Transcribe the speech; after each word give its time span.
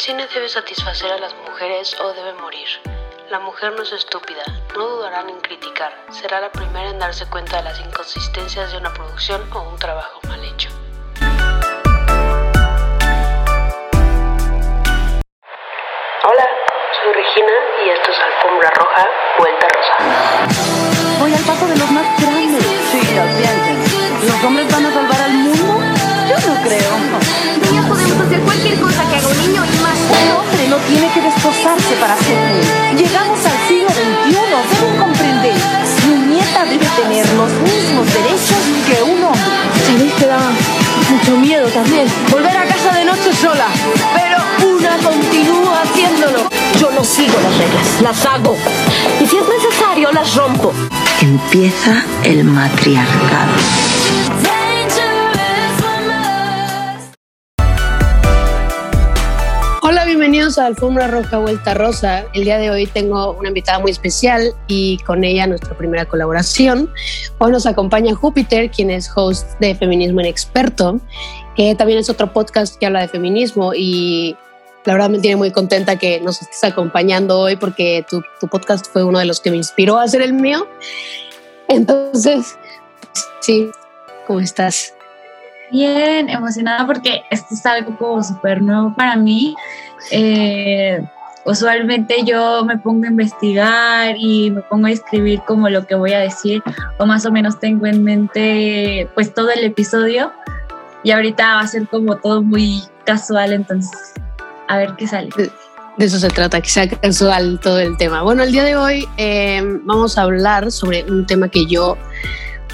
cine 0.00 0.26
debe 0.32 0.48
satisfacer 0.48 1.12
a 1.12 1.18
las 1.18 1.34
mujeres 1.46 1.94
o 2.00 2.14
debe 2.14 2.32
morir. 2.34 2.66
La 3.28 3.38
mujer 3.38 3.74
no 3.74 3.82
es 3.82 3.92
estúpida, 3.92 4.42
no 4.74 4.88
dudarán 4.88 5.28
en 5.28 5.38
criticar, 5.40 5.92
será 6.10 6.40
la 6.40 6.50
primera 6.50 6.88
en 6.88 6.98
darse 6.98 7.26
cuenta 7.26 7.58
de 7.58 7.64
las 7.64 7.78
inconsistencias 7.80 8.72
de 8.72 8.78
una 8.78 8.94
producción 8.94 9.42
o 9.52 9.60
un 9.60 9.76
trabajo 9.78 10.18
mal 10.26 10.42
hecho. 10.42 10.70
Hola, 16.22 16.48
soy 17.02 17.12
Regina 17.12 17.52
y 17.84 17.90
esto 17.90 18.10
es 18.10 18.18
Alfombra 18.20 18.70
Roja, 18.70 19.06
Vuelta 19.38 19.66
Rosa. 19.68 19.96
Voy 21.20 21.34
al 21.34 21.44
paso 21.44 21.66
de 21.66 21.76
los 21.76 21.90
más 21.90 22.06
grandes. 22.22 22.64
Sí, 22.90 23.00
lo 23.14 23.24
sienten. 23.36 24.28
¿Los 24.28 24.44
hombres 24.44 24.72
van 24.72 24.86
a 24.86 24.92
salvar 24.92 25.09
para 32.00 32.16
rey. 32.16 32.96
Llegamos 32.96 33.38
al 33.44 33.68
siglo 33.68 33.88
XXI, 33.90 34.32
deben 34.32 34.98
comprender. 34.98 35.54
Mi 36.08 36.34
nieta 36.34 36.64
debe 36.64 36.86
tener 36.96 37.28
los 37.34 37.50
mismos 37.60 38.06
derechos 38.12 38.58
que 38.86 39.02
un 39.02 39.22
hombre. 39.22 39.40
Sabéis 39.86 40.12
que 40.14 40.26
da 40.26 40.38
mucho 41.10 41.36
miedo 41.36 41.68
también 41.68 42.06
volver 42.30 42.56
a 42.56 42.64
casa 42.64 42.92
de 42.92 43.04
noche 43.04 43.32
sola, 43.34 43.66
pero 44.14 44.38
una 44.72 44.96
continúa 44.98 45.82
haciéndolo. 45.82 46.48
Yo 46.78 46.90
no 46.92 47.04
sigo 47.04 47.34
las 47.42 47.58
reglas, 47.58 48.00
las 48.00 48.26
hago. 48.26 48.56
Y 49.20 49.26
si 49.26 49.36
es 49.36 49.44
necesario, 49.48 50.10
las 50.12 50.34
rompo. 50.34 50.72
Empieza 51.20 52.04
el 52.24 52.44
matriarcado. 52.44 53.99
Bienvenidos 60.60 60.60
a 60.60 60.66
Alfombra 60.66 61.06
Roja 61.06 61.38
Vuelta 61.38 61.74
Rosa. 61.74 62.24
El 62.34 62.44
día 62.44 62.58
de 62.58 62.70
hoy 62.70 62.86
tengo 62.86 63.32
una 63.32 63.48
invitada 63.48 63.78
muy 63.78 63.90
especial 63.90 64.52
y 64.66 64.98
con 65.06 65.24
ella 65.24 65.46
nuestra 65.46 65.76
primera 65.76 66.04
colaboración. 66.04 66.92
Hoy 67.38 67.52
nos 67.52 67.66
acompaña 67.66 68.14
Júpiter, 68.14 68.70
quien 68.70 68.90
es 68.90 69.10
host 69.14 69.58
de 69.60 69.74
Feminismo 69.74 70.20
en 70.20 70.26
Experto, 70.26 71.00
que 71.56 71.74
también 71.74 71.98
es 71.98 72.10
otro 72.10 72.32
podcast 72.32 72.78
que 72.78 72.86
habla 72.86 73.00
de 73.00 73.08
feminismo 73.08 73.72
y 73.74 74.36
la 74.84 74.94
verdad 74.94 75.10
me 75.10 75.18
tiene 75.18 75.36
muy 75.36 75.50
contenta 75.50 75.96
que 75.96 76.20
nos 76.20 76.42
estés 76.42 76.64
acompañando 76.64 77.38
hoy 77.38 77.56
porque 77.56 78.04
tu, 78.08 78.22
tu 78.40 78.46
podcast 78.48 78.86
fue 78.92 79.02
uno 79.02 79.18
de 79.18 79.24
los 79.24 79.40
que 79.40 79.50
me 79.50 79.56
inspiró 79.56 79.98
a 79.98 80.02
hacer 80.02 80.20
el 80.20 80.34
mío. 80.34 80.68
Entonces, 81.68 82.56
sí, 83.40 83.70
¿cómo 84.26 84.40
estás? 84.40 84.94
Bien, 85.70 86.28
emocionada 86.28 86.86
porque 86.86 87.22
esto 87.30 87.54
es 87.54 87.64
algo 87.64 87.96
como 87.96 88.22
súper 88.22 88.60
nuevo 88.60 88.92
para 88.94 89.16
mí. 89.16 89.54
Eh, 90.10 91.00
usualmente 91.44 92.16
yo 92.24 92.64
me 92.64 92.76
pongo 92.78 93.04
a 93.04 93.08
investigar 93.08 94.16
y 94.18 94.50
me 94.50 94.62
pongo 94.62 94.86
a 94.86 94.90
escribir 94.90 95.40
como 95.46 95.68
lo 95.68 95.86
que 95.86 95.94
voy 95.94 96.12
a 96.12 96.20
decir 96.20 96.62
o 96.98 97.06
más 97.06 97.24
o 97.26 97.32
menos 97.32 97.58
tengo 97.58 97.86
en 97.86 98.02
mente 98.02 99.08
pues 99.14 99.32
todo 99.32 99.50
el 99.50 99.64
episodio 99.64 100.32
y 101.02 101.12
ahorita 101.12 101.56
va 101.56 101.60
a 101.60 101.66
ser 101.66 101.86
como 101.88 102.16
todo 102.16 102.42
muy 102.42 102.82
casual, 103.04 103.52
entonces 103.52 104.12
a 104.68 104.76
ver 104.76 104.94
qué 104.96 105.06
sale. 105.06 105.30
De, 105.36 105.50
eso 106.04 106.18
se 106.18 106.28
trata, 106.28 106.60
que 106.60 106.68
sea 106.68 106.88
casual 106.88 107.58
todo 107.60 107.78
el 107.78 107.96
tema. 107.96 108.22
Bueno, 108.22 108.42
el 108.42 108.52
día 108.52 108.64
de 108.64 108.76
hoy 108.76 109.08
eh, 109.16 109.62
vamos 109.82 110.16
a 110.18 110.22
hablar 110.22 110.70
sobre 110.70 111.04
un 111.04 111.26
tema 111.26 111.48
que 111.48 111.66
yo 111.66 111.96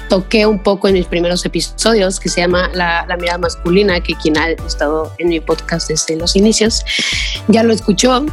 toqué 0.09 0.45
un 0.45 0.59
poco 0.59 0.87
en 0.87 0.95
mis 0.95 1.05
primeros 1.05 1.45
episodios, 1.45 2.19
que 2.19 2.29
se 2.29 2.41
llama 2.41 2.69
La, 2.73 3.05
mirada 3.19 3.37
masculina, 3.37 4.01
que 4.01 4.15
quien 4.15 4.37
ha 4.37 4.49
estado 4.49 5.11
en 5.17 5.29
mi 5.29 5.39
podcast 5.39 5.89
desde 5.89 6.15
los 6.15 6.35
inicios 6.35 6.83
ya 7.47 7.63
lo 7.63 7.73
escuchó. 7.73 8.25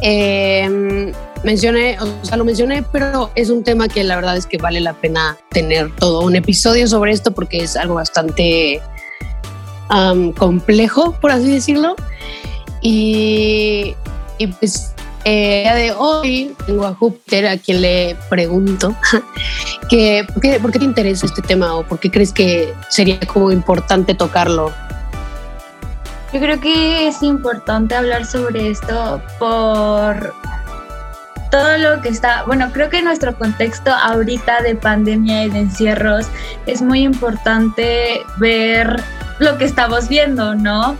Eh, 0.00 1.12
mencioné, 1.42 1.98
o 2.00 2.24
sea, 2.24 2.36
lo 2.36 2.44
mencioné, 2.44 2.84
pero 2.92 3.30
es 3.34 3.50
un 3.50 3.64
tema 3.64 3.88
que 3.88 4.04
la 4.04 4.16
verdad 4.16 4.36
es 4.36 4.46
que 4.46 4.58
vale 4.58 4.80
la 4.80 4.94
pena 4.94 5.36
tener 5.50 5.94
todo 5.96 6.20
un 6.20 6.36
episodio 6.36 6.86
sobre 6.86 7.12
esto 7.12 7.32
porque 7.32 7.58
es 7.58 7.76
algo 7.76 7.94
bastante 7.94 8.80
complejo, 10.36 11.12
por 11.20 11.30
así 11.30 11.50
decirlo. 11.50 11.96
Y 12.80 13.96
pues 14.60 14.94
eh, 15.28 15.60
día 15.62 15.74
de 15.74 15.92
hoy 15.92 16.54
tengo 16.66 16.86
a 16.86 16.94
Júpiter 16.94 17.46
a 17.46 17.58
quien 17.58 17.82
le 17.82 18.16
pregunto 18.30 18.94
que, 19.90 20.26
¿por 20.32 20.42
qué, 20.42 20.58
¿por 20.58 20.72
qué 20.72 20.78
te 20.78 20.84
interesa 20.86 21.26
este 21.26 21.42
tema 21.42 21.74
o 21.74 21.86
por 21.86 21.98
qué 21.98 22.10
crees 22.10 22.32
que 22.32 22.72
sería 22.88 23.20
como 23.20 23.52
importante 23.52 24.14
tocarlo? 24.14 24.72
Yo 26.32 26.40
creo 26.40 26.60
que 26.60 27.08
es 27.08 27.22
importante 27.22 27.94
hablar 27.94 28.24
sobre 28.26 28.70
esto 28.70 29.20
por 29.38 30.34
todo 31.50 31.78
lo 31.78 32.02
que 32.02 32.10
está, 32.10 32.44
bueno, 32.44 32.70
creo 32.72 32.90
que 32.90 33.02
nuestro 33.02 33.36
contexto 33.36 33.90
ahorita 33.90 34.62
de 34.62 34.74
pandemia 34.74 35.44
y 35.44 35.50
de 35.50 35.60
encierros 35.60 36.26
es 36.66 36.82
muy 36.82 37.00
importante 37.00 38.20
ver 38.38 39.02
lo 39.38 39.56
que 39.56 39.64
estamos 39.64 40.08
viendo, 40.08 40.54
¿no? 40.54 40.96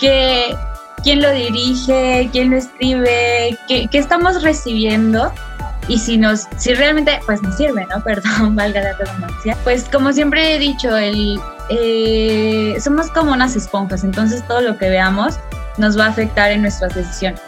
Que 0.00 0.56
quién 1.02 1.22
lo 1.22 1.30
dirige, 1.30 2.28
quién 2.32 2.50
lo 2.50 2.56
escribe, 2.56 3.56
qué, 3.68 3.88
estamos 3.92 4.42
recibiendo 4.42 5.32
y 5.88 5.98
si 5.98 6.16
nos, 6.16 6.46
si 6.56 6.74
realmente 6.74 7.20
pues 7.26 7.42
nos 7.42 7.56
sirve, 7.56 7.86
¿no? 7.86 8.02
Perdón, 8.04 8.56
valga 8.56 8.80
la 8.80 8.92
redundancia. 8.94 9.56
Pues 9.64 9.84
como 9.84 10.12
siempre 10.12 10.54
he 10.54 10.58
dicho, 10.58 10.96
el, 10.96 11.40
eh, 11.70 12.76
somos 12.80 13.10
como 13.10 13.32
unas 13.32 13.56
esponjas, 13.56 14.04
entonces 14.04 14.46
todo 14.46 14.60
lo 14.60 14.78
que 14.78 14.88
veamos 14.88 15.38
nos 15.78 15.98
va 15.98 16.06
a 16.06 16.08
afectar 16.08 16.50
en 16.50 16.62
nuestras 16.62 16.94
decisiones. 16.94 17.40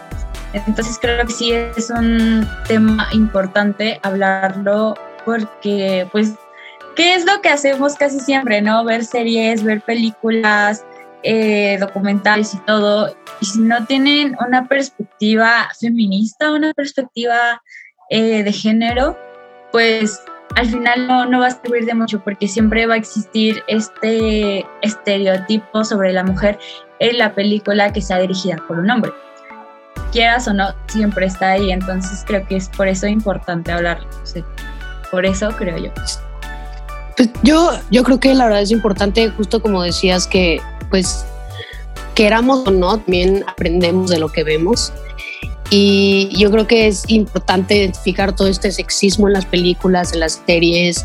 Entonces 0.53 0.99
creo 1.01 1.27
que 1.27 1.33
sí 1.33 1.53
es 1.53 1.91
un 1.91 2.49
tema 2.69 3.09
importante 3.13 3.99
hablarlo 4.03 4.95
porque 5.25 6.09
pues, 6.13 6.33
¿qué 6.95 7.15
es 7.15 7.25
lo 7.25 7.41
que 7.41 7.49
hacemos 7.49 7.97
casi 7.97 8.21
siempre, 8.21 8.63
no? 8.63 8.85
Ver 8.85 9.05
series, 9.05 9.65
ver 9.65 9.81
películas, 9.81 10.85
eh, 11.25 11.79
documentales 11.81 12.55
y 12.55 12.59
todo, 12.59 13.17
y 13.41 13.47
si 13.47 13.61
no 13.61 13.85
tienen 13.87 14.37
una 14.47 14.69
perspectiva 14.69 15.69
feminista, 15.81 16.53
una 16.53 16.75
perspectiva 16.75 17.63
eh, 18.11 18.43
de 18.43 18.53
género, 18.53 19.19
pues 19.73 20.21
al 20.55 20.67
final 20.67 21.07
no, 21.07 21.25
no 21.25 21.41
va 21.41 21.47
a 21.47 21.51
servir 21.51 21.87
de 21.87 21.95
mucho 21.95 22.23
porque 22.23 22.47
siempre 22.47 22.87
va 22.87 22.95
a 22.95 22.97
existir 22.99 23.63
este 23.67 24.67
estereotipo 24.83 25.85
sobre 25.85 26.13
la 26.13 26.25
mujer 26.25 26.59
en 26.99 27.19
la 27.19 27.35
película 27.35 27.93
que 27.93 28.03
sea 28.03 28.19
dirigida 28.19 28.57
por 28.69 28.79
un 28.79 28.91
hombre. 28.91 29.11
Quieras 30.13 30.47
o 30.47 30.53
no, 30.53 30.75
siempre 30.87 31.27
está 31.27 31.53
ahí, 31.53 31.73
entonces 31.73 32.23
creo 32.27 32.47
que 32.47 32.57
es 32.57 32.69
por 32.69 32.87
eso 32.87 33.07
importante 33.07 33.73
hablar. 33.73 34.01
Sí, 34.23 34.45
por 35.11 35.25
eso 35.25 35.49
creo 35.57 35.79
yo. 35.79 35.91
Pues 37.17 37.31
yo, 37.43 37.73
yo 37.91 38.03
creo 38.03 38.21
que 38.21 38.35
la 38.35 38.45
verdad 38.45 38.63
es 38.63 38.71
importante, 38.71 39.31
justo 39.31 39.63
como 39.63 39.83
decías, 39.83 40.27
que 40.27 40.61
pues 40.95 41.25
queramos 42.15 42.65
o 42.69 42.71
no, 42.71 42.99
también 42.99 43.45
aprendemos 43.49 44.11
de 44.11 44.21
lo 44.21 44.29
que 44.29 44.45
vemos. 44.45 44.93
Y 45.69 46.29
yo 46.39 46.53
creo 46.53 46.69
que 46.69 46.87
es 46.87 47.03
importante 47.09 47.75
identificar 47.75 48.37
todo 48.37 48.47
este 48.47 48.71
sexismo 48.71 49.27
en 49.27 49.33
las 49.33 49.45
películas, 49.45 50.13
en 50.13 50.21
las 50.21 50.41
series, 50.47 51.05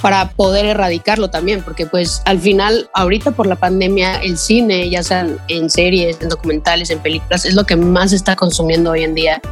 para 0.00 0.30
poder 0.30 0.66
erradicarlo 0.66 1.28
también, 1.28 1.60
porque 1.64 1.86
pues 1.86 2.22
al 2.24 2.38
final, 2.38 2.88
ahorita 2.94 3.32
por 3.32 3.48
la 3.48 3.56
pandemia, 3.56 4.22
el 4.22 4.38
cine, 4.38 4.88
ya 4.90 5.02
sean 5.02 5.40
en 5.48 5.70
series, 5.70 6.20
en 6.20 6.28
documentales, 6.28 6.90
en 6.90 7.00
películas, 7.00 7.46
es 7.46 7.54
lo 7.54 7.64
que 7.64 7.74
más 7.74 8.12
está 8.12 8.36
consumiendo 8.36 8.92
hoy 8.92 9.02
en 9.02 9.16
día. 9.16 9.42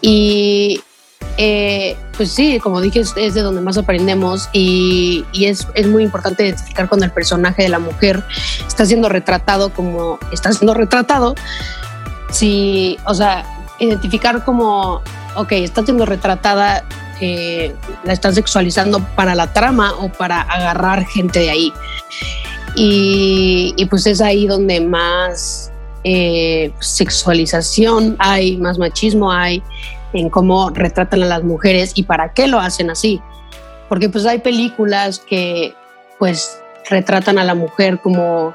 Y 0.00 0.80
eh, 1.38 1.96
pues 2.16 2.32
sí, 2.32 2.58
como 2.60 2.80
dije, 2.80 3.00
es, 3.00 3.12
es, 3.16 3.34
de 3.34 3.42
donde 3.42 3.60
más 3.60 3.76
aprendemos 3.76 4.48
y, 4.52 5.24
y 5.32 5.46
es, 5.46 5.68
es, 5.74 5.86
muy 5.86 6.02
importante 6.02 6.44
identificar 6.44 6.88
cuando 6.88 7.04
el 7.04 7.12
personaje 7.12 7.64
de 7.64 7.68
la 7.68 7.78
mujer 7.78 8.24
está 8.66 8.86
siendo 8.86 9.08
retratado 9.08 9.70
como 9.70 10.18
está 10.32 10.52
siendo 10.52 10.72
retratado. 10.72 11.34
Si, 12.30 12.98
o 13.04 13.14
sea, 13.14 13.44
identificar 13.78 14.44
como, 14.44 15.02
ok, 15.36 15.52
está 15.52 15.84
siendo 15.84 16.06
retratada, 16.06 16.84
eh, 17.20 17.74
la 18.04 18.12
están 18.12 18.34
sexualizando 18.34 19.00
para 19.14 19.34
la 19.34 19.52
trama 19.52 19.92
o 19.98 20.08
para 20.10 20.40
agarrar 20.40 21.04
gente 21.06 21.40
de 21.40 21.50
ahí. 21.50 21.72
Y, 22.74 23.74
y 23.76 23.86
pues 23.86 24.06
es 24.06 24.20
ahí 24.20 24.46
donde 24.46 24.80
más 24.80 25.70
eh, 26.04 26.72
sexualización 26.80 28.16
hay, 28.18 28.56
más 28.58 28.78
machismo 28.78 29.32
hay 29.32 29.62
en 30.12 30.30
cómo 30.30 30.70
retratan 30.70 31.22
a 31.22 31.26
las 31.26 31.44
mujeres 31.44 31.92
y 31.94 32.04
para 32.04 32.32
qué 32.32 32.46
lo 32.46 32.60
hacen 32.60 32.90
así. 32.90 33.20
Porque 33.88 34.08
pues 34.08 34.26
hay 34.26 34.38
películas 34.38 35.20
que 35.20 35.74
pues 36.18 36.60
retratan 36.88 37.38
a 37.38 37.44
la 37.44 37.54
mujer 37.54 37.98
como 38.00 38.54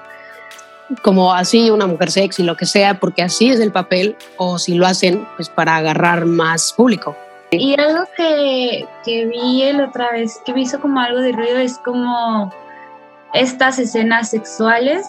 como 1.03 1.33
así 1.33 1.69
una 1.69 1.87
mujer 1.87 2.11
sexy, 2.11 2.43
lo 2.43 2.57
que 2.57 2.65
sea, 2.65 2.99
porque 2.99 3.21
así 3.23 3.49
es 3.49 3.59
el 3.59 3.71
papel, 3.71 4.15
o 4.37 4.59
si 4.59 4.75
lo 4.75 4.85
hacen, 4.85 5.25
pues 5.35 5.49
para 5.49 5.77
agarrar 5.77 6.25
más 6.25 6.73
público. 6.73 7.15
Y 7.51 7.79
algo 7.79 8.03
que, 8.15 8.85
que 9.03 9.25
vi 9.25 9.63
el 9.63 9.81
otra 9.81 10.11
vez, 10.11 10.41
que 10.45 10.53
me 10.53 10.61
hizo 10.61 10.79
como 10.79 10.99
algo 10.99 11.19
de 11.19 11.31
ruido, 11.31 11.59
es 11.59 11.77
como 11.79 12.53
estas 13.33 13.79
escenas 13.79 14.29
sexuales 14.29 15.07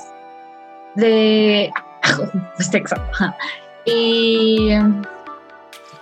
de 0.94 1.73
sexo, 2.59 2.97
y 3.85 4.71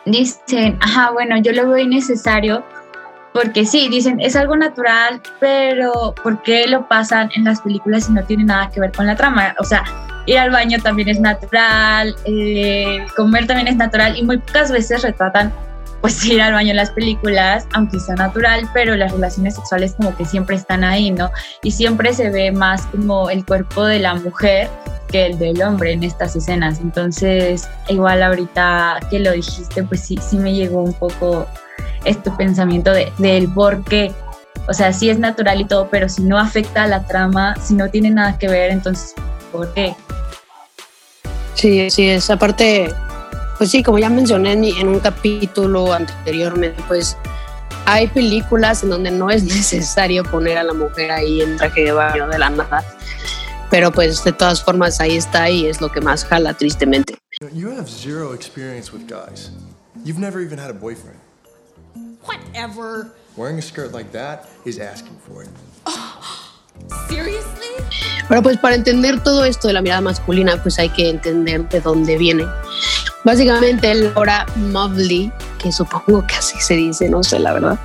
dicen, 0.05 0.79
ajá, 0.81 1.11
bueno, 1.11 1.39
yo 1.39 1.53
lo 1.53 1.69
veo 1.69 1.79
innecesario 1.79 2.65
porque 3.33 3.65
sí, 3.65 3.89
dicen, 3.89 4.21
es 4.21 4.35
algo 4.35 4.57
natural, 4.57 5.21
pero 5.39 6.15
¿por 6.23 6.43
qué 6.43 6.67
lo 6.67 6.89
pasan 6.89 7.31
en 7.37 7.45
las 7.45 7.61
películas 7.61 8.07
si 8.07 8.13
no 8.13 8.25
tiene 8.25 8.45
nada 8.45 8.71
que 8.71 8.81
ver 8.81 8.93
con 8.93 9.07
la 9.07 9.15
trama? 9.15 9.55
O 9.61 9.65
sea, 9.65 9.85
ir 10.27 10.39
al 10.39 10.51
baño 10.51 10.79
también 10.83 11.09
es 11.09 11.21
natural, 11.21 12.15
eh, 12.25 13.07
comer 13.17 13.47
también 13.47 13.69
es 13.69 13.77
natural 13.77 14.17
y 14.17 14.25
muy 14.25 14.39
pocas 14.39 14.73
veces 14.73 15.03
retratan 15.03 15.53
pues 16.01 16.25
ir 16.27 16.41
al 16.41 16.53
baño 16.53 16.71
en 16.71 16.77
las 16.77 16.91
películas, 16.91 17.67
aunque 17.73 18.01
sea 18.01 18.15
natural, 18.15 18.69
pero 18.73 18.97
las 18.97 19.13
relaciones 19.13 19.57
sexuales 19.57 19.95
como 19.95 20.17
que 20.17 20.25
siempre 20.25 20.57
están 20.57 20.85
ahí, 20.85 21.11
¿no? 21.11 21.31
Y 21.63 21.73
siempre 21.73 22.13
se 22.15 22.31
ve 22.31 22.53
más 22.53 22.87
como 22.87 23.31
el 23.31 23.45
cuerpo 23.45 23.85
de 23.85 23.99
la 23.99 24.15
mujer 24.15 24.69
que 25.09 25.27
el 25.27 25.39
del 25.39 25.63
hombre 25.63 25.93
en 25.93 26.05
estas 26.05 26.37
escenas. 26.37 26.81
Entonces, 26.81 27.69
igual 27.89 28.23
ahorita 28.23 29.01
que 29.11 29.19
lo 29.19 29.33
dijiste, 29.33 29.83
pues 29.83 30.01
sí, 30.01 30.19
sí 30.23 30.39
me 30.39 30.53
llegó 30.53 30.83
un 30.83 30.95
poco 30.95 31.47
este 32.05 32.31
pensamiento 32.33 32.93
de, 32.93 33.13
del 33.19 33.53
por 33.53 33.85
qué. 33.85 34.13
O 34.69 34.73
sea, 34.75 34.93
sí 34.93 35.11
es 35.11 35.19
natural 35.19 35.61
y 35.61 35.65
todo, 35.65 35.89
pero 35.91 36.09
si 36.09 36.23
no 36.23 36.39
afecta 36.39 36.85
a 36.85 36.87
la 36.87 37.05
trama, 37.05 37.57
si 37.61 37.75
no 37.75 37.89
tiene 37.91 38.11
nada 38.11 38.39
que 38.39 38.49
ver, 38.49 38.71
entonces, 38.71 39.15
¿por 39.51 39.73
qué? 39.75 39.95
Sí, 41.55 41.91
sí, 41.91 42.09
esa 42.09 42.37
parte, 42.39 42.91
pues 43.61 43.73
sí, 43.73 43.83
como 43.83 43.99
ya 43.99 44.09
mencioné 44.09 44.53
en, 44.53 44.65
en 44.65 44.89
un 44.89 45.01
capítulo 45.01 45.93
anteriormente, 45.93 46.83
pues 46.89 47.15
hay 47.85 48.07
películas 48.07 48.83
en 48.83 48.89
donde 48.89 49.11
no 49.11 49.29
es 49.29 49.43
necesario 49.57 50.25
poner 50.25 50.57
a 50.57 50.63
la 50.63 50.73
mujer 50.73 51.11
ahí 51.11 51.43
en 51.43 51.59
traje 51.59 51.85
de 51.85 51.93
baño 51.93 52.27
de 52.29 52.39
la 52.39 52.49
nada, 52.49 52.83
pero 53.71 53.93
pues 53.93 54.25
de 54.25 54.33
todas 54.33 54.65
formas 54.65 54.99
ahí 54.99 55.19
está 55.19 55.51
y 55.51 55.67
es 55.67 55.83
lo 55.83 55.93
que 55.93 56.01
más 56.01 56.25
jala 56.25 56.55
tristemente. 56.55 57.19
You 57.53 57.69
have 57.69 57.87
zero 57.87 58.33
experience 58.33 58.95
with 58.95 59.03
guys. 59.07 59.51
You've 60.07 60.19
never 60.19 60.41
even 60.41 60.59
had 60.59 60.71
a 60.71 60.73
boyfriend. 60.73 61.19
Whatever. 62.25 63.09
Wearing 63.37 63.59
a 63.59 63.63
skirt 63.63 63.93
like 63.93 64.11
that 64.13 64.49
is 64.65 64.79
asking 64.79 65.19
for 65.29 65.43
it. 65.43 65.51
Seriously? 67.11 67.61
Pero 68.27 68.43
pues 68.43 68.57
para 68.57 68.75
entender 68.75 69.23
todo 69.23 69.45
esto 69.45 69.69
de 69.69 69.75
la 69.75 69.83
mirada 69.83 70.01
masculina, 70.01 70.63
pues 70.63 70.79
hay 70.79 70.89
que 70.89 71.11
entender 71.11 71.69
de 71.69 71.81
dónde 71.81 72.17
viene. 72.17 72.47
Básicamente 73.23 73.95
Laura 73.95 74.47
Mobley, 74.57 75.31
que 75.63 75.71
supongo 75.73 76.27
que 76.27 76.37
así 76.37 76.59
se 76.61 76.75
dice, 76.75 77.09
no 77.11 77.23
sé 77.23 77.39
la 77.39 77.53
verdad, 77.53 77.79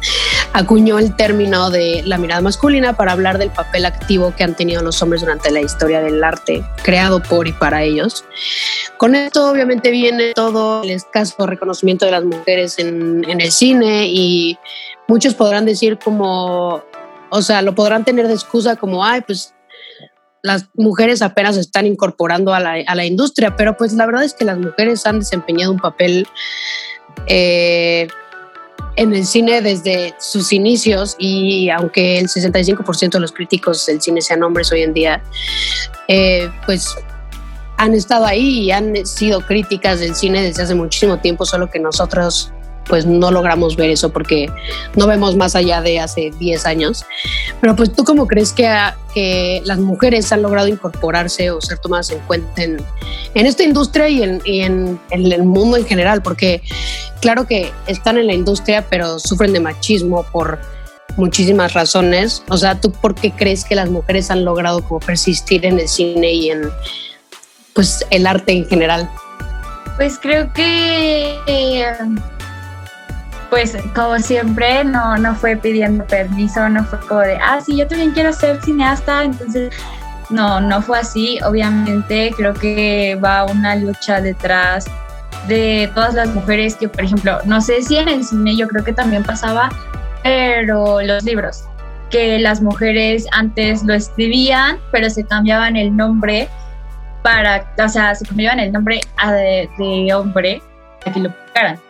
acuñó 0.53 0.97
el 0.97 1.15
término 1.15 1.69
de 1.69 2.03
la 2.05 2.17
mirada 2.17 2.41
masculina 2.41 2.95
para 2.95 3.11
hablar 3.11 3.37
del 3.37 3.49
papel 3.49 3.85
activo 3.85 4.33
que 4.35 4.45
han 4.45 4.55
tenido 4.55 4.81
los 4.81 5.01
hombres 5.01 5.21
durante 5.21 5.51
la 5.51 5.59
historia 5.59 5.99
del 5.99 6.23
arte, 6.23 6.63
creado 6.83 7.21
por 7.21 7.47
y 7.47 7.51
para 7.51 7.83
ellos. 7.83 8.23
Con 8.97 9.13
esto 9.13 9.49
obviamente 9.49 9.91
viene 9.91 10.33
todo 10.33 10.83
el 10.83 10.91
escaso 10.91 11.45
reconocimiento 11.45 12.05
de 12.05 12.11
las 12.11 12.23
mujeres 12.23 12.79
en, 12.79 13.25
en 13.29 13.41
el 13.41 13.51
cine 13.51 14.07
y 14.07 14.57
muchos 15.07 15.33
podrán 15.33 15.65
decir 15.65 15.99
como, 16.01 16.81
o 17.29 17.41
sea, 17.41 17.61
lo 17.61 17.75
podrán 17.75 18.05
tener 18.05 18.29
de 18.29 18.33
excusa 18.35 18.77
como, 18.77 19.03
ay, 19.03 19.21
pues 19.21 19.54
las 20.45 20.67
mujeres 20.75 21.23
apenas 21.23 21.57
están 21.57 21.87
incorporando 21.87 22.53
a 22.53 22.59
la, 22.59 22.75
a 22.85 22.95
la, 22.95 23.03
industria, 23.03 23.55
pero 23.55 23.75
pues 23.75 23.93
la 23.93 24.05
verdad 24.05 24.23
es 24.23 24.35
que 24.35 24.45
las 24.45 24.59
mujeres 24.59 25.03
han 25.07 25.17
desempeñado 25.17 25.71
un 25.71 25.79
papel 25.79 26.27
eh, 27.25 28.07
en 28.95 29.15
el 29.15 29.25
cine 29.25 29.61
desde 29.61 30.13
sus 30.19 30.53
inicios 30.53 31.15
y 31.17 31.71
aunque 31.71 32.19
el 32.19 32.27
65% 32.27 33.09
de 33.09 33.19
los 33.19 33.31
críticos 33.31 33.87
del 33.87 33.99
cine 33.99 34.21
sean 34.21 34.43
hombres 34.43 34.71
hoy 34.71 34.83
en 34.83 34.93
día, 34.93 35.23
eh, 36.07 36.47
pues 36.67 36.95
han 37.77 37.95
estado 37.95 38.25
ahí 38.25 38.65
y 38.65 38.71
han 38.71 39.03
sido 39.03 39.41
críticas 39.41 39.99
del 39.99 40.13
cine 40.13 40.43
desde 40.43 40.61
hace 40.61 40.75
muchísimo 40.75 41.17
tiempo, 41.17 41.45
solo 41.45 41.71
que 41.71 41.79
nosotros 41.79 42.53
pues 42.87 43.05
no 43.05 43.31
logramos 43.31 43.75
ver 43.75 43.89
eso 43.89 44.11
porque 44.11 44.49
no 44.95 45.07
vemos 45.07 45.35
más 45.35 45.55
allá 45.55 45.81
de 45.81 45.99
hace 45.99 46.31
10 46.39 46.65
años. 46.65 47.05
Pero 47.61 47.75
pues 47.75 47.93
tú 47.93 48.03
cómo 48.03 48.27
crees 48.27 48.53
que, 48.53 48.67
a, 48.67 48.97
que 49.13 49.61
las 49.65 49.79
mujeres 49.79 50.31
han 50.31 50.41
logrado 50.41 50.67
incorporarse 50.67 51.51
o 51.51 51.61
ser 51.61 51.79
tomadas 51.79 52.11
en 52.11 52.19
cuenta 52.19 52.63
en, 52.63 52.77
en 53.33 53.45
esta 53.45 53.63
industria 53.63 54.07
y, 54.07 54.23
en, 54.23 54.41
y 54.45 54.61
en, 54.61 54.99
en, 55.09 55.31
el 55.31 55.43
mundo 55.43 55.77
en 55.77 55.85
general? 55.85 56.21
Porque 56.21 56.61
claro 57.21 57.47
que 57.47 57.71
están 57.87 58.17
en 58.17 58.27
la 58.27 58.33
industria, 58.33 58.85
pero 58.89 59.19
sufren 59.19 59.53
de 59.53 59.59
machismo 59.59 60.23
por 60.31 60.59
muchísimas 61.17 61.73
razones. 61.73 62.43
O 62.49 62.57
sea, 62.57 62.79
¿tú 62.79 62.91
por 62.91 63.15
qué 63.15 63.31
crees 63.31 63.63
que 63.65 63.75
las 63.75 63.89
mujeres 63.89 64.29
han 64.29 64.45
logrado 64.45 64.83
como 64.83 64.99
persistir 64.99 65.65
en 65.65 65.79
el 65.79 65.87
cine 65.87 66.31
y 66.33 66.49
en 66.51 66.69
pues 67.73 68.05
el 68.09 68.27
arte 68.27 68.51
en 68.53 68.65
general? 68.67 69.09
Pues 69.97 70.19
creo 70.19 70.51
que... 70.53 71.35
Eh 71.47 71.85
pues 73.49 73.77
como 73.93 74.17
siempre 74.19 74.83
no, 74.83 75.17
no 75.17 75.35
fue 75.35 75.55
pidiendo 75.55 76.05
permiso, 76.05 76.67
no 76.69 76.83
fue 76.83 76.99
como 77.07 77.21
de, 77.21 77.37
ah, 77.37 77.59
sí, 77.61 77.77
yo 77.77 77.87
también 77.87 78.11
quiero 78.11 78.33
ser 78.33 78.61
cineasta, 78.61 79.23
entonces 79.23 79.73
no, 80.29 80.59
no 80.59 80.81
fue 80.81 80.99
así. 80.99 81.39
Obviamente 81.45 82.33
creo 82.35 82.53
que 82.53 83.19
va 83.23 83.45
una 83.45 83.75
lucha 83.75 84.21
detrás 84.21 84.85
de 85.47 85.89
todas 85.93 86.13
las 86.15 86.29
mujeres 86.29 86.75
que, 86.75 86.87
por 86.87 87.03
ejemplo, 87.03 87.39
no 87.45 87.61
sé 87.61 87.81
si 87.81 87.97
en 87.97 88.09
el 88.09 88.23
cine 88.23 88.55
yo 88.55 88.67
creo 88.67 88.83
que 88.83 88.93
también 88.93 89.23
pasaba, 89.23 89.69
pero 90.23 91.01
los 91.01 91.23
libros, 91.23 91.65
que 92.09 92.39
las 92.39 92.61
mujeres 92.61 93.27
antes 93.31 93.83
lo 93.83 93.93
escribían, 93.93 94.79
pero 94.91 95.09
se 95.09 95.23
cambiaban 95.23 95.75
el 95.75 95.95
nombre 95.95 96.47
para, 97.21 97.71
o 97.77 97.89
sea, 97.89 98.15
se 98.15 98.25
cambiaban 98.25 98.59
el 98.59 98.71
nombre 98.71 99.01
de, 99.23 99.69
de 99.77 100.13
hombre 100.13 100.61
para 101.03 101.13
que 101.13 101.19
lo 101.19 101.29
publicaran. 101.29 101.84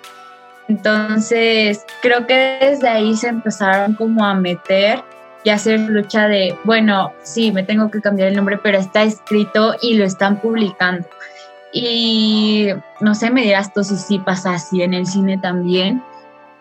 Entonces, 0.68 1.86
creo 2.02 2.26
que 2.26 2.58
desde 2.60 2.88
ahí 2.88 3.16
se 3.16 3.28
empezaron 3.28 3.94
como 3.94 4.26
a 4.26 4.34
meter 4.34 5.04
y 5.44 5.52
hacer 5.52 5.80
lucha 5.80 6.28
de, 6.28 6.58
bueno, 6.64 7.14
sí, 7.22 7.52
me 7.52 7.64
tengo 7.64 7.92
que 7.92 8.02
cambiar 8.02 8.30
el 8.30 8.36
nombre, 8.36 8.58
pero 8.58 8.80
está 8.80 9.04
escrito 9.04 9.76
y 9.82 9.94
lo 9.94 10.04
están 10.04 10.38
publicando. 10.42 11.08
Y 11.72 12.70
no 13.00 13.14
sé, 13.14 13.30
me 13.30 13.44
dirás 13.44 13.72
tú 13.74 13.84
si 13.84 13.96
sí 13.98 14.18
pasa 14.18 14.54
así 14.54 14.82
en 14.82 14.94
el 14.94 15.06
cine 15.06 15.38
también. 15.38 16.02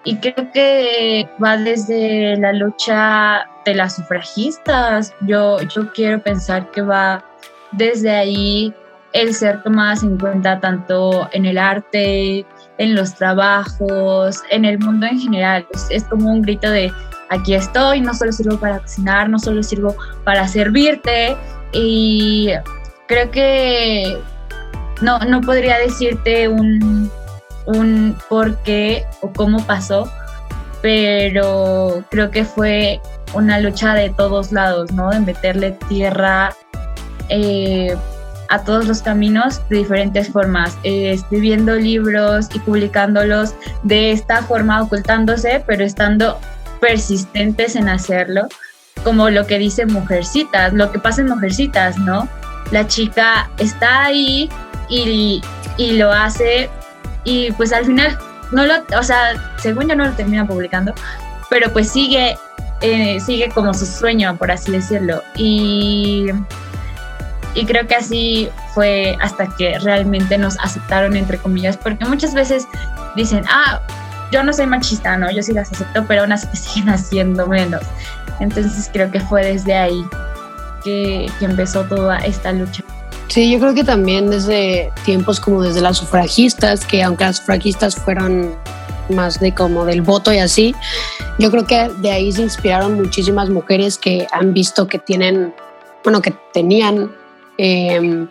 Y 0.05 0.17
creo 0.17 0.51
que 0.53 1.27
va 1.43 1.57
desde 1.57 2.37
la 2.37 2.53
lucha 2.53 3.49
de 3.65 3.75
las 3.75 3.97
sufragistas. 3.97 5.15
Yo, 5.23 5.63
yo 5.63 5.91
quiero 5.93 6.23
pensar 6.23 6.71
que 6.71 6.83
va 6.83 7.25
desde 7.73 8.11
ahí 8.11 8.75
el 9.15 9.33
ser 9.33 9.63
tomadas 9.63 10.03
en 10.03 10.19
cuenta 10.19 10.61
tanto 10.61 11.29
en 11.33 11.47
el 11.47 11.57
arte, 11.57 12.45
en 12.79 12.95
los 12.95 13.15
trabajos, 13.15 14.43
en 14.51 14.65
el 14.65 14.79
mundo 14.79 15.07
en 15.07 15.21
general. 15.21 15.67
Es, 15.91 16.05
como 16.05 16.31
un 16.31 16.43
grito 16.43 16.71
de 16.71 16.93
aquí 17.31 17.55
estoy, 17.55 18.01
no 18.01 18.15
solo 18.15 18.33
sirvo 18.33 18.59
para 18.59 18.81
cocinar, 18.81 19.29
no 19.29 19.39
solo 19.39 19.63
sirvo 19.63 19.95
para 20.25 20.47
servirte. 20.49 21.37
Y 21.73 22.51
creo 23.07 23.31
que 23.31 24.19
no, 25.01 25.19
no 25.21 25.41
podría 25.41 25.79
decirte 25.79 26.49
un, 26.49 27.11
un 27.67 28.17
por 28.29 28.57
qué 28.63 29.05
o 29.21 29.33
cómo 29.33 29.65
pasó, 29.67 30.11
pero 30.83 32.05
creo 32.11 32.31
que 32.31 32.45
fue 32.45 33.01
una 33.35 33.59
lucha 33.59 33.95
de 33.95 34.11
todos 34.11 34.53
lados, 34.53 34.93
¿no? 34.93 35.11
De 35.11 35.21
meterle 35.21 35.73
tierra. 35.89 36.55
Eh, 37.29 37.97
a 38.55 38.63
todos 38.63 38.87
los 38.87 39.03
caminos 39.03 39.61
de 39.69 39.79
diferentes 39.79 40.29
formas, 40.29 40.79
eh, 40.85 41.13
escribiendo 41.13 41.75
libros 41.75 42.49
y 42.55 42.61
publicándolos 42.61 43.55
de 43.83 44.13
esta 44.13 44.43
forma, 44.43 44.81
ocultándose, 44.81 45.65
pero 45.67 45.85
estando 45.85 46.39
persistentes 46.81 47.75
en 47.75 47.89
hacerlo, 47.89 48.47
como 49.03 49.29
lo 49.29 49.45
que 49.47 49.59
dice 49.59 49.87
Mujercitas, 49.87 50.73
lo 50.73 50.93
que 50.93 51.01
pasa 51.01 51.23
en 51.23 51.29
Mujercitas, 51.29 51.99
¿no? 51.99 52.29
La 52.71 52.87
chica 52.87 53.51
está 53.59 54.05
ahí 54.05 54.49
y, 54.89 55.43
y 55.77 55.93
lo 55.99 56.13
hace 56.13 56.71
y 57.25 57.51
pues 57.53 57.73
al 57.73 57.87
final 57.87 58.17
no 58.53 58.67
lo, 58.67 58.75
o 58.97 59.03
sea, 59.03 59.53
según 59.57 59.89
yo 59.89 59.97
no 59.97 60.05
lo 60.05 60.13
termina 60.13 60.47
publicando, 60.47 60.95
pero 61.51 61.73
pues 61.73 61.91
sigue, 61.91 62.37
eh, 62.83 63.19
sigue 63.19 63.49
como 63.49 63.75
su 63.75 63.85
sueño, 63.85 64.37
por 64.37 64.53
así 64.53 64.71
decirlo. 64.71 65.23
Y 65.37 66.27
y 67.55 67.65
creo 67.67 67.87
que 67.87 67.95
así 67.95 68.49
fue 68.75 69.17
hasta 69.21 69.47
que 69.57 69.79
realmente 69.79 70.37
nos 70.39 70.59
aceptaron, 70.59 71.17
entre 71.17 71.39
comillas, 71.39 71.77
porque 71.77 72.05
muchas 72.05 72.35
veces 72.35 72.67
dicen, 73.17 73.45
ah, 73.49 73.81
yo 74.33 74.43
no 74.43 74.53
soy 74.53 74.67
machista, 74.67 75.17
no, 75.17 75.31
yo 75.31 75.43
sí 75.43 75.53
las 75.53 75.71
acepto, 75.71 76.05
pero 76.07 76.23
aún 76.23 76.33
así 76.33 76.49
siguen 76.53 76.91
haciendo 76.91 77.47
menos. 77.47 77.83
Entonces 78.41 78.91
creo 78.93 79.11
que 79.11 79.21
fue 79.21 79.45
desde 79.45 79.75
ahí 79.75 80.05
que, 80.83 81.31
que 81.39 81.45
empezó 81.45 81.85
toda 81.85 82.19
esta 82.19 82.53
lucha. 82.53 82.83
Sí, 83.29 83.51
yo 83.51 83.59
creo 83.59 83.75
que 83.75 83.85
también 83.85 84.31
desde 84.31 84.93
tiempos 85.05 85.41
como 85.41 85.63
desde 85.63 85.81
las 85.81 85.97
sufragistas, 85.99 86.85
que 86.85 87.03
aunque 87.03 87.25
las 87.25 87.37
sufragistas 87.37 87.95
fueron 87.95 88.55
más 89.11 89.41
de 89.41 89.55
como 89.55 89.85
del 89.85 90.03
voto 90.03 90.33
y 90.33 90.39
así, 90.39 90.75
yo 91.39 91.51
creo 91.51 91.67
que 91.67 91.89
de 92.01 92.11
ahí 92.11 92.33
se 92.33 92.43
inspiraron 92.43 92.95
muchísimas 92.95 93.51
mujeres 93.51 93.99
que 93.99 94.27
han 94.33 94.53
visto 94.53 94.87
que 94.87 94.99
tienen, 94.99 95.55
bueno, 96.03 96.21
que 96.23 96.35
tenían 96.53 97.11
eh, 97.59 98.27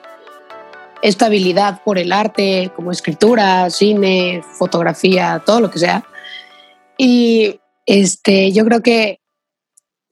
esta 1.01 1.25
habilidad 1.25 1.82
por 1.84 1.98
el 1.98 2.12
arte, 2.12 2.72
como 2.75 2.92
escritura, 2.92 3.70
cine, 3.70 4.42
fotografía, 4.58 5.42
todo 5.46 5.60
lo 5.60 5.70
que 5.70 5.80
sea. 5.80 6.03
Y 6.98 7.60
este, 7.86 8.51
yo 8.53 8.63
creo 8.63 8.82
que 8.82 9.20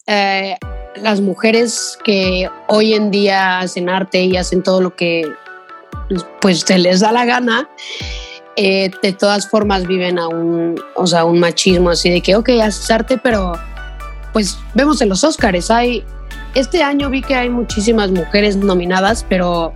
eh, 0.07 0.57
las 0.95 1.21
mujeres 1.21 1.97
que 2.03 2.49
hoy 2.67 2.93
en 2.93 3.09
día 3.09 3.59
hacen 3.59 3.89
arte 3.89 4.23
y 4.23 4.35
hacen 4.35 4.63
todo 4.63 4.81
lo 4.81 4.95
que 4.95 5.23
pues 6.41 6.61
se 6.61 6.77
les 6.77 6.99
da 6.99 7.13
la 7.13 7.23
gana, 7.23 7.69
eh, 8.57 8.91
de 9.01 9.13
todas 9.13 9.49
formas 9.49 9.87
viven 9.87 10.19
a 10.19 10.27
un, 10.27 10.75
o 10.95 11.07
sea, 11.07 11.23
un 11.23 11.39
machismo 11.39 11.91
así 11.91 12.09
de 12.09 12.21
que, 12.21 12.35
ok, 12.35 12.49
haces 12.61 12.91
arte, 12.91 13.17
pero 13.17 13.53
pues 14.33 14.57
vemos 14.73 15.01
en 15.01 15.07
los 15.07 15.23
Oscars, 15.23 15.71
hay, 15.71 16.03
este 16.55 16.83
año 16.83 17.09
vi 17.09 17.21
que 17.21 17.35
hay 17.35 17.49
muchísimas 17.49 18.11
mujeres 18.11 18.57
nominadas, 18.57 19.25
pero 19.27 19.73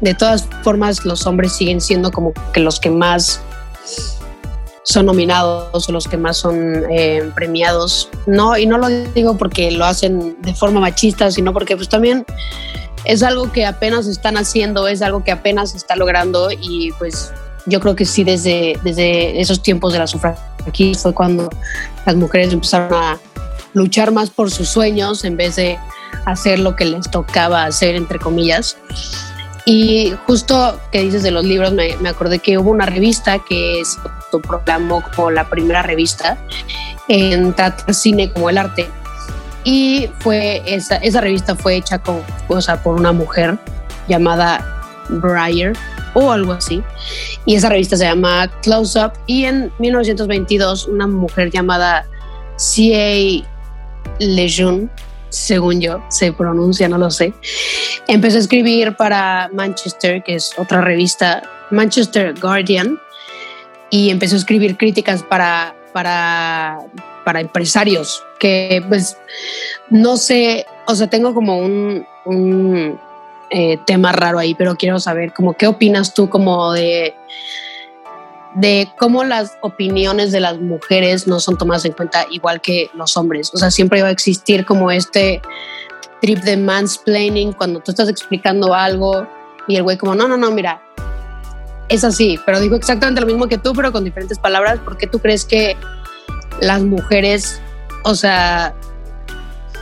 de 0.00 0.14
todas 0.14 0.48
formas 0.62 1.04
los 1.04 1.26
hombres 1.26 1.52
siguen 1.52 1.80
siendo 1.80 2.10
como 2.10 2.32
que 2.52 2.60
los 2.60 2.80
que 2.80 2.90
más 2.90 3.40
son 4.82 5.06
nominados 5.06 5.88
o 5.88 5.92
los 5.92 6.08
que 6.08 6.16
más 6.16 6.38
son 6.38 6.84
eh, 6.90 7.30
premiados. 7.34 8.08
No, 8.26 8.56
y 8.56 8.66
no 8.66 8.78
lo 8.78 8.88
digo 8.88 9.36
porque 9.36 9.70
lo 9.70 9.84
hacen 9.84 10.36
de 10.42 10.54
forma 10.54 10.80
machista, 10.80 11.30
sino 11.30 11.52
porque 11.52 11.76
pues 11.76 11.88
también 11.88 12.24
es 13.04 13.22
algo 13.22 13.52
que 13.52 13.66
apenas 13.66 14.06
están 14.06 14.36
haciendo, 14.36 14.88
es 14.88 15.02
algo 15.02 15.22
que 15.22 15.32
apenas 15.32 15.74
está 15.74 15.96
logrando 15.96 16.48
y 16.50 16.92
pues 16.98 17.32
yo 17.66 17.80
creo 17.80 17.94
que 17.94 18.04
sí 18.04 18.24
desde, 18.24 18.78
desde 18.82 19.40
esos 19.40 19.62
tiempos 19.62 19.92
de 19.92 19.98
la 20.00 20.06
aquí 20.66 20.94
fue 20.94 21.14
cuando 21.14 21.48
las 22.04 22.16
mujeres 22.16 22.52
empezaron 22.52 22.92
a 22.92 23.18
luchar 23.72 24.12
más 24.12 24.30
por 24.30 24.50
sus 24.50 24.68
sueños 24.68 25.24
en 25.24 25.36
vez 25.36 25.56
de 25.56 25.78
hacer 26.24 26.58
lo 26.58 26.76
que 26.76 26.84
les 26.84 27.10
tocaba 27.10 27.64
hacer, 27.64 27.94
entre 27.94 28.18
comillas. 28.18 28.76
Y 29.64 30.14
justo 30.26 30.80
que 30.90 31.02
dices 31.02 31.22
de 31.22 31.30
los 31.30 31.44
libros, 31.44 31.72
me, 31.72 31.96
me 31.98 32.08
acordé 32.08 32.38
que 32.38 32.58
hubo 32.58 32.70
una 32.70 32.86
revista 32.86 33.38
que 33.38 33.82
se 33.84 34.38
proclamó 34.38 35.02
como 35.14 35.30
la 35.30 35.48
primera 35.48 35.82
revista 35.82 36.38
en 37.08 37.52
tratar 37.52 37.94
cine 37.94 38.32
como 38.32 38.50
el 38.50 38.58
arte. 38.58 38.88
Y 39.64 40.08
fue 40.20 40.62
esa, 40.66 40.96
esa 40.96 41.20
revista 41.20 41.54
fue 41.54 41.76
hecha 41.76 41.98
con, 41.98 42.22
o 42.48 42.58
por 42.82 42.96
una 42.96 43.12
mujer 43.12 43.58
llamada 44.08 44.80
Breyer 45.08 45.74
o 46.14 46.32
algo 46.32 46.52
así. 46.52 46.82
Y 47.44 47.56
esa 47.56 47.68
revista 47.68 47.96
se 47.96 48.04
llama 48.04 48.50
Close 48.62 48.98
Up. 48.98 49.12
Y 49.26 49.44
en 49.44 49.72
1922, 49.78 50.86
una 50.86 51.06
mujer 51.06 51.50
llamada 51.50 52.06
C.A. 52.56 53.46
Lejeune, 54.18 54.88
según 55.30 55.80
yo 55.80 56.02
se 56.08 56.32
pronuncia, 56.32 56.88
no 56.88 56.98
lo 56.98 57.10
sé, 57.10 57.32
empezó 58.06 58.36
a 58.36 58.40
escribir 58.40 58.96
para 58.96 59.48
Manchester, 59.52 60.22
que 60.22 60.34
es 60.34 60.52
otra 60.58 60.80
revista, 60.80 61.42
Manchester 61.70 62.38
Guardian, 62.38 62.98
y 63.90 64.10
empezó 64.10 64.36
a 64.36 64.38
escribir 64.38 64.76
críticas 64.76 65.22
para, 65.22 65.74
para, 65.92 66.78
para 67.24 67.40
empresarios, 67.40 68.22
que 68.38 68.84
pues 68.88 69.16
no 69.88 70.16
sé, 70.16 70.66
o 70.86 70.94
sea, 70.94 71.08
tengo 71.08 71.34
como 71.34 71.58
un, 71.58 72.06
un 72.24 73.00
eh, 73.50 73.78
tema 73.86 74.12
raro 74.12 74.38
ahí, 74.38 74.54
pero 74.54 74.76
quiero 74.76 75.00
saber 75.00 75.32
como 75.32 75.54
qué 75.54 75.66
opinas 75.66 76.14
tú 76.14 76.28
como 76.28 76.72
de 76.72 77.14
de 78.56 78.88
cómo 78.98 79.24
las 79.24 79.56
opiniones 79.62 80.32
de 80.32 80.40
las 80.40 80.58
mujeres 80.58 81.26
no 81.26 81.40
son 81.40 81.56
tomadas 81.56 81.84
en 81.84 81.92
cuenta 81.92 82.26
igual 82.30 82.60
que 82.60 82.90
los 82.94 83.16
hombres. 83.16 83.50
O 83.54 83.58
sea, 83.58 83.70
siempre 83.70 84.02
va 84.02 84.08
a 84.08 84.12
existir 84.12 84.64
como 84.64 84.90
este 84.90 85.40
trip 86.20 86.38
de 86.40 86.56
mansplaining 86.56 87.52
cuando 87.52 87.80
tú 87.80 87.92
estás 87.92 88.08
explicando 88.08 88.74
algo 88.74 89.26
y 89.66 89.76
el 89.76 89.82
güey 89.82 89.96
como, 89.96 90.14
no, 90.14 90.26
no, 90.26 90.36
no, 90.36 90.50
mira, 90.50 90.82
es 91.88 92.04
así, 92.04 92.38
pero 92.44 92.60
digo 92.60 92.76
exactamente 92.76 93.20
lo 93.20 93.26
mismo 93.26 93.48
que 93.48 93.58
tú, 93.58 93.72
pero 93.72 93.92
con 93.92 94.04
diferentes 94.04 94.38
palabras. 94.38 94.78
¿Por 94.80 94.96
qué 94.96 95.06
tú 95.06 95.18
crees 95.18 95.44
que 95.44 95.76
las 96.60 96.82
mujeres, 96.82 97.60
o 98.04 98.14
sea, 98.14 98.74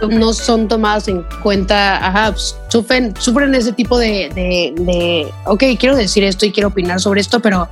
no 0.07 0.33
son 0.33 0.69
tomadas 0.69 1.09
en 1.09 1.25
cuenta, 1.43 2.07
ajá, 2.07 2.33
pues, 2.33 2.57
sufren, 2.69 3.14
sufren 3.19 3.55
ese 3.55 3.73
tipo 3.73 3.99
de, 3.99 4.31
de, 4.35 4.75
de, 4.76 5.33
ok, 5.45 5.64
quiero 5.78 5.97
decir 5.97 6.25
esto 6.25 6.47
y 6.47 6.52
quiero 6.52 6.69
opinar 6.69 7.00
sobre 7.00 7.21
esto, 7.21 7.40
pero 7.40 7.69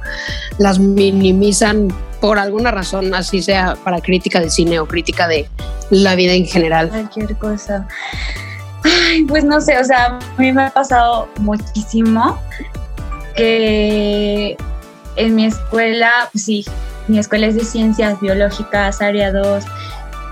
las 0.59 0.78
minimizan 0.78 1.88
por 2.21 2.38
alguna 2.38 2.71
razón, 2.71 3.14
así 3.14 3.42
sea 3.42 3.76
para 3.85 4.00
crítica 4.00 4.40
de 4.40 4.50
cine 4.50 4.80
o 4.80 4.87
crítica 4.87 5.28
de 5.28 5.49
la 5.90 6.14
vida 6.14 6.33
en 6.33 6.47
general. 6.47 6.88
Cualquier 6.88 7.37
cosa. 7.37 7.87
Ay, 8.83 9.25
pues 9.25 9.45
no 9.45 9.61
sé, 9.61 9.78
o 9.78 9.85
sea, 9.85 10.18
a 10.18 10.40
mí 10.40 10.52
me 10.52 10.64
ha 10.64 10.71
pasado 10.71 11.28
muchísimo 11.38 12.40
que 13.37 14.56
en 15.16 15.35
mi 15.35 15.47
escuela, 15.47 16.28
pues 16.33 16.45
sí, 16.45 16.64
mi 17.09 17.18
escuela 17.18 17.47
es 17.47 17.54
de 17.54 17.64
ciencias 17.64 18.21
biológicas, 18.21 19.00
área 19.00 19.33
2, 19.33 19.64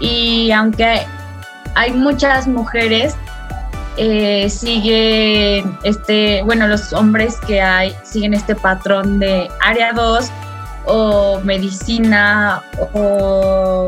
y 0.00 0.50
aunque 0.52 1.06
hay 1.74 1.92
muchas 1.92 2.46
mujeres, 2.46 3.14
eh, 3.96 4.48
siguen 4.50 5.76
este, 5.84 6.42
bueno, 6.42 6.66
los 6.66 6.92
hombres 6.92 7.36
que 7.46 7.60
hay 7.60 7.94
siguen 8.02 8.34
este 8.34 8.54
patrón 8.54 9.18
de 9.20 9.48
área 9.64 9.92
2 9.92 10.30
o 10.86 11.40
medicina 11.44 12.62
o 12.92 13.86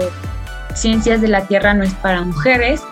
ciencias 0.75 1.21
de 1.21 1.29
la 1.29 1.43
tierra 1.43 1.75
no 1.75 1.85
es 1.85 1.95
para 1.95 2.23
mujeres, 2.23 2.83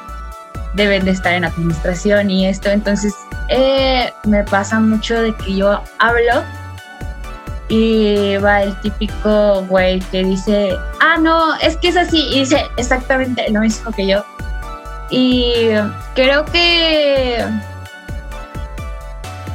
deben 0.75 1.05
de 1.05 1.13
estar 1.13 1.35
en 1.35 1.45
administración 1.45 2.31
y 2.31 2.47
esto. 2.47 2.71
Entonces, 2.71 3.15
eh, 3.49 4.13
me 4.25 4.43
pasa 4.45 4.81
mucho 4.81 5.21
de 5.21 5.35
que 5.37 5.57
yo 5.57 5.81
hablo 5.99 6.43
y 7.69 8.37
va 8.39 8.63
el 8.63 8.79
típico 8.81 9.63
güey 9.69 10.01
que 10.11 10.25
dice, 10.25 10.77
ah, 11.01 11.17
no, 11.19 11.55
es 11.57 11.77
que 11.79 11.89
es 11.89 11.97
así, 11.97 12.27
y 12.31 12.41
dice 12.41 12.63
exactamente 12.77 13.51
lo 13.51 13.61
mismo 13.61 13.91
que 13.93 14.07
yo. 14.07 14.25
Y 15.11 15.71
creo 16.15 16.45
que 16.47 17.45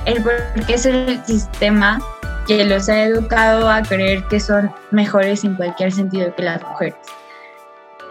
el 0.06 0.24
porque 0.24 0.74
es 0.74 0.86
el 0.86 1.24
sistema 1.26 2.00
que 2.48 2.66
los 2.66 2.90
ha 2.90 3.04
educado 3.04 3.70
a 3.70 3.82
creer 3.82 4.24
que 4.24 4.40
son 4.40 4.72
mejores 4.92 5.44
en 5.44 5.56
cualquier 5.56 5.92
sentido 5.92 6.34
que 6.36 6.44
las 6.44 6.62
mujeres. 6.64 6.96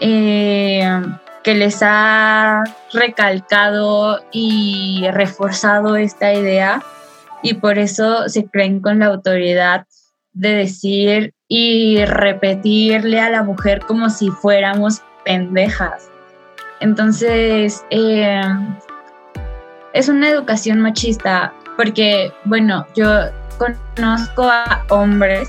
Eh, 0.01 1.03
que 1.43 1.55
les 1.55 1.79
ha 1.83 2.63
recalcado 2.93 4.21
y 4.31 5.07
reforzado 5.11 5.97
esta 5.97 6.33
idea 6.33 6.83
y 7.43 7.55
por 7.55 7.79
eso 7.79 8.29
se 8.29 8.47
creen 8.47 8.81
con 8.81 8.99
la 8.99 9.07
autoridad 9.07 9.87
de 10.33 10.51
decir 10.51 11.35
y 11.49 12.05
repetirle 12.05 13.21
a 13.21 13.31
la 13.31 13.43
mujer 13.43 13.81
como 13.81 14.11
si 14.11 14.29
fuéramos 14.29 15.03
pendejas. 15.25 16.11
Entonces, 16.81 17.85
eh, 17.91 18.43
es 19.93 20.09
una 20.09 20.29
educación 20.29 20.81
machista 20.81 21.53
porque, 21.77 22.33
bueno, 22.45 22.87
yo 22.95 23.07
conozco 23.59 24.45
a 24.45 24.85
hombres 24.91 25.49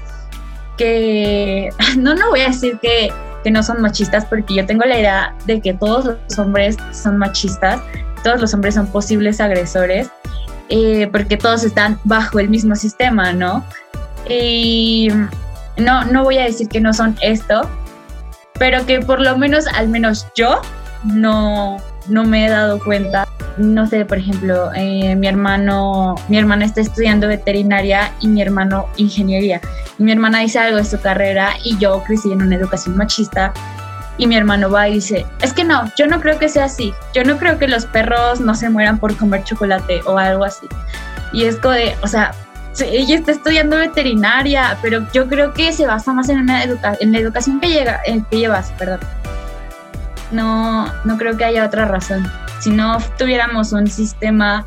que, 0.78 1.70
no, 1.98 2.16
no 2.16 2.30
voy 2.30 2.42
a 2.42 2.48
decir 2.48 2.80
que, 2.82 3.12
que 3.44 3.52
no 3.52 3.64
son 3.64 3.82
machistas 3.82 4.26
porque 4.26 4.56
yo 4.56 4.66
tengo 4.66 4.86
la 4.86 5.00
idea 5.00 5.36
de 5.46 5.62
que 5.62 5.74
todos 5.74 6.06
los 6.06 6.40
hombres 6.40 6.78
son 6.92 7.18
machistas, 7.18 7.82
todos 8.24 8.42
los 8.42 8.54
hombres 8.54 8.76
son 8.76 8.88
posibles 8.88 9.40
agresores, 9.40 10.10
eh, 10.70 11.08
porque 11.12 11.38
todos 11.38 11.64
están 11.64 12.00
bajo 12.04 12.40
el 12.40 12.50
mismo 12.50 12.76
sistema, 12.76 13.34
¿no? 13.34 13.64
Y 14.28 15.10
no, 15.78 16.06
no 16.06 16.24
voy 16.24 16.38
a 16.38 16.44
decir 16.44 16.68
que 16.68 16.80
no 16.80 16.94
son 16.94 17.16
esto, 17.22 17.68
pero 18.60 18.86
que 18.86 19.00
por 19.00 19.22
lo 19.22 19.38
menos, 19.38 19.66
al 19.68 19.88
menos 19.88 20.28
yo, 20.36 20.62
no, 21.04 21.78
no 22.08 22.24
me 22.26 22.46
he 22.46 22.50
dado 22.50 22.80
cuenta. 22.80 23.28
No 23.58 23.88
sé, 23.88 24.06
por 24.06 24.18
ejemplo, 24.18 24.72
eh, 24.74 25.16
mi 25.16 25.28
hermano, 25.28 26.16
mi 26.28 26.38
hermana 26.38 26.66
está 26.66 26.82
estudiando 26.82 27.28
veterinaria 27.28 28.14
y 28.22 28.28
mi 28.28 28.42
hermano 28.42 28.88
ingeniería. 28.98 29.60
mi 29.98 30.12
hermana 30.12 30.40
dice 30.40 30.60
algo 30.60 30.78
de 30.78 30.86
su 30.86 31.00
carrera 31.00 31.52
y 31.64 31.78
yo 31.78 32.02
crecí 32.04 32.32
en 32.32 32.42
una 32.42 32.56
educación 32.56 32.96
machista 32.96 33.54
y 34.18 34.28
mi 34.28 34.36
hermano 34.36 34.70
va 34.70 34.88
y 34.88 34.96
dice, 34.96 35.26
es 35.42 35.54
que 35.54 35.64
no, 35.64 35.90
yo 35.98 36.08
no 36.08 36.20
creo 36.20 36.38
que 36.38 36.50
sea 36.50 36.66
así. 36.66 36.94
Yo 37.14 37.24
no 37.24 37.38
creo 37.38 37.58
que 37.58 37.68
los 37.68 37.86
perros 37.86 38.40
no 38.40 38.54
se 38.54 38.70
mueran 38.70 38.98
por 39.00 39.16
comer 39.16 39.44
chocolate 39.44 40.02
o 40.06 40.18
algo 40.18 40.44
así. 40.44 40.68
Y 41.32 41.46
es 41.46 41.56
como 41.58 41.74
de, 41.74 41.96
o 42.02 42.08
sea, 42.08 42.34
ella 42.82 43.16
está 43.16 43.32
estudiando 43.32 43.78
veterinaria, 43.78 44.78
pero 44.82 45.06
yo 45.14 45.28
creo 45.28 45.54
que 45.54 45.72
se 45.74 45.86
basa 45.86 46.14
más 46.14 46.30
en, 46.30 46.40
una 46.40 46.64
educa 46.64 46.98
en 47.00 47.12
la 47.12 47.20
educación 47.20 47.60
que, 47.60 47.70
llega, 47.70 48.02
que 48.04 48.38
llevas, 48.38 48.72
perdón 48.78 49.00
no, 50.32 50.86
no 51.06 51.18
creo 51.18 51.38
que 51.38 51.46
haya 51.46 51.66
otra 51.66 51.86
razón. 51.86 52.30
Si 52.60 52.70
no 52.70 52.98
tuviéramos 53.18 53.72
un 53.72 53.88
sistema 53.88 54.66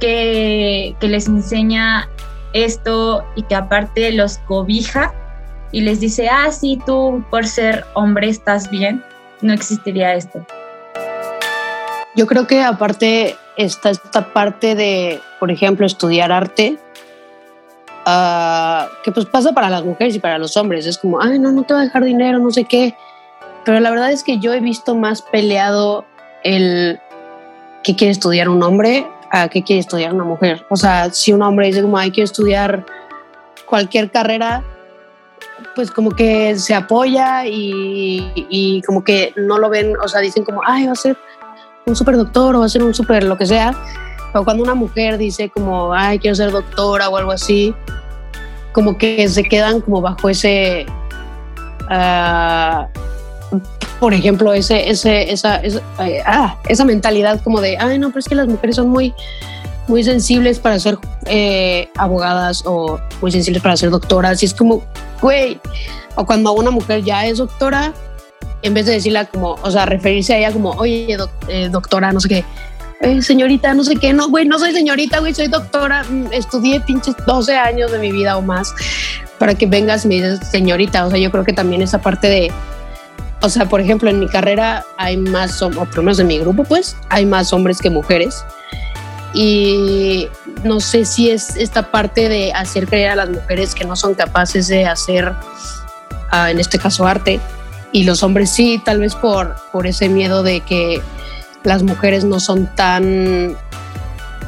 que, 0.00 0.96
que 1.00 1.08
les 1.08 1.28
enseña 1.28 2.08
esto 2.52 3.24
y 3.34 3.42
que 3.42 3.54
aparte 3.54 4.12
los 4.12 4.38
cobija 4.38 5.12
y 5.70 5.80
les 5.80 6.00
dice, 6.00 6.28
ah, 6.28 6.50
sí, 6.50 6.78
tú 6.84 7.24
por 7.30 7.46
ser 7.46 7.84
hombre 7.94 8.28
estás 8.28 8.70
bien, 8.70 9.02
no 9.40 9.52
existiría 9.52 10.14
esto. 10.14 10.44
Yo 12.14 12.26
creo 12.26 12.46
que 12.46 12.62
aparte 12.62 13.36
está 13.56 13.90
esta 13.90 14.32
parte 14.32 14.74
de, 14.74 15.20
por 15.40 15.50
ejemplo, 15.50 15.86
estudiar 15.86 16.30
arte, 16.30 16.78
ah, 18.04 18.86
que 19.02 19.12
pues 19.12 19.24
pasa 19.26 19.52
para 19.52 19.70
las 19.70 19.82
mujeres 19.82 20.14
y 20.14 20.18
para 20.18 20.38
los 20.38 20.56
hombres. 20.56 20.86
Es 20.86 20.98
como, 20.98 21.22
ay, 21.22 21.38
no, 21.38 21.52
no 21.52 21.62
te 21.62 21.72
va 21.72 21.80
a 21.80 21.84
dejar 21.84 22.04
dinero, 22.04 22.38
no 22.38 22.50
sé 22.50 22.64
qué. 22.64 22.94
Pero 23.64 23.80
la 23.80 23.90
verdad 23.90 24.10
es 24.10 24.22
que 24.22 24.38
yo 24.38 24.52
he 24.52 24.60
visto 24.60 24.94
más 24.94 25.22
peleado 25.22 26.04
el 26.42 26.98
que 27.82 27.96
quiere 27.96 28.12
estudiar 28.12 28.48
un 28.48 28.62
hombre 28.62 29.06
a 29.30 29.48
qué 29.48 29.62
quiere 29.62 29.80
estudiar 29.80 30.12
una 30.12 30.24
mujer. 30.24 30.64
O 30.68 30.76
sea, 30.76 31.10
si 31.10 31.32
un 31.32 31.42
hombre 31.42 31.66
dice 31.66 31.82
como, 31.82 31.96
ay, 31.96 32.10
quiero 32.10 32.24
estudiar 32.24 32.84
cualquier 33.66 34.10
carrera, 34.10 34.62
pues 35.74 35.90
como 35.90 36.10
que 36.10 36.58
se 36.58 36.74
apoya 36.74 37.44
y, 37.46 38.82
como 38.86 39.02
que 39.02 39.32
no 39.36 39.58
lo 39.58 39.70
ven, 39.70 39.94
o 40.02 40.08
sea, 40.08 40.20
dicen 40.20 40.44
como, 40.44 40.60
ay, 40.66 40.86
va 40.86 40.92
a 40.92 40.96
ser 40.96 41.16
un 41.86 41.96
super 41.96 42.16
doctor 42.16 42.54
o 42.56 42.60
va 42.60 42.66
a 42.66 42.68
ser 42.68 42.82
un 42.82 42.94
super 42.94 43.24
lo 43.24 43.38
que 43.38 43.46
sea. 43.46 43.74
Pero 44.32 44.44
cuando 44.44 44.62
una 44.62 44.74
mujer 44.74 45.18
dice 45.18 45.50
como, 45.50 45.92
ay, 45.94 46.18
quiero 46.18 46.34
ser 46.34 46.50
doctora 46.50 47.08
o 47.08 47.16
algo 47.16 47.32
así, 47.32 47.74
como 48.72 48.98
que 48.98 49.28
se 49.28 49.44
quedan 49.44 49.80
como 49.80 50.00
bajo 50.00 50.28
ese, 50.28 50.86
uh, 51.90 52.86
por 54.00 54.14
ejemplo, 54.14 54.52
ese, 54.52 54.90
ese, 54.90 55.32
esa, 55.32 55.56
esa, 55.56 55.80
ah, 56.26 56.58
esa 56.68 56.84
mentalidad 56.84 57.40
como 57.42 57.60
de, 57.60 57.76
ay, 57.78 57.98
no, 57.98 58.08
pero 58.08 58.20
es 58.20 58.28
que 58.28 58.34
las 58.34 58.48
mujeres 58.48 58.76
son 58.76 58.88
muy, 58.88 59.14
muy 59.88 60.02
sensibles 60.04 60.58
para 60.58 60.78
ser 60.78 60.98
eh, 61.26 61.88
abogadas 61.96 62.62
o 62.66 63.00
muy 63.20 63.30
sensibles 63.30 63.62
para 63.62 63.76
ser 63.76 63.90
doctoras. 63.90 64.42
Y 64.42 64.46
es 64.46 64.54
como, 64.54 64.82
güey, 65.20 65.60
o 66.16 66.26
cuando 66.26 66.52
una 66.52 66.70
mujer 66.70 67.04
ya 67.04 67.26
es 67.26 67.38
doctora, 67.38 67.92
en 68.62 68.74
vez 68.74 68.86
de 68.86 68.92
decirla 68.92 69.26
como, 69.26 69.56
o 69.62 69.70
sea, 69.70 69.86
referirse 69.86 70.34
a 70.34 70.38
ella 70.38 70.52
como, 70.52 70.70
oye, 70.70 71.16
eh, 71.48 71.68
doctora, 71.70 72.12
no 72.12 72.20
sé 72.20 72.28
qué, 72.28 72.44
eh, 73.00 73.20
señorita, 73.20 73.74
no 73.74 73.82
sé 73.82 73.96
qué, 73.96 74.12
no, 74.12 74.28
güey, 74.28 74.46
no 74.46 74.58
soy 74.58 74.72
señorita, 74.72 75.18
güey, 75.18 75.34
soy 75.34 75.48
doctora, 75.48 76.04
mm, 76.04 76.32
estudié 76.32 76.80
pinches 76.80 77.16
12 77.26 77.56
años 77.56 77.90
de 77.90 77.98
mi 77.98 78.12
vida 78.12 78.36
o 78.36 78.42
más 78.42 78.72
para 79.38 79.54
que 79.54 79.66
vengas 79.66 80.04
y 80.04 80.08
me 80.08 80.14
dices 80.14 80.38
señorita, 80.48 81.04
o 81.06 81.10
sea, 81.10 81.18
yo 81.18 81.30
creo 81.32 81.44
que 81.44 81.52
también 81.52 81.82
esa 81.82 82.00
parte 82.00 82.28
de, 82.28 82.52
o 83.42 83.48
sea, 83.48 83.66
por 83.66 83.80
ejemplo, 83.80 84.08
en 84.08 84.20
mi 84.20 84.28
carrera 84.28 84.84
hay 84.96 85.16
más, 85.16 85.60
o 85.62 85.70
por 85.70 85.96
lo 85.96 86.02
menos 86.04 86.18
en 86.20 86.28
mi 86.28 86.38
grupo, 86.38 86.62
pues, 86.64 86.96
hay 87.08 87.26
más 87.26 87.52
hombres 87.52 87.80
que 87.80 87.90
mujeres. 87.90 88.44
Y 89.34 90.28
no 90.62 90.78
sé 90.78 91.04
si 91.04 91.30
es 91.30 91.56
esta 91.56 91.90
parte 91.90 92.28
de 92.28 92.52
hacer 92.52 92.86
creer 92.86 93.10
a 93.10 93.16
las 93.16 93.30
mujeres 93.30 93.74
que 93.74 93.84
no 93.84 93.96
son 93.96 94.14
capaces 94.14 94.68
de 94.68 94.86
hacer, 94.86 95.32
uh, 96.32 96.46
en 96.46 96.60
este 96.60 96.78
caso, 96.78 97.06
arte, 97.06 97.40
y 97.90 98.04
los 98.04 98.22
hombres 98.22 98.50
sí, 98.50 98.80
tal 98.82 99.00
vez 99.00 99.16
por, 99.16 99.56
por 99.72 99.86
ese 99.86 100.08
miedo 100.08 100.42
de 100.42 100.60
que 100.60 101.02
las 101.64 101.82
mujeres 101.82 102.24
no 102.24 102.38
son 102.38 102.72
tan 102.74 103.56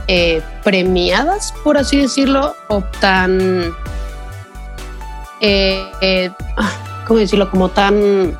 eh, 0.06 0.40
premiadas, 0.62 1.52
por 1.64 1.78
así 1.78 1.98
decirlo, 1.98 2.54
o 2.68 2.82
tan, 3.00 3.74
eh, 5.40 5.84
eh, 6.00 6.30
ah, 6.56 6.72
¿cómo 7.06 7.18
decirlo? 7.18 7.50
Como 7.50 7.70
tan 7.70 8.38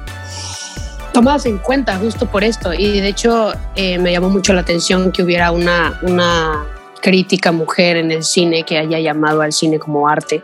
tomadas 1.14 1.46
en 1.46 1.56
cuenta 1.56 1.96
justo 1.96 2.26
por 2.26 2.44
esto. 2.44 2.74
Y 2.74 3.00
de 3.00 3.08
hecho 3.08 3.54
me 3.76 4.12
llamó 4.12 4.28
mucho 4.28 4.52
la 4.52 4.60
atención 4.60 5.12
que 5.12 5.22
hubiera 5.22 5.50
una, 5.50 5.98
una 6.02 6.66
crítica 7.00 7.52
mujer 7.52 7.96
en 7.96 8.10
el 8.10 8.22
cine 8.22 8.64
que 8.64 8.76
haya 8.76 8.98
llamado 8.98 9.40
al 9.40 9.52
cine 9.52 9.78
como 9.78 10.06
arte 10.06 10.42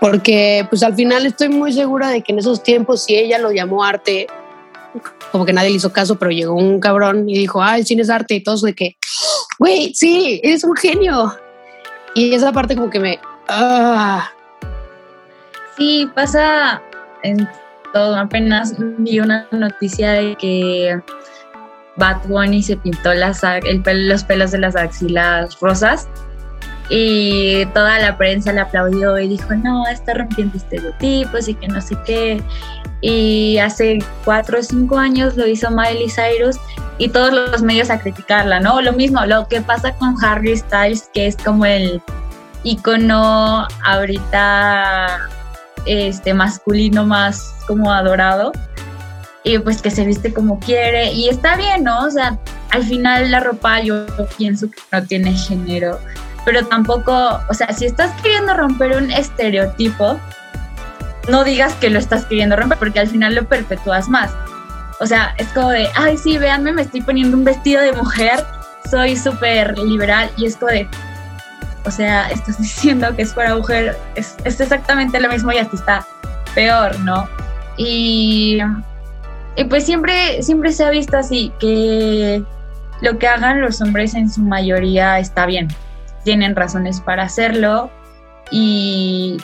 porque 0.00 0.66
pues 0.68 0.82
al 0.82 0.94
final 0.94 1.26
estoy 1.26 1.48
muy 1.48 1.72
segura 1.72 2.08
de 2.08 2.22
que 2.22 2.32
en 2.32 2.38
esos 2.38 2.62
tiempos 2.62 3.04
si 3.04 3.16
ella 3.16 3.38
lo 3.38 3.50
llamó 3.50 3.84
arte, 3.84 4.26
como 5.32 5.44
que 5.44 5.52
nadie 5.52 5.70
le 5.70 5.76
hizo 5.76 5.92
caso, 5.92 6.16
pero 6.16 6.30
llegó 6.30 6.54
un 6.54 6.80
cabrón 6.80 7.28
y 7.28 7.38
dijo, 7.38 7.62
ah, 7.62 7.76
el 7.76 7.86
cine 7.86 8.02
es 8.02 8.10
arte 8.10 8.34
y 8.34 8.42
todos 8.42 8.62
de 8.62 8.74
que, 8.74 8.96
güey, 9.58 9.94
sí, 9.94 10.40
eres 10.42 10.64
un 10.64 10.76
genio. 10.76 11.34
Y 12.14 12.34
esa 12.34 12.52
parte 12.52 12.76
como 12.76 12.90
que 12.90 13.00
me... 13.00 13.20
Ah. 13.48 14.30
Sí, 15.76 16.08
pasa 16.14 16.82
en 17.22 17.48
todo. 17.92 18.16
Apenas 18.16 18.74
vi 18.98 19.20
una 19.20 19.46
noticia 19.52 20.12
de 20.12 20.36
que 20.36 21.00
Bad 21.96 22.26
Bunny 22.26 22.62
se 22.62 22.76
pintó 22.76 23.14
las, 23.14 23.42
el 23.42 23.82
los 24.08 24.24
pelos 24.24 24.50
de 24.50 24.58
las 24.58 24.76
axilas 24.76 25.58
rosas 25.60 26.08
y 26.88 27.66
toda 27.66 27.98
la 27.98 28.16
prensa 28.16 28.52
le 28.52 28.60
aplaudió 28.60 29.18
y 29.18 29.28
dijo, 29.28 29.54
no, 29.56 29.86
está 29.88 30.14
rompiendo 30.14 30.56
estereotipos 30.56 31.48
y 31.48 31.54
que 31.54 31.68
no 31.68 31.80
sé 31.80 31.96
qué. 32.04 32.42
Y 33.00 33.58
hace 33.58 33.98
cuatro 34.24 34.60
o 34.60 34.62
cinco 34.62 34.96
años 34.98 35.36
lo 35.36 35.46
hizo 35.46 35.70
Miley 35.70 36.08
Cyrus 36.08 36.56
y 36.98 37.08
todos 37.08 37.32
los 37.32 37.62
medios 37.62 37.90
a 37.90 37.98
criticarla, 37.98 38.60
¿no? 38.60 38.80
Lo 38.80 38.92
mismo, 38.92 39.24
lo 39.26 39.48
que 39.48 39.60
pasa 39.60 39.92
con 39.94 40.14
Harry 40.24 40.56
Styles, 40.56 41.10
que 41.12 41.26
es 41.26 41.36
como 41.36 41.66
el 41.66 42.00
icono 42.62 43.66
ahorita 43.84 45.28
este, 45.86 46.34
masculino 46.34 47.06
más 47.06 47.54
como 47.66 47.92
adorado 47.92 48.52
y 49.44 49.58
pues 49.58 49.80
que 49.80 49.90
se 49.90 50.04
viste 50.04 50.32
como 50.32 50.58
quiere 50.58 51.12
y 51.12 51.28
está 51.28 51.56
bien, 51.56 51.84
¿no? 51.84 52.04
O 52.04 52.10
sea, 52.10 52.38
al 52.70 52.84
final 52.84 53.30
la 53.30 53.40
ropa 53.40 53.80
yo 53.80 54.06
pienso 54.36 54.68
que 54.70 54.78
no 54.92 55.02
tiene 55.04 55.32
género 55.32 55.98
pero 56.46 56.64
tampoco, 56.64 57.40
o 57.48 57.54
sea, 57.54 57.72
si 57.72 57.86
estás 57.86 58.12
queriendo 58.22 58.54
romper 58.54 58.96
un 58.96 59.10
estereotipo, 59.10 60.16
no 61.28 61.42
digas 61.42 61.74
que 61.74 61.90
lo 61.90 61.98
estás 61.98 62.24
queriendo 62.24 62.54
romper, 62.54 62.78
porque 62.78 63.00
al 63.00 63.08
final 63.08 63.34
lo 63.34 63.48
perpetúas 63.48 64.08
más. 64.08 64.30
O 65.00 65.06
sea, 65.06 65.34
es 65.38 65.48
como 65.48 65.70
de, 65.70 65.88
ay, 65.96 66.16
sí, 66.16 66.38
véanme, 66.38 66.72
me 66.72 66.82
estoy 66.82 67.02
poniendo 67.02 67.36
un 67.36 67.44
vestido 67.44 67.82
de 67.82 67.92
mujer, 67.92 68.44
soy 68.88 69.16
súper 69.16 69.76
liberal, 69.76 70.30
y 70.36 70.46
es 70.46 70.56
como 70.56 70.70
de, 70.70 70.88
o 71.86 71.90
sea, 71.90 72.28
estás 72.30 72.58
diciendo 72.62 73.14
que 73.16 73.22
es 73.22 73.32
para 73.32 73.54
mujer, 73.54 73.96
es, 74.14 74.36
es 74.44 74.60
exactamente 74.60 75.20
lo 75.20 75.28
mismo 75.28 75.52
y 75.52 75.58
hasta 75.58 75.76
está 75.76 76.06
peor, 76.54 76.98
¿no? 77.00 77.28
Y, 77.76 78.58
y 79.56 79.64
pues 79.64 79.84
siempre, 79.84 80.42
siempre 80.42 80.72
se 80.72 80.84
ha 80.84 80.90
visto 80.90 81.16
así, 81.16 81.52
que 81.60 82.42
lo 83.00 83.18
que 83.18 83.28
hagan 83.28 83.60
los 83.60 83.80
hombres 83.82 84.14
en 84.14 84.30
su 84.30 84.40
mayoría 84.40 85.18
está 85.18 85.46
bien 85.46 85.68
tienen 86.26 86.56
razones 86.56 87.00
para 87.00 87.22
hacerlo 87.22 87.88
y, 88.50 89.38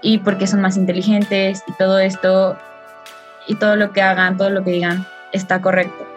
y 0.00 0.18
porque 0.18 0.46
son 0.46 0.62
más 0.62 0.78
inteligentes 0.78 1.62
y 1.68 1.72
todo 1.74 1.98
esto 1.98 2.56
y 3.46 3.56
todo 3.56 3.76
lo 3.76 3.92
que 3.92 4.00
hagan, 4.00 4.38
todo 4.38 4.48
lo 4.48 4.64
que 4.64 4.70
digan 4.70 5.06
está 5.32 5.60
correcto. 5.60 6.08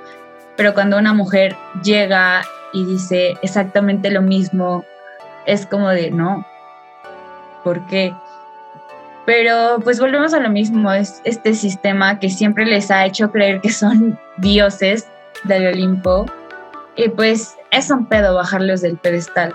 Pero 0.56 0.74
cuando 0.74 0.98
una 0.98 1.14
mujer 1.14 1.58
llega 1.84 2.42
y 2.72 2.86
dice 2.86 3.36
exactamente 3.42 4.10
lo 4.10 4.22
mismo, 4.22 4.86
es 5.48 5.66
como 5.66 5.90
de, 5.90 6.12
no, 6.12 6.46
¿por 7.64 7.84
qué? 7.88 8.14
Pero 9.26 9.80
pues 9.84 10.00
volvemos 10.00 10.34
a 10.34 10.40
lo 10.40 10.50
mismo, 10.50 10.92
es 10.92 11.22
este 11.24 11.54
sistema 11.54 12.20
que 12.20 12.30
siempre 12.30 12.66
les 12.66 12.92
ha 12.92 13.06
hecho 13.06 13.32
creer 13.32 13.60
que 13.62 13.72
son 13.72 14.20
dioses 14.38 15.08
del 15.46 15.68
Olimpo. 15.68 16.26
Y 16.96 17.10
pues 17.10 17.56
es 17.72 17.90
un 17.90 18.06
pedo 18.06 18.36
bajarlos 18.36 18.82
del 18.82 18.98
pedestal. 18.98 19.54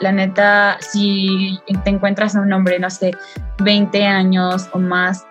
La 0.00 0.12
neta, 0.12 0.78
si 0.80 1.58
te 1.84 1.90
encuentras 1.90 2.34
a 2.34 2.40
un 2.40 2.52
hombre, 2.52 2.78
no 2.78 2.88
sé, 2.88 3.12
20 3.58 4.04
años 4.04 4.68
o 4.72 4.78
más, 4.78 5.26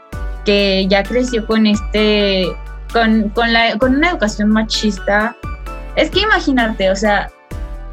que 0.45 0.85
ya 0.87 1.03
creció 1.03 1.45
con 1.45 1.65
este, 1.65 2.45
con, 2.93 3.29
con, 3.29 3.51
la, 3.51 3.77
con 3.77 3.95
una 3.95 4.11
educación 4.11 4.49
machista, 4.49 5.35
es 5.95 6.11
que 6.11 6.21
imagínate, 6.21 6.91
o 6.91 6.95
sea, 6.95 7.29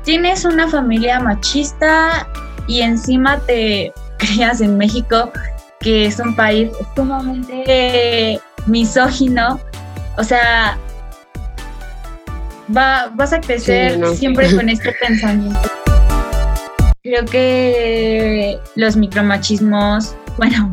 tienes 0.07 0.45
una 0.45 0.69
familia 0.69 1.19
machista 1.19 2.27
y 2.69 2.81
encima 2.81 3.41
te 3.41 3.93
crías 4.19 4.63
en 4.63 4.79
México, 4.79 5.31
que 5.81 6.07
es 6.07 6.19
un 6.21 6.35
país 6.35 6.71
sumamente 6.95 8.41
misógino, 8.67 9.61
o 10.17 10.25
sea, 10.25 10.79
va, 12.75 13.11
vas 13.15 13.33
a 13.33 13.41
crecer 13.41 14.01
siempre 14.17 14.51
con 14.57 14.69
este 14.71 14.93
pensamiento. 14.93 15.61
Creo 17.03 17.25
que 17.25 18.59
los 18.75 18.97
micromachismos, 18.97 20.15
bueno, 20.39 20.71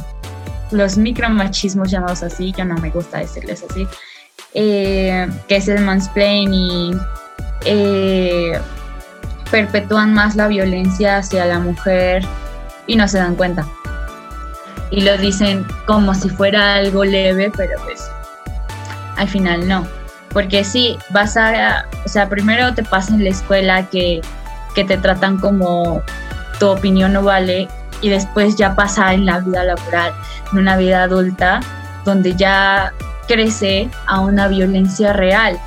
los 0.72 0.98
micromachismos 0.98 1.92
llamados 1.92 2.24
así, 2.24 2.54
yo 2.58 2.66
no 2.66 2.76
me 2.78 2.90
gusta 2.90 3.20
decirles 3.20 3.64
así, 3.70 3.88
eh, 4.54 5.28
que 5.48 5.56
es 5.56 5.68
el 5.68 5.82
mansplaining, 5.82 7.00
eh, 7.66 8.60
perpetúan 9.54 10.16
más 10.16 10.36
la 10.36 10.48
violencia 10.48 11.18
hacia 11.18 11.46
la 11.46 11.60
mujer 11.60 12.26
y 12.88 12.96
no 12.96 13.08
se 13.08 13.20
dan 13.20 13.36
cuenta. 13.36 13.68
Y 14.90 15.02
lo 15.02 15.16
dicen 15.16 15.64
como 15.86 16.16
si 16.16 16.28
fuera 16.28 16.74
algo 16.74 17.06
leve, 17.06 17.52
pero 17.56 17.80
pues 17.84 18.10
al 19.16 19.30
final 19.30 19.68
no. 19.68 19.86
Porque 20.32 20.64
sí, 20.64 20.98
vas 21.12 21.38
a, 21.38 21.86
o 22.04 22.10
sea, 22.10 22.30
primero 22.30 22.74
te 22.74 22.82
pasa 22.82 23.14
en 23.14 23.24
la 23.24 23.30
escuela 23.30 23.88
que 23.92 24.22
que 24.74 24.84
te 24.84 24.98
tratan 24.98 25.38
como 25.38 26.02
tu 26.60 26.68
opinión 26.68 27.14
no 27.14 27.24
vale 27.24 27.68
y 28.02 28.10
después 28.10 28.56
ya 28.56 28.76
pasa 28.76 29.14
en 29.14 29.26
la 29.26 29.40
vida 29.40 29.64
laboral, 29.64 30.14
en 30.52 30.58
una 30.60 30.78
vida 30.78 31.04
adulta, 31.04 31.60
donde 32.06 32.36
ya 32.36 32.92
crece 33.28 33.90
a 34.08 34.20
una 34.20 34.48
violencia 34.48 35.14
real, 35.14 35.60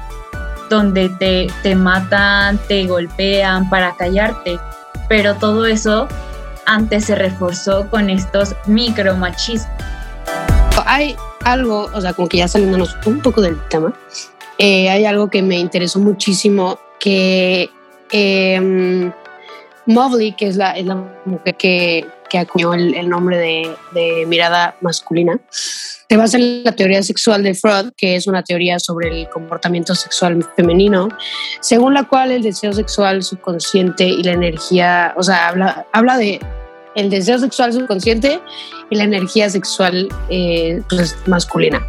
donde 0.68 1.08
te, 1.08 1.46
te 1.62 1.74
matan, 1.74 2.58
te 2.68 2.86
golpean 2.86 3.68
para 3.70 3.94
callarte, 3.96 4.58
pero 5.08 5.34
todo 5.34 5.66
eso 5.66 6.08
antes 6.66 7.04
se 7.06 7.14
reforzó 7.14 7.88
con 7.90 8.10
estos 8.10 8.54
micromachismos. 8.66 9.70
Hay 10.84 11.16
algo, 11.44 11.88
o 11.92 12.00
sea, 12.00 12.12
como 12.12 12.28
que 12.28 12.38
ya 12.38 12.48
saliéndonos 12.48 12.96
un 13.06 13.20
poco 13.20 13.40
del 13.40 13.58
tema, 13.68 13.92
eh, 14.58 14.88
hay 14.88 15.04
algo 15.04 15.30
que 15.30 15.42
me 15.42 15.58
interesó 15.58 15.98
muchísimo 15.98 16.78
que 16.98 17.70
eh, 18.10 19.12
Mobley, 19.86 20.32
que 20.32 20.48
es 20.48 20.56
la, 20.56 20.72
es 20.72 20.86
la 20.86 20.96
mujer 21.24 21.56
que, 21.56 22.06
que 22.28 22.38
acuñó 22.38 22.74
el, 22.74 22.94
el 22.94 23.08
nombre 23.08 23.38
de, 23.38 23.74
de, 23.92 24.26
mirada 24.26 24.76
masculina, 24.80 25.38
se 25.50 26.16
basa 26.16 26.36
en 26.36 26.64
la 26.64 26.72
teoría 26.72 27.02
sexual 27.02 27.42
de 27.42 27.54
Freud, 27.54 27.90
que 27.96 28.16
es 28.16 28.26
una 28.26 28.42
teoría 28.42 28.78
sobre 28.78 29.22
el 29.22 29.28
comportamiento 29.28 29.94
sexual 29.94 30.46
femenino, 30.54 31.08
según 31.60 31.94
la 31.94 32.04
cual 32.04 32.30
el 32.30 32.42
deseo 32.42 32.72
sexual 32.72 33.22
subconsciente 33.22 34.04
y 34.06 34.22
la 34.22 34.32
energía, 34.32 35.14
o 35.16 35.22
sea, 35.22 35.48
habla, 35.48 35.86
habla 35.92 36.16
de 36.16 36.40
el 36.96 37.10
deseo 37.10 37.38
sexual 37.38 37.72
subconsciente 37.72 38.40
y 38.90 38.96
la 38.96 39.04
energía 39.04 39.48
sexual 39.50 40.08
eh, 40.30 40.82
pues, 40.88 41.16
masculina. 41.26 41.86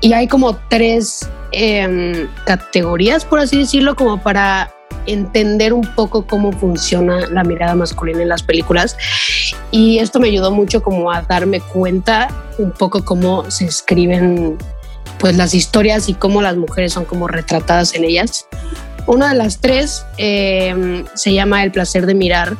Y 0.00 0.12
hay 0.12 0.28
como 0.28 0.56
tres 0.68 1.28
eh, 1.52 2.26
categorías, 2.46 3.24
por 3.24 3.40
así 3.40 3.58
decirlo, 3.58 3.96
como 3.96 4.22
para 4.22 4.72
entender 5.12 5.72
un 5.72 5.86
poco 5.94 6.26
cómo 6.26 6.52
funciona 6.52 7.26
la 7.28 7.44
mirada 7.44 7.74
masculina 7.74 8.22
en 8.22 8.28
las 8.28 8.42
películas 8.42 8.96
y 9.70 9.98
esto 9.98 10.20
me 10.20 10.28
ayudó 10.28 10.50
mucho 10.50 10.82
como 10.82 11.10
a 11.10 11.22
darme 11.22 11.60
cuenta 11.60 12.28
un 12.58 12.72
poco 12.72 13.04
cómo 13.04 13.50
se 13.50 13.64
escriben 13.66 14.58
pues 15.18 15.36
las 15.36 15.54
historias 15.54 16.08
y 16.08 16.14
cómo 16.14 16.42
las 16.42 16.56
mujeres 16.56 16.92
son 16.92 17.04
como 17.04 17.26
retratadas 17.26 17.94
en 17.94 18.04
ellas. 18.04 18.46
Una 19.06 19.30
de 19.30 19.34
las 19.36 19.58
tres 19.60 20.04
eh, 20.18 21.04
se 21.14 21.32
llama 21.32 21.64
El 21.64 21.72
placer 21.72 22.06
de 22.06 22.14
mirar 22.14 22.56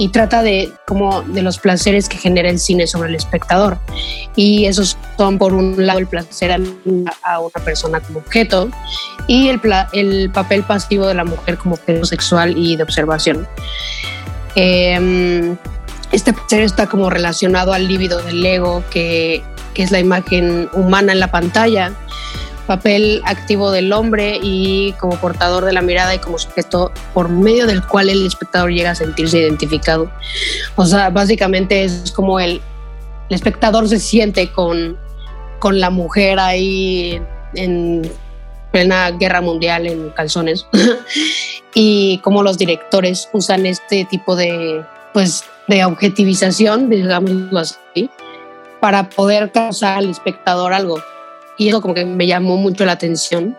y 0.00 0.08
trata 0.08 0.42
de 0.42 0.72
como 0.86 1.20
de 1.20 1.42
los 1.42 1.58
placeres 1.58 2.08
que 2.08 2.16
genera 2.16 2.48
el 2.48 2.58
cine 2.58 2.86
sobre 2.86 3.10
el 3.10 3.16
espectador. 3.16 3.76
Y 4.34 4.64
esos 4.64 4.96
son 5.18 5.36
por 5.36 5.52
un 5.52 5.86
lado 5.86 5.98
el 5.98 6.06
placer 6.06 6.50
a 6.52 7.38
una 7.38 7.64
persona 7.66 8.00
como 8.00 8.20
objeto 8.20 8.70
y 9.26 9.48
el, 9.48 9.60
el 9.92 10.30
papel 10.30 10.62
pasivo 10.62 11.06
de 11.06 11.12
la 11.12 11.26
mujer 11.26 11.58
como 11.58 11.74
objeto 11.74 12.06
sexual 12.06 12.56
y 12.56 12.76
de 12.76 12.82
observación. 12.82 13.46
Eh, 14.56 15.54
este 16.12 16.32
placer 16.32 16.62
está 16.62 16.86
como 16.86 17.10
relacionado 17.10 17.74
al 17.74 17.86
líbido 17.86 18.22
del 18.22 18.44
ego, 18.46 18.82
que, 18.90 19.42
que 19.74 19.82
es 19.82 19.90
la 19.90 20.00
imagen 20.00 20.70
humana 20.72 21.12
en 21.12 21.20
la 21.20 21.30
pantalla 21.30 21.92
papel 22.70 23.20
activo 23.24 23.72
del 23.72 23.92
hombre 23.92 24.38
y 24.40 24.92
como 25.00 25.16
portador 25.16 25.64
de 25.64 25.72
la 25.72 25.82
mirada 25.82 26.14
y 26.14 26.20
como 26.20 26.38
sujeto 26.38 26.92
por 27.12 27.28
medio 27.28 27.66
del 27.66 27.84
cual 27.84 28.08
el 28.08 28.24
espectador 28.24 28.70
llega 28.70 28.92
a 28.92 28.94
sentirse 28.94 29.40
identificado. 29.40 30.08
O 30.76 30.86
sea, 30.86 31.10
básicamente 31.10 31.82
es 31.82 32.12
como 32.12 32.38
el, 32.38 32.60
el 33.28 33.34
espectador 33.34 33.88
se 33.88 33.98
siente 33.98 34.52
con, 34.52 34.96
con 35.58 35.80
la 35.80 35.90
mujer 35.90 36.38
ahí 36.38 37.20
en 37.56 38.08
plena 38.70 39.10
guerra 39.10 39.40
mundial 39.40 39.88
en 39.88 40.10
calzones 40.10 40.64
y 41.74 42.18
como 42.18 42.44
los 42.44 42.56
directores 42.56 43.28
usan 43.32 43.66
este 43.66 44.04
tipo 44.04 44.36
de 44.36 44.84
pues 45.12 45.42
de 45.66 45.84
objetivización, 45.84 46.88
digámoslo 46.88 47.58
así, 47.58 48.08
para 48.78 49.10
poder 49.10 49.50
causar 49.50 49.98
al 49.98 50.08
espectador 50.08 50.72
algo 50.72 51.02
y 51.60 51.68
eso 51.68 51.82
como 51.82 51.92
que 51.92 52.06
me 52.06 52.26
llamó 52.26 52.56
mucho 52.56 52.86
la 52.86 52.92
atención. 52.92 53.54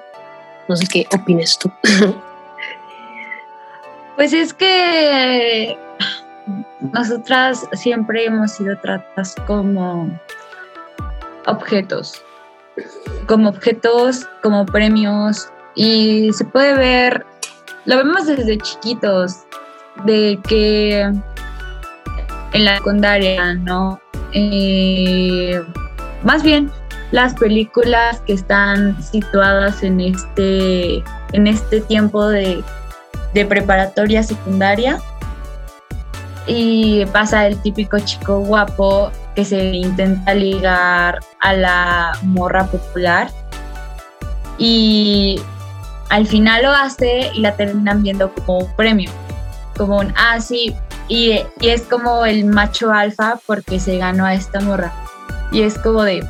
No 0.67 0.75
sé 0.75 0.87
qué 0.87 1.05
opinas 1.13 1.57
tú. 1.57 1.71
Pues 4.17 4.33
es 4.33 4.53
que 4.53 5.75
nosotras 6.93 7.65
siempre 7.73 8.25
hemos 8.25 8.51
sido 8.51 8.77
tratadas 8.77 9.35
como 9.47 10.11
objetos, 11.47 12.21
como 13.25 13.49
objetos, 13.49 14.27
como 14.43 14.65
premios 14.65 15.49
y 15.73 16.31
se 16.33 16.45
puede 16.45 16.75
ver, 16.75 17.25
lo 17.85 17.97
vemos 17.97 18.27
desde 18.27 18.59
chiquitos, 18.59 19.37
de 20.05 20.39
que 20.47 21.01
en 21.01 22.65
la 22.65 22.77
secundaria, 22.77 23.55
¿no? 23.55 23.99
Eh, 24.33 25.63
más 26.23 26.43
bien, 26.43 26.69
las 27.11 27.33
películas 27.33 28.21
que 28.21 28.33
están 28.33 29.01
situadas 29.03 29.83
en 29.83 29.99
este, 29.99 31.03
en 31.33 31.47
este 31.47 31.81
tiempo 31.81 32.27
de, 32.27 32.63
de 33.33 33.45
preparatoria 33.45 34.23
secundaria. 34.23 34.99
Y 36.47 37.05
pasa 37.07 37.45
el 37.45 37.61
típico 37.61 37.99
chico 37.99 38.39
guapo 38.39 39.11
que 39.35 39.45
se 39.45 39.63
intenta 39.63 40.33
ligar 40.33 41.19
a 41.39 41.53
la 41.53 42.17
morra 42.23 42.65
popular. 42.65 43.29
Y 44.57 45.39
al 46.09 46.25
final 46.25 46.63
lo 46.63 46.71
hace 46.71 47.31
y 47.33 47.41
la 47.41 47.55
terminan 47.55 48.01
viendo 48.03 48.33
como 48.33 48.59
un 48.59 48.75
premio. 48.75 49.11
Como 49.77 49.97
un, 49.99 50.13
ah, 50.17 50.39
sí, 50.39 50.75
y, 51.07 51.41
y 51.59 51.69
es 51.69 51.83
como 51.83 52.25
el 52.25 52.45
macho 52.45 52.91
alfa 52.91 53.39
porque 53.45 53.79
se 53.79 53.97
ganó 53.97 54.25
a 54.25 54.33
esta 54.33 54.59
morra. 54.61 54.91
Y 55.51 55.61
es 55.61 55.77
como 55.77 56.03
de, 56.03 56.25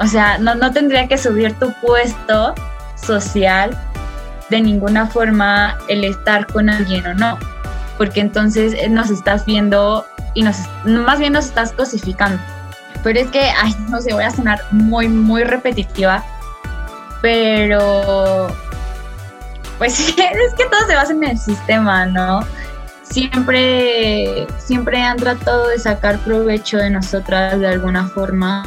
o 0.00 0.06
sea, 0.06 0.38
no, 0.38 0.54
no 0.54 0.72
tendría 0.72 1.06
que 1.06 1.18
subir 1.18 1.52
tu 1.58 1.72
puesto 1.74 2.54
social 2.96 3.78
de 4.48 4.62
ninguna 4.62 5.06
forma 5.06 5.78
el 5.88 6.04
estar 6.04 6.46
con 6.46 6.70
alguien 6.70 7.06
o 7.06 7.14
no, 7.14 7.38
porque 7.98 8.20
entonces 8.20 8.72
eh, 8.72 8.88
nos 8.88 9.10
estás 9.10 9.44
viendo 9.44 10.06
y 10.34 10.42
nos, 10.42 10.56
más 10.84 11.18
bien 11.18 11.34
nos 11.34 11.46
estás 11.46 11.72
cosificando. 11.72 12.42
Pero 13.02 13.20
es 13.20 13.28
que, 13.28 13.50
ay, 13.62 13.74
no 13.88 14.00
sé, 14.00 14.14
voy 14.14 14.24
a 14.24 14.30
sonar 14.30 14.60
muy, 14.70 15.06
muy 15.06 15.44
repetitiva, 15.44 16.24
pero 17.20 18.48
pues 19.76 19.98
es 20.08 20.54
que 20.54 20.64
todo 20.64 20.86
se 20.86 20.94
basa 20.94 21.12
en 21.12 21.24
el 21.24 21.38
sistema, 21.38 22.06
¿no? 22.06 22.40
Siempre, 23.02 24.46
siempre 24.58 25.02
han 25.02 25.18
tratado 25.18 25.68
de 25.68 25.78
sacar 25.78 26.18
provecho 26.20 26.78
de 26.78 26.90
nosotras 26.90 27.58
de 27.60 27.68
alguna 27.68 28.06
forma 28.06 28.64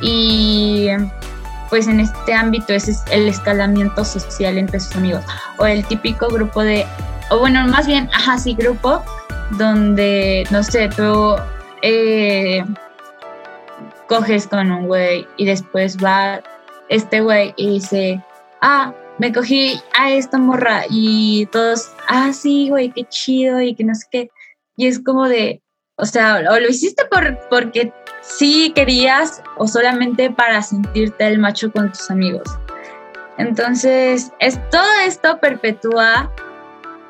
y 0.00 0.88
pues 1.68 1.86
en 1.86 2.00
este 2.00 2.34
ámbito 2.34 2.72
es 2.72 3.02
el 3.10 3.28
escalamiento 3.28 4.04
social 4.04 4.58
entre 4.58 4.80
sus 4.80 4.96
amigos 4.96 5.24
o 5.58 5.66
el 5.66 5.84
típico 5.86 6.28
grupo 6.28 6.62
de, 6.62 6.84
o 7.30 7.38
bueno, 7.38 7.66
más 7.68 7.86
bien, 7.86 8.10
ajá, 8.12 8.36
grupo 8.58 9.02
donde, 9.52 10.44
no 10.50 10.62
sé, 10.62 10.88
tú 10.88 11.36
eh, 11.82 12.64
coges 14.08 14.46
con 14.46 14.70
un 14.70 14.86
güey 14.86 15.26
y 15.36 15.46
después 15.46 15.96
va 16.02 16.42
este 16.88 17.20
güey 17.20 17.54
y 17.56 17.70
dice, 17.70 18.20
ah, 18.60 18.92
me 19.18 19.32
cogí 19.32 19.80
a 19.96 20.10
esta 20.10 20.38
morra 20.38 20.82
y 20.88 21.46
todos, 21.46 21.92
ah, 22.08 22.32
sí, 22.32 22.68
güey, 22.68 22.90
qué 22.90 23.04
chido 23.04 23.60
y 23.60 23.74
que 23.74 23.84
no 23.84 23.94
sé 23.94 24.06
qué. 24.10 24.30
Y 24.76 24.86
es 24.86 24.98
como 24.98 25.28
de, 25.28 25.62
o 25.96 26.06
sea, 26.06 26.42
o 26.50 26.58
lo 26.58 26.68
hiciste 26.68 27.04
por, 27.04 27.38
porque 27.48 27.92
sí 28.38 28.72
querías 28.74 29.42
o 29.56 29.66
solamente 29.66 30.30
para 30.30 30.62
sentirte 30.62 31.26
el 31.26 31.38
macho 31.38 31.70
con 31.72 31.90
tus 31.90 32.10
amigos. 32.10 32.48
Entonces, 33.38 34.32
es, 34.38 34.58
todo 34.70 34.86
esto 35.06 35.38
perpetúa 35.40 36.30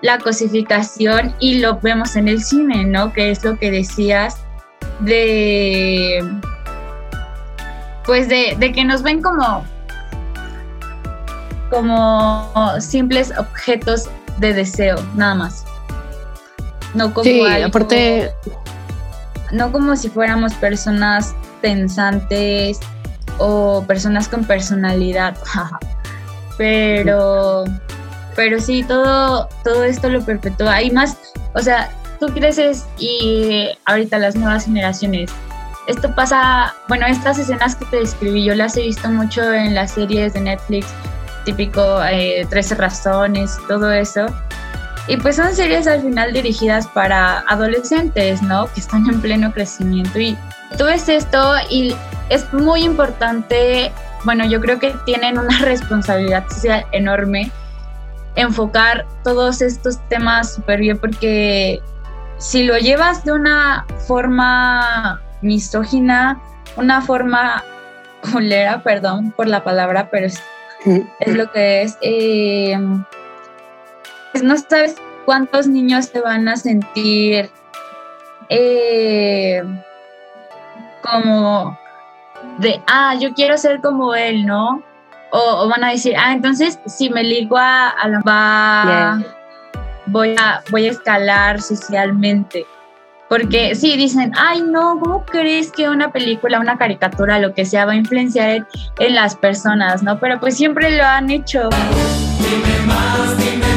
la 0.02 0.18
cosificación 0.18 1.34
y 1.40 1.58
lo 1.58 1.78
vemos 1.80 2.16
en 2.16 2.28
el 2.28 2.42
cine, 2.42 2.84
¿no? 2.84 3.12
Que 3.12 3.30
es 3.30 3.44
lo 3.44 3.58
que 3.58 3.70
decías 3.70 4.36
de, 5.00 6.24
pues 8.04 8.28
de, 8.28 8.56
de 8.58 8.72
que 8.72 8.84
nos 8.84 9.02
ven 9.02 9.20
como, 9.20 9.64
como 11.68 12.80
simples 12.80 13.32
objetos 13.36 14.08
de 14.38 14.54
deseo, 14.54 14.96
nada 15.16 15.34
más. 15.34 15.64
No 16.94 17.12
como 17.12 17.24
sí, 17.24 17.42
aparte 17.62 18.32
no 19.52 19.72
como 19.72 19.96
si 19.96 20.08
fuéramos 20.08 20.54
personas 20.54 21.34
pensantes 21.60 22.80
o 23.38 23.84
personas 23.86 24.28
con 24.28 24.44
personalidad, 24.44 25.36
pero, 26.58 27.64
pero 28.36 28.60
sí, 28.60 28.84
todo, 28.84 29.48
todo 29.64 29.84
esto 29.84 30.08
lo 30.08 30.24
perpetúa. 30.24 30.82
Y 30.82 30.90
más, 30.90 31.16
o 31.54 31.60
sea, 31.60 31.90
tú 32.18 32.28
creces 32.28 32.86
y 32.98 33.68
ahorita 33.86 34.18
las 34.18 34.36
nuevas 34.36 34.64
generaciones, 34.64 35.30
esto 35.86 36.14
pasa, 36.14 36.74
bueno, 36.88 37.06
estas 37.06 37.38
escenas 37.38 37.74
que 37.74 37.84
te 37.86 37.96
describí, 37.96 38.44
yo 38.44 38.54
las 38.54 38.76
he 38.76 38.82
visto 38.82 39.08
mucho 39.08 39.52
en 39.52 39.74
las 39.74 39.92
series 39.92 40.34
de 40.34 40.40
Netflix, 40.42 40.86
típico 41.44 42.02
eh, 42.04 42.46
13 42.48 42.74
razones, 42.76 43.56
todo 43.66 43.90
eso. 43.90 44.26
Y 45.08 45.16
pues 45.16 45.36
son 45.36 45.54
series 45.54 45.86
al 45.86 46.02
final 46.02 46.32
dirigidas 46.32 46.86
para 46.88 47.40
adolescentes, 47.48 48.42
¿no? 48.42 48.66
Que 48.72 48.80
están 48.80 49.08
en 49.08 49.20
pleno 49.20 49.52
crecimiento. 49.52 50.18
Y 50.18 50.36
tú 50.78 50.84
ves 50.84 51.08
esto 51.08 51.54
y 51.68 51.94
es 52.28 52.52
muy 52.52 52.84
importante, 52.84 53.90
bueno, 54.24 54.44
yo 54.46 54.60
creo 54.60 54.78
que 54.78 54.94
tienen 55.04 55.38
una 55.38 55.58
responsabilidad 55.62 56.48
social 56.48 56.84
enorme 56.92 57.50
enfocar 58.36 59.06
todos 59.24 59.60
estos 59.60 59.98
temas 60.08 60.54
súper 60.54 60.80
bien 60.80 60.98
porque 60.98 61.80
si 62.38 62.64
lo 62.64 62.78
llevas 62.78 63.24
de 63.24 63.32
una 63.32 63.86
forma 64.06 65.20
misógina, 65.42 66.40
una 66.76 67.02
forma 67.02 67.62
culera, 68.32 68.82
perdón 68.82 69.32
por 69.32 69.46
la 69.46 69.64
palabra, 69.64 70.08
pero 70.10 70.26
es, 70.26 70.42
es 71.20 71.34
lo 71.34 71.50
que 71.50 71.82
es, 71.82 71.98
eh, 72.02 72.78
pues 74.32 74.44
no 74.44 74.56
sabes 74.56 74.96
cuántos 75.24 75.66
niños 75.66 76.06
se 76.06 76.20
van 76.20 76.48
a 76.48 76.56
sentir 76.56 77.50
eh, 78.48 79.62
como 81.02 81.78
de, 82.58 82.80
ah, 82.86 83.14
yo 83.18 83.32
quiero 83.34 83.56
ser 83.56 83.80
como 83.80 84.14
él, 84.14 84.46
¿no? 84.46 84.82
O, 85.32 85.68
van 85.68 85.84
a 85.84 85.90
decir, 85.90 86.14
ah, 86.18 86.32
entonces 86.32 86.78
si 86.86 87.08
me 87.10 87.22
ligo 87.22 87.56
a, 87.56 87.94
la 88.08 88.20
va, 88.26 89.22
voy, 90.06 90.34
a, 90.36 90.62
voy 90.70 90.86
a 90.86 90.90
escalar 90.90 91.62
socialmente. 91.62 92.66
Porque 93.28 93.76
sí, 93.76 93.96
dicen, 93.96 94.32
ay 94.36 94.60
no, 94.62 94.98
¿cómo 94.98 95.24
crees 95.24 95.70
que 95.70 95.88
una 95.88 96.10
película, 96.10 96.58
una 96.58 96.76
caricatura, 96.76 97.38
lo 97.38 97.54
que 97.54 97.64
sea, 97.64 97.86
va 97.86 97.92
a 97.92 97.96
influenciar 97.96 98.50
en, 98.50 98.66
en 98.98 99.14
las 99.14 99.36
personas, 99.36 100.02
¿no? 100.02 100.18
Pero 100.18 100.40
pues 100.40 100.56
siempre 100.56 100.96
lo 100.96 101.04
han 101.04 101.30
hecho. 101.30 101.68
Dime 102.40 102.86
más, 102.86 103.38
dime 103.38 103.69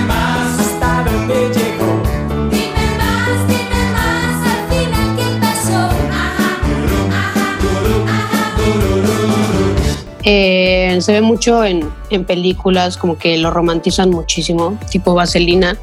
Eh, 10.23 10.97
se 11.01 11.12
ve 11.12 11.21
mucho 11.21 11.63
en, 11.63 11.89
en 12.09 12.25
películas 12.25 12.97
como 12.97 13.17
que 13.17 13.38
lo 13.38 13.51
romantizan 13.51 14.09
muchísimo, 14.09 14.77
tipo 14.89 15.13
Vaselina 15.13 15.77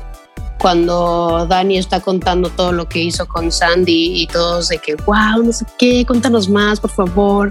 cuando 0.60 1.46
Dani 1.48 1.78
está 1.78 2.00
contando 2.00 2.50
todo 2.50 2.72
lo 2.72 2.86
que 2.86 3.00
hizo 3.00 3.26
con 3.26 3.50
Sandy 3.50 4.22
y 4.22 4.26
todos 4.26 4.68
de 4.68 4.78
que, 4.78 4.94
wow, 4.94 5.42
no 5.42 5.52
sé 5.52 5.64
qué, 5.78 6.04
cuéntanos 6.06 6.48
más, 6.50 6.78
por 6.78 6.90
favor. 6.90 7.50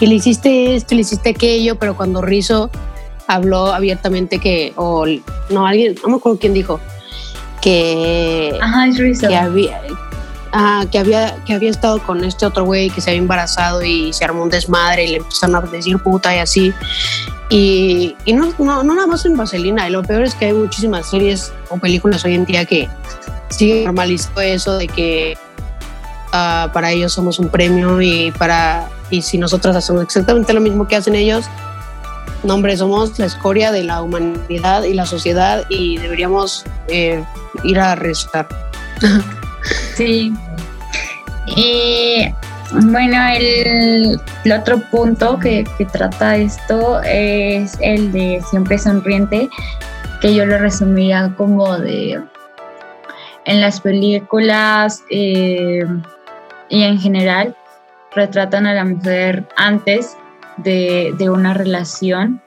Y 0.00 0.06
le 0.06 0.16
hiciste 0.16 0.74
esto, 0.74 0.94
le 0.96 1.02
hiciste 1.02 1.30
aquello, 1.30 1.76
pero 1.76 1.96
cuando 1.96 2.20
Rizzo 2.20 2.68
habló 3.28 3.66
abiertamente 3.66 4.40
que, 4.40 4.72
o 4.74 5.06
no, 5.50 5.66
alguien, 5.66 5.94
no 6.02 6.08
me 6.08 6.16
acuerdo 6.16 6.38
quién 6.40 6.52
dijo, 6.52 6.80
que, 7.62 8.58
Ajá, 8.60 8.88
es 8.88 9.20
que 9.20 9.36
había, 9.36 9.80
que 10.90 10.98
había 10.98 11.36
que 11.44 11.54
había 11.54 11.70
estado 11.70 12.02
con 12.02 12.24
este 12.24 12.46
otro 12.46 12.64
güey 12.64 12.90
que 12.90 13.00
se 13.00 13.10
había 13.10 13.20
embarazado 13.20 13.82
y 13.82 14.12
se 14.12 14.24
armó 14.24 14.42
un 14.42 14.50
desmadre 14.50 15.04
y 15.04 15.08
le 15.08 15.16
empezaron 15.18 15.56
a 15.56 15.60
decir 15.60 15.98
puta 15.98 16.34
y 16.34 16.38
así 16.38 16.72
y, 17.50 18.14
y 18.26 18.32
no, 18.34 18.52
no, 18.58 18.82
no, 18.82 18.94
nada 18.94 19.06
más 19.06 19.24
en 19.24 19.36
Vaselina, 19.36 19.88
y 19.88 19.90
lo 19.90 20.02
peor 20.02 20.22
es 20.22 20.34
que 20.34 20.46
hay 20.46 20.52
muchísimas 20.52 21.08
series 21.08 21.52
o 21.70 21.78
películas 21.78 22.24
hoy 22.24 22.34
en 22.34 22.44
día 22.44 22.64
que 22.66 22.88
siguen 23.48 23.84
normalizando 23.84 24.42
eso 24.42 24.76
de 24.76 24.86
que 24.86 25.38
uh, 26.28 26.70
para 26.70 26.90
ellos 26.90 27.14
somos 27.14 27.38
un 27.38 27.48
premio 27.48 28.02
y, 28.02 28.32
para, 28.32 28.90
y 29.08 29.22
si 29.22 29.38
nosotras 29.38 29.76
hacemos 29.76 30.02
exactamente 30.02 30.52
lo 30.52 30.60
mismo 30.60 30.86
que 30.86 30.96
hacen 30.96 31.14
ellos, 31.14 31.46
no, 32.42 32.54
hombre, 32.54 32.76
somos 32.76 33.18
la 33.18 33.24
escoria 33.24 33.72
de 33.72 33.82
la 33.82 34.02
humanidad 34.02 34.82
y 34.82 34.92
la 34.92 35.06
sociedad 35.06 35.64
y 35.70 35.96
deberíamos 35.96 36.64
eh, 36.88 37.24
ir 37.64 37.80
a 37.80 37.94
restar. 37.94 38.46
Sí. 39.94 40.32
Y 41.46 42.28
bueno, 42.86 43.16
el, 43.34 44.20
otro 44.52 44.78
punto 44.90 45.38
que, 45.38 45.66
trata 45.92 46.36
esto 46.36 47.00
es 47.02 47.76
el 47.80 48.12
de 48.12 48.42
siempre 48.50 48.78
sonriente, 48.78 49.48
que 50.20 50.34
yo 50.34 50.44
lo 50.46 50.58
resumiría 50.58 51.32
como 51.36 51.78
de 51.78 52.20
en 53.44 53.60
las 53.62 53.80
películas 53.80 55.02
eh, 55.10 55.86
y 56.68 56.82
en 56.82 56.98
general 56.98 57.56
retratan 58.14 58.66
a 58.66 58.74
la 58.74 58.84
mujer 58.84 59.46
antes 59.56 60.16
de, 60.58 61.14
de 61.16 61.30
una 61.30 61.54
relación 61.54 62.42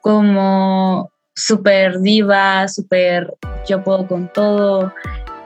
como 0.00 1.10
súper 1.34 2.00
diva, 2.00 2.68
súper 2.68 3.34
yo 3.68 3.82
puedo 3.82 4.06
con 4.06 4.28
todo. 4.32 4.92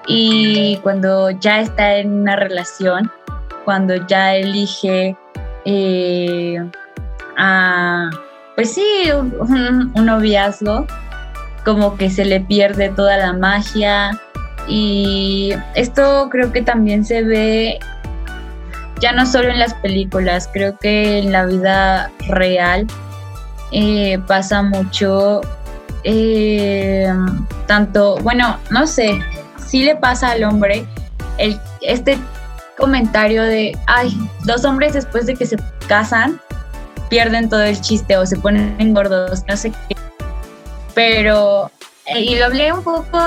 Y 0.06 0.78
cuando 0.82 1.30
ya 1.30 1.60
está 1.60 1.96
en 1.96 2.12
una 2.12 2.36
relación, 2.36 3.10
cuando 3.64 3.94
ya 4.06 4.34
elige 4.34 5.16
eh, 5.64 6.58
a, 7.36 8.10
pues 8.54 8.74
sí, 8.74 8.84
un, 9.40 9.92
noviazgo, 9.94 10.86
como 11.64 11.96
que 11.96 12.10
se 12.10 12.24
le 12.24 12.40
pierde 12.40 12.90
toda 12.90 13.16
la 13.16 13.32
magia. 13.32 14.20
Y 14.68 15.54
esto 15.74 16.28
creo 16.30 16.52
que 16.52 16.62
también 16.62 17.04
se 17.04 17.22
ve 17.22 17.78
ya 19.00 19.12
no 19.12 19.26
solo 19.26 19.50
en 19.50 19.58
las 19.58 19.74
películas, 19.74 20.48
creo 20.52 20.78
que 20.78 21.18
en 21.18 21.32
la 21.32 21.44
vida 21.44 22.10
real 22.28 22.86
eh, 23.72 24.18
pasa 24.26 24.62
mucho, 24.62 25.40
eh, 26.04 27.12
tanto, 27.66 28.16
bueno, 28.22 28.56
no 28.70 28.86
sé, 28.86 29.20
sí 29.74 29.82
le 29.82 29.96
pasa 29.96 30.30
al 30.30 30.44
hombre 30.44 30.86
el, 31.36 31.58
este 31.80 32.16
comentario 32.78 33.42
de, 33.42 33.76
ay, 33.88 34.16
los 34.46 34.64
hombres 34.64 34.92
después 34.92 35.26
de 35.26 35.34
que 35.34 35.46
se 35.46 35.56
casan 35.88 36.40
pierden 37.08 37.48
todo 37.48 37.62
el 37.62 37.80
chiste 37.80 38.16
o 38.16 38.24
se 38.24 38.36
ponen 38.36 38.94
gordos, 38.94 39.42
no 39.48 39.56
sé 39.56 39.72
qué. 39.88 39.96
Pero, 40.94 41.72
eh, 42.06 42.20
y 42.20 42.38
lo 42.38 42.44
hablé 42.44 42.72
un 42.72 42.84
poco 42.84 43.18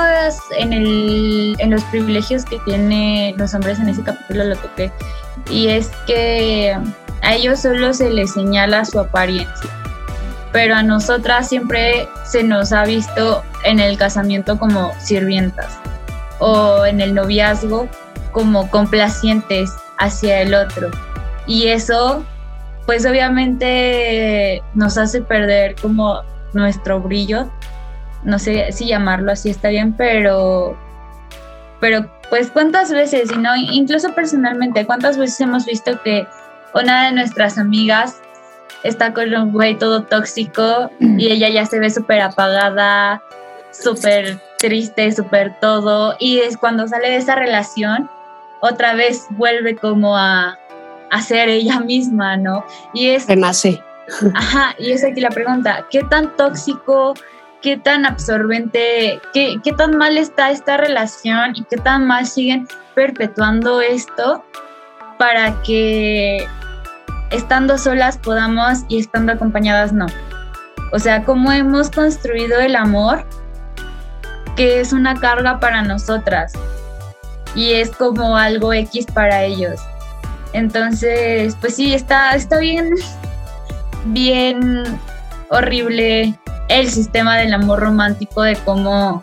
en, 0.57 0.71
el, 0.71 1.57
en 1.59 1.69
los 1.69 1.83
privilegios 1.83 2.45
que 2.45 2.59
tienen 2.59 3.37
los 3.37 3.53
hombres 3.53 3.77
en 3.79 3.89
ese 3.89 4.01
capítulo, 4.03 4.45
lo 4.45 4.55
toqué, 4.55 4.89
y 5.49 5.67
es 5.67 5.91
que 6.05 6.77
a 7.23 7.35
ellos 7.35 7.59
solo 7.59 7.93
se 7.93 8.09
les 8.09 8.31
señala 8.31 8.85
su 8.85 9.01
apariencia, 9.01 9.69
pero 10.53 10.75
a 10.75 10.81
nosotras 10.81 11.49
siempre 11.49 12.07
se 12.23 12.41
nos 12.41 12.71
ha 12.71 12.85
visto 12.85 13.43
en 13.65 13.81
el 13.81 13.97
casamiento 13.97 14.57
como 14.57 14.93
sirvientas 15.01 15.77
o 16.39 16.85
en 16.85 17.01
el 17.01 17.13
noviazgo 17.13 17.87
como 18.31 18.69
complacientes 18.69 19.71
hacia 19.97 20.41
el 20.41 20.53
otro. 20.53 20.91
Y 21.47 21.67
eso, 21.67 22.23
pues 22.85 23.05
obviamente 23.05 24.61
nos 24.73 24.97
hace 24.97 25.21
perder 25.21 25.75
como 25.75 26.21
nuestro 26.53 26.99
brillo. 26.99 27.49
No 28.23 28.39
sé 28.39 28.71
si 28.71 28.87
llamarlo 28.87 29.31
así 29.31 29.49
está 29.49 29.69
bien, 29.69 29.93
pero, 29.93 30.77
pero 31.79 32.09
pues 32.29 32.51
cuántas 32.51 32.91
veces, 32.91 33.31
y 33.31 33.37
no, 33.37 33.55
incluso 33.55 34.13
personalmente, 34.13 34.85
cuántas 34.85 35.17
veces 35.17 35.39
hemos 35.41 35.65
visto 35.65 36.01
que 36.03 36.27
una 36.73 37.05
de 37.05 37.13
nuestras 37.13 37.57
amigas 37.57 38.21
está 38.83 39.13
con 39.13 39.33
un 39.33 39.51
güey 39.51 39.77
todo 39.77 40.03
tóxico 40.03 40.91
y 40.99 41.31
ella 41.31 41.49
ya 41.49 41.65
se 41.65 41.79
ve 41.79 41.89
súper 41.89 42.21
apagada, 42.21 43.21
súper 43.71 44.39
triste, 44.57 45.11
súper 45.11 45.59
todo. 45.59 46.15
Y 46.19 46.39
es 46.39 46.57
cuando 46.57 46.87
sale 46.87 47.09
de 47.09 47.17
esa 47.17 47.35
relación, 47.35 48.09
otra 48.61 48.93
vez 48.93 49.27
vuelve 49.31 49.75
como 49.75 50.17
a, 50.17 50.57
a 51.11 51.21
ser 51.21 51.49
ella 51.49 51.79
misma, 51.85 52.37
¿no? 52.37 52.65
Y 52.93 53.09
es... 53.09 53.27
Renace. 53.27 53.81
Ajá, 54.33 54.73
y 54.79 54.91
es 54.91 55.03
aquí 55.03 55.19
la 55.19 55.29
pregunta, 55.29 55.85
¿qué 55.91 56.01
tan 56.03 56.33
tóxico, 56.37 57.13
qué 57.61 57.75
tan 57.75 58.05
absorbente, 58.05 59.19
qué, 59.33 59.57
qué 59.61 59.73
tan 59.73 59.97
mal 59.97 60.17
está 60.17 60.49
esta 60.49 60.77
relación 60.77 61.53
y 61.55 61.63
qué 61.65 61.75
tan 61.75 62.07
mal 62.07 62.25
siguen 62.25 62.67
perpetuando 62.95 63.81
esto 63.81 64.45
para 65.19 65.61
que 65.63 66.47
estando 67.31 67.77
solas 67.77 68.17
podamos 68.17 68.85
y 68.87 68.99
estando 68.99 69.33
acompañadas 69.33 69.91
no? 69.91 70.05
O 70.93 70.99
sea, 70.99 71.25
cómo 71.25 71.51
hemos 71.51 71.91
construido 71.91 72.59
el 72.61 72.77
amor 72.77 73.25
que 74.57 74.81
es 74.81 74.91
una 74.91 75.15
carga 75.17 75.59
para 75.59 75.83
nosotras 75.83 76.51
y 77.55 77.73
es 77.73 77.91
como 77.91 78.35
algo 78.35 78.73
X 78.73 79.05
para 79.13 79.43
ellos. 79.43 79.79
Entonces, 80.51 81.55
pues 81.61 81.75
sí, 81.75 81.93
está, 81.93 82.35
está 82.35 82.57
bien, 82.57 82.89
bien 84.05 84.83
horrible 85.49 86.37
el 86.67 86.89
sistema 86.89 87.37
del 87.37 87.53
amor 87.53 87.79
romántico, 87.79 88.41
de 88.41 88.55
cómo 88.55 89.21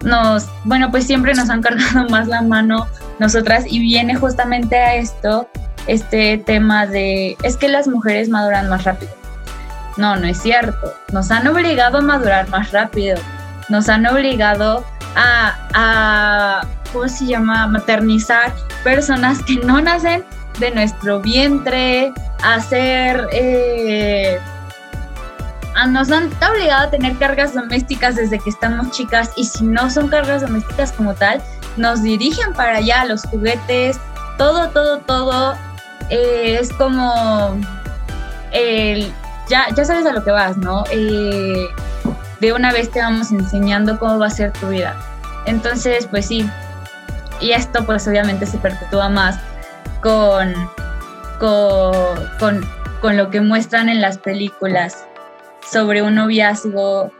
nos, 0.00 0.48
bueno, 0.64 0.90
pues 0.90 1.06
siempre 1.06 1.34
nos 1.34 1.48
han 1.48 1.62
cargado 1.62 2.06
más 2.10 2.28
la 2.28 2.42
mano 2.42 2.86
nosotras 3.18 3.64
y 3.66 3.78
viene 3.78 4.16
justamente 4.16 4.76
a 4.76 4.96
esto, 4.96 5.48
este 5.86 6.38
tema 6.38 6.86
de, 6.86 7.36
es 7.42 7.56
que 7.56 7.68
las 7.68 7.86
mujeres 7.86 8.28
maduran 8.28 8.68
más 8.68 8.84
rápido. 8.84 9.12
No, 9.96 10.16
no 10.16 10.26
es 10.26 10.40
cierto. 10.40 10.94
Nos 11.12 11.30
han 11.30 11.46
obligado 11.46 11.98
a 11.98 12.00
madurar 12.00 12.48
más 12.48 12.72
rápido. 12.72 13.16
Nos 13.68 13.88
han 13.88 14.06
obligado 14.06 14.84
a, 15.16 15.56
a 15.74 16.66
¿cómo 16.92 17.08
se 17.08 17.26
llama? 17.26 17.66
Maternizar 17.66 18.52
personas 18.84 19.42
que 19.44 19.56
no 19.56 19.80
nacen 19.80 20.24
de 20.58 20.70
nuestro 20.70 21.20
vientre, 21.20 22.12
hacer... 22.42 23.28
Eh, 23.32 24.38
nos 25.88 26.10
han 26.12 26.30
obligado 26.50 26.86
a 26.86 26.90
tener 26.90 27.16
cargas 27.16 27.54
domésticas 27.54 28.16
desde 28.16 28.38
que 28.38 28.50
estamos 28.50 28.90
chicas 28.90 29.30
y 29.36 29.44
si 29.44 29.64
no 29.64 29.90
son 29.90 30.08
cargas 30.08 30.42
domésticas 30.42 30.92
como 30.92 31.14
tal, 31.14 31.42
nos 31.76 32.02
dirigen 32.02 32.52
para 32.52 32.76
allá, 32.76 33.04
los 33.06 33.22
juguetes, 33.24 33.98
todo, 34.36 34.68
todo, 34.68 34.98
todo. 34.98 35.54
eh, 36.10 36.58
es 36.60 36.70
como 36.74 37.56
el, 38.52 39.10
ya, 39.48 39.66
ya 39.74 39.84
sabes 39.84 40.04
a 40.06 40.12
lo 40.12 40.22
que 40.22 40.30
vas, 40.30 40.56
¿no? 40.58 40.84
Eh, 40.90 41.66
de 42.42 42.52
una 42.52 42.72
vez 42.72 42.90
te 42.90 42.98
vamos 42.98 43.30
enseñando 43.30 44.00
cómo 44.00 44.18
va 44.18 44.26
a 44.26 44.30
ser 44.30 44.52
tu 44.52 44.66
vida. 44.66 44.96
Entonces, 45.46 46.08
pues 46.08 46.26
sí. 46.26 46.44
Y 47.40 47.52
esto 47.52 47.86
pues 47.86 48.06
obviamente 48.08 48.46
se 48.46 48.58
perpetúa 48.58 49.08
más 49.08 49.38
con, 50.02 50.52
con, 51.38 52.60
con, 53.00 53.16
lo 53.16 53.30
que 53.30 53.40
muestran 53.40 53.88
en 53.88 54.00
las 54.00 54.18
películas 54.18 55.06
sobre 55.70 56.02
un 56.02 56.16
noviazgo, 56.16 57.12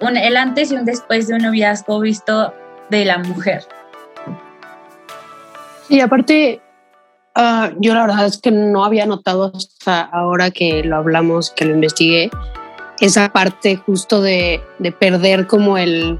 un, 0.00 0.16
el 0.16 0.36
antes 0.36 0.72
y 0.72 0.76
un 0.76 0.84
después 0.84 1.28
de 1.28 1.34
un 1.34 1.42
noviazgo 1.42 2.00
visto 2.00 2.52
de 2.90 3.04
la 3.04 3.18
mujer. 3.18 3.64
Y 5.88 6.00
aparte, 6.00 6.60
ah, 7.36 7.70
yo 7.78 7.94
la 7.94 8.02
verdad 8.02 8.26
es 8.26 8.38
que 8.38 8.50
no 8.50 8.84
había 8.84 9.06
notado 9.06 9.52
hasta 9.54 10.00
ahora 10.00 10.50
que 10.50 10.82
lo 10.82 10.96
hablamos, 10.96 11.50
que 11.50 11.66
lo 11.66 11.74
investigué, 11.74 12.30
esa 13.00 13.30
parte 13.30 13.76
justo 13.76 14.20
de, 14.20 14.62
de 14.78 14.92
perder 14.92 15.46
como 15.46 15.78
el, 15.78 16.18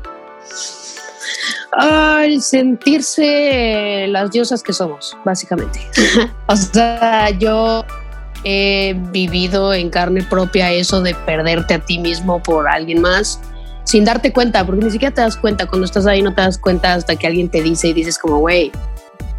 ah, 1.73 2.23
el 2.25 2.43
sentirse 2.43 4.07
las 4.09 4.31
diosas 4.31 4.63
que 4.63 4.73
somos, 4.73 5.17
básicamente. 5.25 5.81
o 6.47 6.57
sea, 6.57 7.31
yo 7.31 7.85
he 8.45 8.97
vivido 9.11 9.75
en 9.75 9.91
carne 9.91 10.23
propia 10.23 10.73
eso 10.73 11.03
de 11.03 11.15
perderte 11.15 11.75
a 11.75 11.79
ti 11.79 11.99
mismo 11.99 12.43
por 12.43 12.67
alguien 12.69 13.03
más 13.03 13.41
sin 13.85 14.05
darte 14.05 14.33
cuenta, 14.33 14.65
porque 14.65 14.85
ni 14.85 14.91
siquiera 14.93 15.13
te 15.13 15.21
das 15.21 15.37
cuenta, 15.37 15.67
cuando 15.67 15.85
estás 15.85 16.07
ahí 16.07 16.23
no 16.23 16.33
te 16.33 16.43
das 16.43 16.59
cuenta 16.59 16.95
hasta 16.95 17.17
que 17.17 17.27
alguien 17.27 17.49
te 17.49 17.61
dice 17.61 17.89
y 17.89 17.93
dices 17.93 18.19
como, 18.19 18.39
güey, 18.39 18.71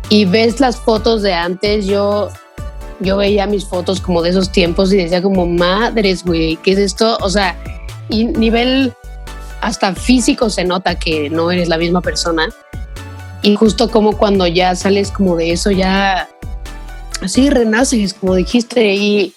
y 0.10 0.26
ves 0.26 0.60
las 0.60 0.76
fotos 0.76 1.22
de 1.22 1.34
antes, 1.34 1.86
yo, 1.86 2.30
yo 3.02 3.18
veía 3.18 3.48
mis 3.48 3.66
fotos 3.66 4.00
como 4.00 4.22
de 4.22 4.30
esos 4.30 4.52
tiempos 4.52 4.94
y 4.94 4.98
decía 4.98 5.22
como, 5.22 5.46
madres, 5.46 6.24
güey, 6.24 6.56
¿qué 6.58 6.72
es 6.72 6.78
esto? 6.78 7.18
O 7.22 7.30
sea, 7.30 7.58
y 8.10 8.26
nivel 8.26 8.94
hasta 9.62 9.94
físico 9.96 10.50
se 10.50 10.64
nota 10.64 10.96
que 10.96 11.30
no 11.30 11.52
eres 11.52 11.70
la 11.70 11.78
misma 11.78 12.02
persona. 12.02 12.50
Y 13.44 13.56
justo 13.56 13.90
como 13.90 14.18
cuando 14.18 14.46
ya 14.48 14.76
sales 14.76 15.12
como 15.12 15.36
de 15.36 15.52
eso, 15.52 15.72
ya 15.72 16.30
así 17.22 17.50
renaces, 17.50 18.14
como 18.14 18.36
dijiste, 18.36 18.94
y, 18.94 19.34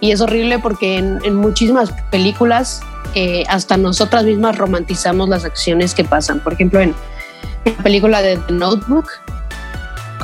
y 0.00 0.12
es 0.12 0.20
horrible 0.20 0.58
porque 0.58 0.98
en, 0.98 1.34
muchísimas 1.34 1.92
películas 2.10 2.80
eh, 3.14 3.44
hasta 3.48 3.76
nosotras 3.76 4.24
mismas 4.24 4.56
romantizamos 4.56 5.28
las 5.28 5.44
acciones 5.44 5.94
que 5.94 6.04
pasan. 6.04 6.40
Por 6.40 6.52
ejemplo, 6.52 6.80
en 6.80 6.94
la 7.64 7.82
película 7.82 8.22
de 8.22 8.36
The 8.36 8.52
Notebook, 8.52 9.08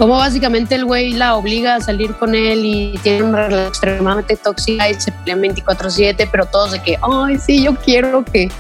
como 0.01 0.17
básicamente 0.17 0.77
el 0.77 0.87
güey 0.87 1.13
la 1.13 1.37
obliga 1.37 1.75
a 1.75 1.81
salir 1.83 2.15
con 2.15 2.35
él 2.35 2.65
y 2.65 2.99
tiene 3.03 3.23
una 3.23 3.43
relación 3.43 3.69
extremadamente 3.69 4.35
tóxica 4.35 4.89
y 4.89 4.95
se 4.95 5.13
pelean 5.13 5.43
24/7, 5.43 6.27
pero 6.33 6.47
todos 6.47 6.73
de 6.73 6.79
que, 6.79 6.99
ay, 7.03 7.37
sí, 7.37 7.63
yo 7.63 7.77
quiero 7.77 8.25
que 8.25 8.51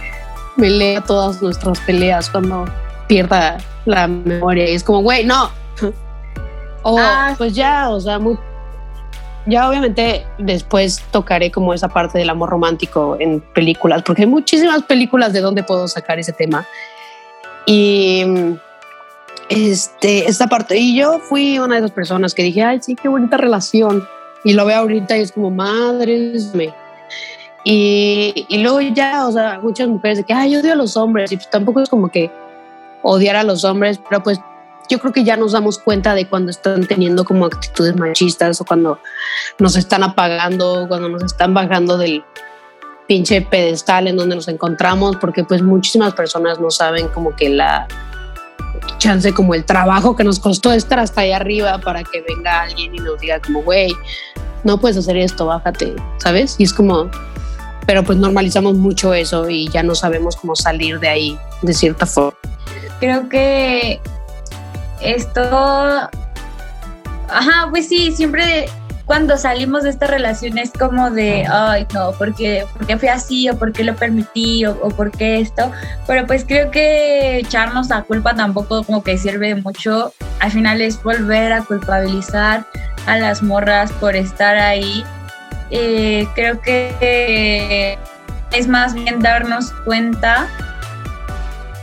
me 0.56 0.68
lea 0.68 1.00
todas 1.00 1.40
nuestras 1.40 1.80
peleas 1.80 2.28
cuando 2.28 2.66
pierda 3.08 3.56
la 3.86 4.06
memoria. 4.06 4.68
Y 4.68 4.74
es 4.74 4.84
como, 4.84 5.00
güey, 5.00 5.24
no. 5.24 5.50
O 6.82 6.98
Ah. 6.98 7.34
pues 7.38 7.54
ya, 7.54 7.88
o 7.88 7.98
sea, 8.00 8.18
muy, 8.18 8.38
ya 9.46 9.66
obviamente 9.66 10.26
después 10.36 11.02
tocaré 11.10 11.50
como 11.50 11.72
esa 11.72 11.88
parte 11.88 12.18
del 12.18 12.28
amor 12.28 12.50
romántico 12.50 13.16
en 13.18 13.40
películas, 13.40 14.02
porque 14.02 14.22
hay 14.22 14.28
muchísimas 14.28 14.82
películas 14.82 15.32
de 15.32 15.40
donde 15.40 15.62
puedo 15.62 15.88
sacar 15.88 16.18
ese 16.18 16.34
tema. 16.34 16.66
Y 17.64 18.24
mm, 18.26 18.69
este, 19.50 20.28
esta 20.28 20.46
parte, 20.46 20.78
y 20.78 20.96
yo 20.96 21.18
fui 21.18 21.58
una 21.58 21.74
de 21.74 21.80
esas 21.80 21.90
personas 21.90 22.34
que 22.34 22.44
dije, 22.44 22.62
ay, 22.62 22.78
sí, 22.80 22.94
qué 22.94 23.08
bonita 23.08 23.36
relación. 23.36 24.06
Y 24.44 24.54
lo 24.54 24.64
veo 24.64 24.78
ahorita 24.78 25.18
y 25.18 25.22
es 25.22 25.32
como, 25.32 25.50
madres 25.50 26.54
me. 26.54 26.72
Y, 27.64 28.46
y 28.48 28.58
luego 28.58 28.80
ya, 28.80 29.26
o 29.26 29.32
sea, 29.32 29.58
muchas 29.60 29.88
mujeres 29.88 30.18
de 30.18 30.24
que, 30.24 30.32
ay, 30.32 30.52
yo 30.52 30.60
odio 30.60 30.72
a 30.72 30.76
los 30.76 30.96
hombres. 30.96 31.32
Y 31.32 31.36
pues 31.36 31.50
tampoco 31.50 31.80
es 31.80 31.88
como 31.90 32.08
que 32.08 32.30
odiar 33.02 33.36
a 33.36 33.42
los 33.42 33.64
hombres, 33.64 34.00
pero 34.08 34.22
pues 34.22 34.38
yo 34.88 34.98
creo 34.98 35.12
que 35.12 35.24
ya 35.24 35.36
nos 35.36 35.52
damos 35.52 35.78
cuenta 35.78 36.14
de 36.14 36.26
cuando 36.26 36.50
están 36.50 36.86
teniendo 36.86 37.24
como 37.24 37.44
actitudes 37.44 37.96
machistas 37.96 38.60
o 38.60 38.64
cuando 38.64 39.00
nos 39.58 39.76
están 39.76 40.04
apagando, 40.04 40.86
cuando 40.88 41.08
nos 41.08 41.24
están 41.24 41.54
bajando 41.54 41.98
del 41.98 42.24
pinche 43.08 43.42
pedestal 43.42 44.06
en 44.06 44.16
donde 44.16 44.36
nos 44.36 44.46
encontramos, 44.46 45.16
porque 45.16 45.42
pues 45.42 45.60
muchísimas 45.60 46.14
personas 46.14 46.60
no 46.60 46.70
saben 46.70 47.08
como 47.08 47.34
que 47.34 47.48
la 47.48 47.88
chance, 48.98 49.32
como 49.32 49.54
el 49.54 49.64
trabajo 49.64 50.16
que 50.16 50.24
nos 50.24 50.38
costó 50.38 50.72
estar 50.72 50.98
hasta 50.98 51.22
allá 51.22 51.36
arriba 51.36 51.78
para 51.78 52.02
que 52.04 52.22
venga 52.22 52.62
alguien 52.62 52.94
y 52.94 52.98
nos 52.98 53.20
diga 53.20 53.40
como, 53.40 53.62
güey, 53.62 53.92
no 54.64 54.78
puedes 54.78 54.96
hacer 54.96 55.16
esto, 55.16 55.46
bájate, 55.46 55.94
¿sabes? 56.18 56.56
Y 56.58 56.64
es 56.64 56.72
como, 56.72 57.10
pero 57.86 58.04
pues 58.04 58.18
normalizamos 58.18 58.74
mucho 58.74 59.14
eso 59.14 59.48
y 59.48 59.68
ya 59.68 59.82
no 59.82 59.94
sabemos 59.94 60.36
cómo 60.36 60.54
salir 60.54 61.00
de 61.00 61.08
ahí 61.08 61.38
de 61.62 61.74
cierta 61.74 62.06
forma. 62.06 62.38
Creo 63.00 63.28
que 63.28 64.00
esto, 65.00 65.40
ajá, 67.28 67.68
pues 67.70 67.88
sí, 67.88 68.12
siempre 68.12 68.68
cuando 69.10 69.36
salimos 69.36 69.82
de 69.82 69.90
esta 69.90 70.06
relación 70.06 70.56
es 70.56 70.70
como 70.70 71.10
de, 71.10 71.44
ay, 71.50 71.84
no, 71.92 72.12
porque 72.12 72.64
porque 72.74 72.96
fui 72.96 73.08
así 73.08 73.50
o 73.50 73.58
porque 73.58 73.82
lo 73.82 73.96
permití 73.96 74.64
o, 74.64 74.78
o 74.80 74.88
por 74.90 75.10
qué 75.10 75.40
esto, 75.40 75.72
pero 76.06 76.28
pues 76.28 76.44
creo 76.46 76.70
que 76.70 77.38
echarnos 77.38 77.88
la 77.88 78.02
culpa 78.02 78.36
tampoco 78.36 78.84
como 78.84 79.02
que 79.02 79.18
sirve 79.18 79.56
mucho, 79.56 80.12
al 80.38 80.52
final 80.52 80.80
es 80.80 81.02
volver 81.02 81.52
a 81.52 81.64
culpabilizar 81.64 82.64
a 83.06 83.18
las 83.18 83.42
morras 83.42 83.90
por 83.94 84.14
estar 84.14 84.56
ahí. 84.56 85.02
Eh, 85.72 86.28
creo 86.36 86.60
que 86.60 87.98
es 88.52 88.68
más 88.68 88.94
bien 88.94 89.18
darnos 89.18 89.72
cuenta 89.84 90.46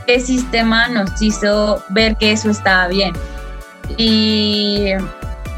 qué 0.06 0.22
sistema 0.22 0.88
nos 0.88 1.22
hizo 1.22 1.84
ver 1.90 2.16
que 2.16 2.32
eso 2.32 2.50
estaba 2.50 2.88
bien. 2.88 3.12
Y 3.98 4.94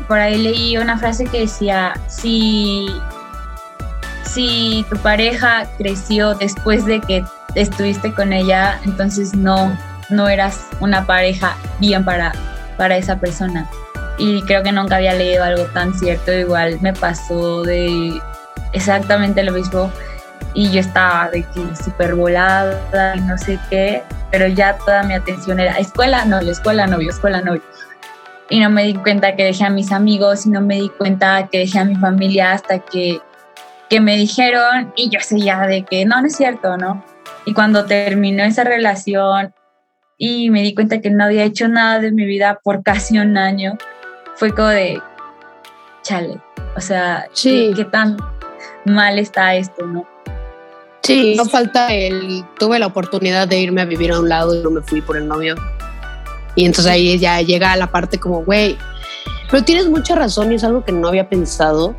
por 0.09 0.19
ahí 0.19 0.39
leí 0.39 0.75
una 0.75 0.97
frase 0.97 1.25
que 1.25 1.41
decía, 1.41 1.93
si, 2.07 2.87
si 4.23 4.83
tu 4.89 4.97
pareja 4.97 5.67
creció 5.77 6.33
después 6.33 6.83
de 6.85 6.99
que 6.99 7.23
estuviste 7.53 8.11
con 8.11 8.33
ella, 8.33 8.79
entonces 8.85 9.35
no, 9.35 9.77
no 10.09 10.27
eras 10.27 10.65
una 10.79 11.05
pareja 11.05 11.55
bien 11.79 12.03
para, 12.03 12.33
para 12.75 12.97
esa 12.97 13.19
persona. 13.19 13.69
Y 14.17 14.41
creo 14.41 14.63
que 14.63 14.71
nunca 14.71 14.95
había 14.95 15.13
leído 15.13 15.43
algo 15.43 15.65
tan 15.65 15.93
cierto, 15.93 16.33
igual 16.33 16.79
me 16.81 16.91
pasó 16.91 17.61
de 17.61 18.19
exactamente 18.73 19.43
lo 19.43 19.51
mismo 19.51 19.91
y 20.55 20.71
yo 20.71 20.79
estaba 20.79 21.29
de 21.29 21.43
que 21.43 21.75
súper 21.75 22.15
volada 22.15 23.15
y 23.15 23.21
no 23.21 23.37
sé 23.37 23.59
qué, 23.69 24.01
pero 24.31 24.47
ya 24.47 24.75
toda 24.75 25.03
mi 25.03 25.13
atención 25.13 25.59
era 25.59 25.73
escuela, 25.73 26.25
novio, 26.25 26.51
escuela, 26.51 26.87
novio, 26.87 27.11
escuela, 27.11 27.41
novio. 27.41 27.61
Y 28.49 28.59
no 28.59 28.69
me 28.69 28.83
di 28.83 28.95
cuenta 28.95 29.35
que 29.35 29.43
dejé 29.43 29.65
a 29.65 29.69
mis 29.69 29.91
amigos 29.91 30.45
y 30.45 30.49
no 30.49 30.61
me 30.61 30.75
di 30.75 30.89
cuenta 30.89 31.47
que 31.51 31.59
dejé 31.59 31.79
a 31.79 31.85
mi 31.85 31.95
familia 31.95 32.53
hasta 32.53 32.79
que, 32.79 33.21
que 33.89 33.99
me 33.99 34.15
dijeron 34.15 34.91
y 34.95 35.09
yo 35.09 35.19
seguía 35.21 35.59
de 35.67 35.83
que 35.83 36.05
no, 36.05 36.19
no 36.19 36.27
es 36.27 36.35
cierto, 36.35 36.77
¿no? 36.77 37.03
Y 37.45 37.53
cuando 37.53 37.85
terminó 37.85 38.43
esa 38.43 38.63
relación 38.63 39.53
y 40.17 40.49
me 40.49 40.61
di 40.63 40.73
cuenta 40.73 40.99
que 40.99 41.11
no 41.11 41.23
había 41.23 41.43
hecho 41.43 41.67
nada 41.67 41.99
de 41.99 42.11
mi 42.11 42.25
vida 42.25 42.59
por 42.63 42.83
casi 42.83 43.19
un 43.19 43.37
año, 43.37 43.77
fue 44.35 44.53
como 44.53 44.69
de, 44.69 45.01
chale, 46.01 46.41
o 46.75 46.81
sea, 46.81 47.27
Sí. 47.33 47.71
¿qué, 47.75 47.83
qué 47.83 47.89
tan 47.89 48.17
mal 48.85 49.19
está 49.19 49.55
esto, 49.55 49.85
no? 49.85 50.07
Sí, 51.03 51.35
no 51.35 51.45
falta 51.45 51.93
el. 51.93 52.43
Tuve 52.59 52.77
la 52.77 52.87
oportunidad 52.87 53.47
de 53.47 53.59
irme 53.59 53.81
a 53.81 53.85
vivir 53.85 54.11
a 54.11 54.19
un 54.19 54.29
lado 54.29 54.53
y 54.53 54.61
no 54.61 54.69
me 54.69 54.81
fui 54.81 55.01
por 55.01 55.17
el 55.17 55.27
novio. 55.27 55.55
Y 56.59 56.65
entonces 56.65 56.91
ahí 56.91 57.17
ya 57.17 57.41
llega 57.41 57.73
la 57.77 57.89
parte 57.89 58.17
como, 58.17 58.43
güey. 58.43 58.77
Pero 59.49 59.63
tienes 59.63 59.87
mucha 59.87 60.13
razón 60.13 60.51
y 60.51 60.55
es 60.55 60.63
algo 60.65 60.83
que 60.83 60.91
no 60.91 61.07
había 61.07 61.29
pensado. 61.29 61.95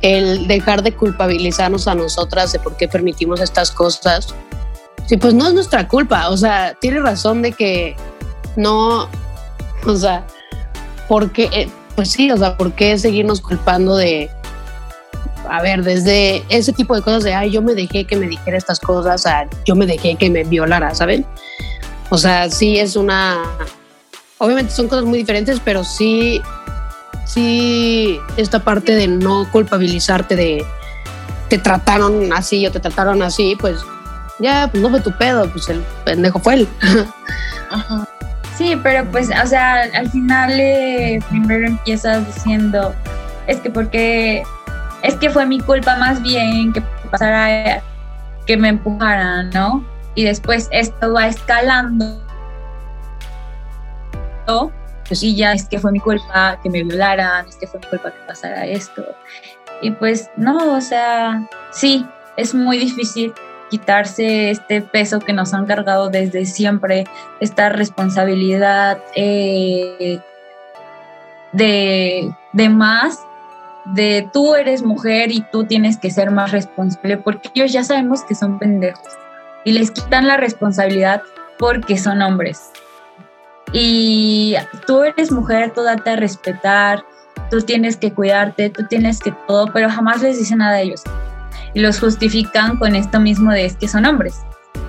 El 0.00 0.48
dejar 0.48 0.82
de 0.82 0.92
culpabilizarnos 0.92 1.86
a 1.86 1.94
nosotras 1.94 2.50
de 2.52 2.60
por 2.60 2.78
qué 2.78 2.88
permitimos 2.88 3.42
estas 3.42 3.70
cosas. 3.70 4.34
Sí, 5.04 5.18
pues 5.18 5.34
no 5.34 5.46
es 5.48 5.52
nuestra 5.52 5.86
culpa. 5.86 6.30
O 6.30 6.36
sea, 6.38 6.74
tienes 6.80 7.02
razón 7.02 7.42
de 7.42 7.52
que 7.52 7.94
no. 8.56 9.06
O 9.84 9.96
sea, 9.96 10.26
porque. 11.06 11.50
eh, 11.52 11.68
Pues 11.94 12.10
sí, 12.12 12.30
o 12.30 12.38
sea, 12.38 12.56
¿por 12.56 12.72
qué 12.72 12.96
seguirnos 12.96 13.42
culpando 13.42 13.96
de 13.96 14.30
a 15.46 15.60
ver, 15.60 15.82
desde 15.82 16.42
ese 16.48 16.72
tipo 16.72 16.94
de 16.94 17.02
cosas 17.02 17.22
de, 17.22 17.34
ay, 17.34 17.50
yo 17.50 17.60
me 17.60 17.74
dejé 17.74 18.06
que 18.06 18.16
me 18.16 18.28
dijera 18.28 18.56
estas 18.56 18.80
cosas, 18.80 19.26
a 19.26 19.46
yo 19.66 19.74
me 19.74 19.84
dejé 19.84 20.14
que 20.14 20.30
me 20.30 20.44
violara, 20.44 20.94
¿saben? 20.94 21.26
O 22.08 22.16
sea, 22.16 22.48
sí 22.48 22.78
es 22.78 22.96
una... 22.96 23.42
Obviamente 24.40 24.72
son 24.72 24.88
cosas 24.88 25.04
muy 25.04 25.18
diferentes, 25.18 25.60
pero 25.60 25.84
sí, 25.84 26.40
sí, 27.26 28.18
esta 28.38 28.58
parte 28.58 28.94
de 28.94 29.06
no 29.06 29.46
culpabilizarte 29.52 30.34
de 30.34 30.64
te 31.50 31.58
trataron 31.58 32.32
así 32.32 32.66
o 32.66 32.72
te 32.72 32.80
trataron 32.80 33.22
así, 33.22 33.54
pues 33.60 33.80
ya, 34.38 34.68
pues 34.70 34.82
no 34.82 34.88
fue 34.88 35.00
tu 35.00 35.12
pedo, 35.12 35.46
pues 35.50 35.68
el 35.68 35.82
pendejo 36.04 36.38
fue 36.38 36.54
él. 36.54 36.68
Sí, 38.56 38.78
pero 38.82 39.10
pues, 39.10 39.30
o 39.42 39.46
sea, 39.46 39.84
al 39.94 40.10
final 40.10 40.50
eh, 40.60 41.18
primero 41.30 41.66
empiezas 41.66 42.26
diciendo, 42.26 42.94
es 43.46 43.58
que 43.60 43.70
porque, 43.70 44.42
es 45.02 45.14
que 45.14 45.30
fue 45.30 45.46
mi 45.46 45.60
culpa 45.60 45.96
más 45.96 46.20
bien 46.20 46.70
que 46.74 46.82
pasara, 47.10 47.82
que 48.44 48.58
me 48.58 48.68
empujaran, 48.68 49.48
¿no? 49.48 49.82
Y 50.14 50.24
después 50.24 50.68
esto 50.72 51.14
va 51.14 51.28
escalando. 51.28 52.20
¿No? 54.50 54.72
Y 55.10 55.34
ya 55.34 55.52
es 55.52 55.64
que 55.64 55.78
fue 55.78 55.90
mi 55.90 55.98
culpa 55.98 56.58
que 56.62 56.70
me 56.70 56.84
violaran, 56.84 57.46
es 57.48 57.56
que 57.56 57.66
fue 57.66 57.80
mi 57.80 57.86
culpa 57.86 58.12
que 58.12 58.20
pasara 58.26 58.64
esto. 58.66 59.04
Y 59.82 59.90
pues 59.90 60.30
no, 60.36 60.76
o 60.76 60.80
sea, 60.80 61.48
sí, 61.72 62.06
es 62.36 62.54
muy 62.54 62.78
difícil 62.78 63.32
quitarse 63.70 64.50
este 64.50 64.82
peso 64.82 65.20
que 65.20 65.32
nos 65.32 65.52
han 65.52 65.66
cargado 65.66 66.10
desde 66.10 66.44
siempre, 66.44 67.04
esta 67.40 67.68
responsabilidad 67.70 68.98
eh, 69.16 70.20
de, 71.52 72.30
de 72.52 72.68
más, 72.68 73.18
de 73.86 74.28
tú 74.32 74.54
eres 74.54 74.82
mujer 74.82 75.32
y 75.32 75.40
tú 75.52 75.64
tienes 75.64 75.96
que 75.96 76.10
ser 76.10 76.30
más 76.30 76.52
responsable, 76.52 77.16
porque 77.16 77.50
ellos 77.54 77.72
ya 77.72 77.82
sabemos 77.82 78.22
que 78.22 78.34
son 78.34 78.58
pendejos 78.58 79.12
y 79.64 79.72
les 79.72 79.90
quitan 79.90 80.26
la 80.26 80.36
responsabilidad 80.36 81.22
porque 81.58 81.98
son 81.98 82.22
hombres. 82.22 82.70
Y 83.72 84.56
tú 84.86 85.02
eres 85.02 85.30
mujer, 85.30 85.72
tú 85.74 85.82
date 85.82 86.10
a 86.10 86.16
respetar, 86.16 87.04
tú 87.50 87.62
tienes 87.62 87.96
que 87.96 88.12
cuidarte, 88.12 88.70
tú 88.70 88.84
tienes 88.88 89.20
que 89.20 89.32
todo, 89.46 89.66
pero 89.72 89.88
jamás 89.88 90.22
les 90.22 90.38
dicen 90.38 90.58
nada 90.58 90.74
a 90.76 90.80
ellos 90.80 91.02
y 91.74 91.80
los 91.80 92.00
justifican 92.00 92.76
con 92.76 92.96
esto 92.96 93.20
mismo 93.20 93.52
de 93.52 93.66
es 93.66 93.76
que 93.76 93.88
son 93.88 94.06
hombres. 94.06 94.40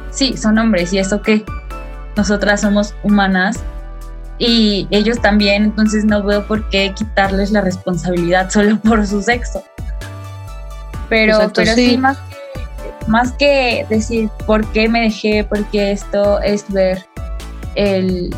Sí, 0.09 0.35
son 0.35 0.57
hombres 0.57 0.91
y 0.93 0.99
eso 0.99 1.21
que 1.21 1.45
nosotras 2.15 2.61
somos 2.61 2.95
humanas 3.03 3.59
y 4.37 4.87
ellos 4.89 5.21
también, 5.21 5.63
entonces 5.63 6.03
no 6.03 6.23
veo 6.23 6.45
por 6.47 6.67
qué 6.69 6.93
quitarles 6.95 7.51
la 7.51 7.61
responsabilidad 7.61 8.49
solo 8.49 8.79
por 8.83 9.05
su 9.05 9.21
sexo. 9.21 9.63
Pero, 11.09 11.51
pero 11.53 11.73
sí, 11.73 11.97
más, 11.97 12.17
que, 12.17 13.07
más 13.07 13.31
que 13.33 13.85
decir 13.89 14.29
por 14.45 14.65
qué 14.71 14.87
me 14.87 15.01
dejé, 15.01 15.43
porque 15.43 15.91
esto 15.91 16.41
es 16.41 16.65
ver 16.71 17.05
el, 17.75 18.33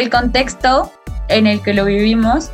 el 0.00 0.10
contexto 0.10 0.92
en 1.28 1.46
el 1.46 1.62
que 1.62 1.74
lo 1.74 1.84
vivimos 1.84 2.50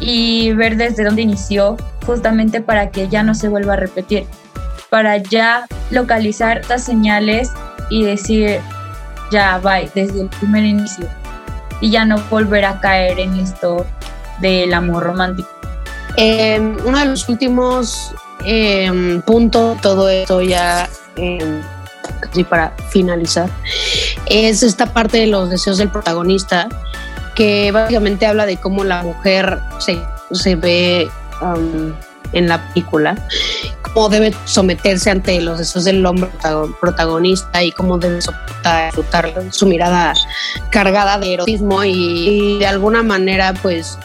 y 0.00 0.52
ver 0.52 0.76
desde 0.76 1.04
dónde 1.04 1.22
inició, 1.22 1.76
justamente 2.06 2.60
para 2.60 2.90
que 2.90 3.08
ya 3.08 3.22
no 3.22 3.34
se 3.34 3.48
vuelva 3.48 3.74
a 3.74 3.76
repetir, 3.76 4.26
para 4.90 5.16
ya 5.18 5.66
localizar 5.90 6.58
estas 6.58 6.84
señales 6.84 7.50
y 7.90 8.04
decir, 8.04 8.60
ya, 9.30 9.58
bye, 9.58 9.90
desde 9.94 10.22
el 10.22 10.28
primer 10.28 10.64
inicio, 10.64 11.06
y 11.80 11.90
ya 11.90 12.04
no 12.04 12.16
volver 12.30 12.64
a 12.64 12.80
caer 12.80 13.18
en 13.20 13.38
esto 13.38 13.86
del 14.40 14.74
amor 14.74 15.04
romántico. 15.04 15.48
Eh, 16.16 16.60
uno 16.84 16.98
de 16.98 17.06
los 17.06 17.28
últimos 17.28 18.12
eh, 18.44 19.20
puntos, 19.24 19.80
todo 19.80 20.08
esto 20.08 20.42
ya 20.42 20.88
casi 22.20 22.44
para 22.44 22.70
finalizar, 22.90 23.48
es 24.26 24.62
esta 24.62 24.92
parte 24.92 25.18
de 25.18 25.26
los 25.26 25.50
deseos 25.50 25.78
del 25.78 25.88
protagonista, 25.88 26.68
que 27.34 27.72
básicamente 27.72 28.26
habla 28.26 28.46
de 28.46 28.56
cómo 28.56 28.84
la 28.84 29.02
mujer 29.02 29.60
se, 29.78 29.98
se 30.32 30.54
ve 30.54 31.08
um, 31.40 31.92
en 32.32 32.48
la 32.48 32.68
película, 32.68 33.16
cómo 33.82 34.08
debe 34.08 34.34
someterse 34.44 35.10
ante 35.10 35.40
los 35.40 35.58
deseos 35.58 35.84
del 35.84 36.04
hombre 36.04 36.30
protagonista 36.80 37.62
y 37.62 37.72
cómo 37.72 37.98
debe 37.98 38.20
soportar 38.22 38.92
su 39.50 39.66
mirada 39.66 40.14
cargada 40.70 41.18
de 41.18 41.34
erotismo 41.34 41.84
y, 41.84 42.58
de 42.58 42.66
alguna 42.66 43.02
manera 43.02 43.54
pues 43.60 43.98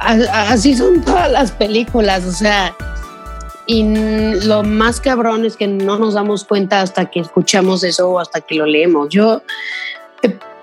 así 0.00 0.76
son 0.76 1.02
todas 1.02 1.30
las 1.30 1.50
películas, 1.50 2.24
o 2.24 2.32
sea, 2.32 2.74
y 3.70 3.84
lo 4.46 4.62
más 4.62 4.98
cabrón 4.98 5.44
es 5.44 5.58
que 5.58 5.66
no 5.66 5.98
nos 5.98 6.14
damos 6.14 6.44
cuenta 6.44 6.80
hasta 6.80 7.10
que 7.10 7.20
escuchamos 7.20 7.84
eso 7.84 8.08
o 8.08 8.18
hasta 8.18 8.40
que 8.40 8.54
lo 8.54 8.64
leemos. 8.64 9.10
Yo 9.10 9.42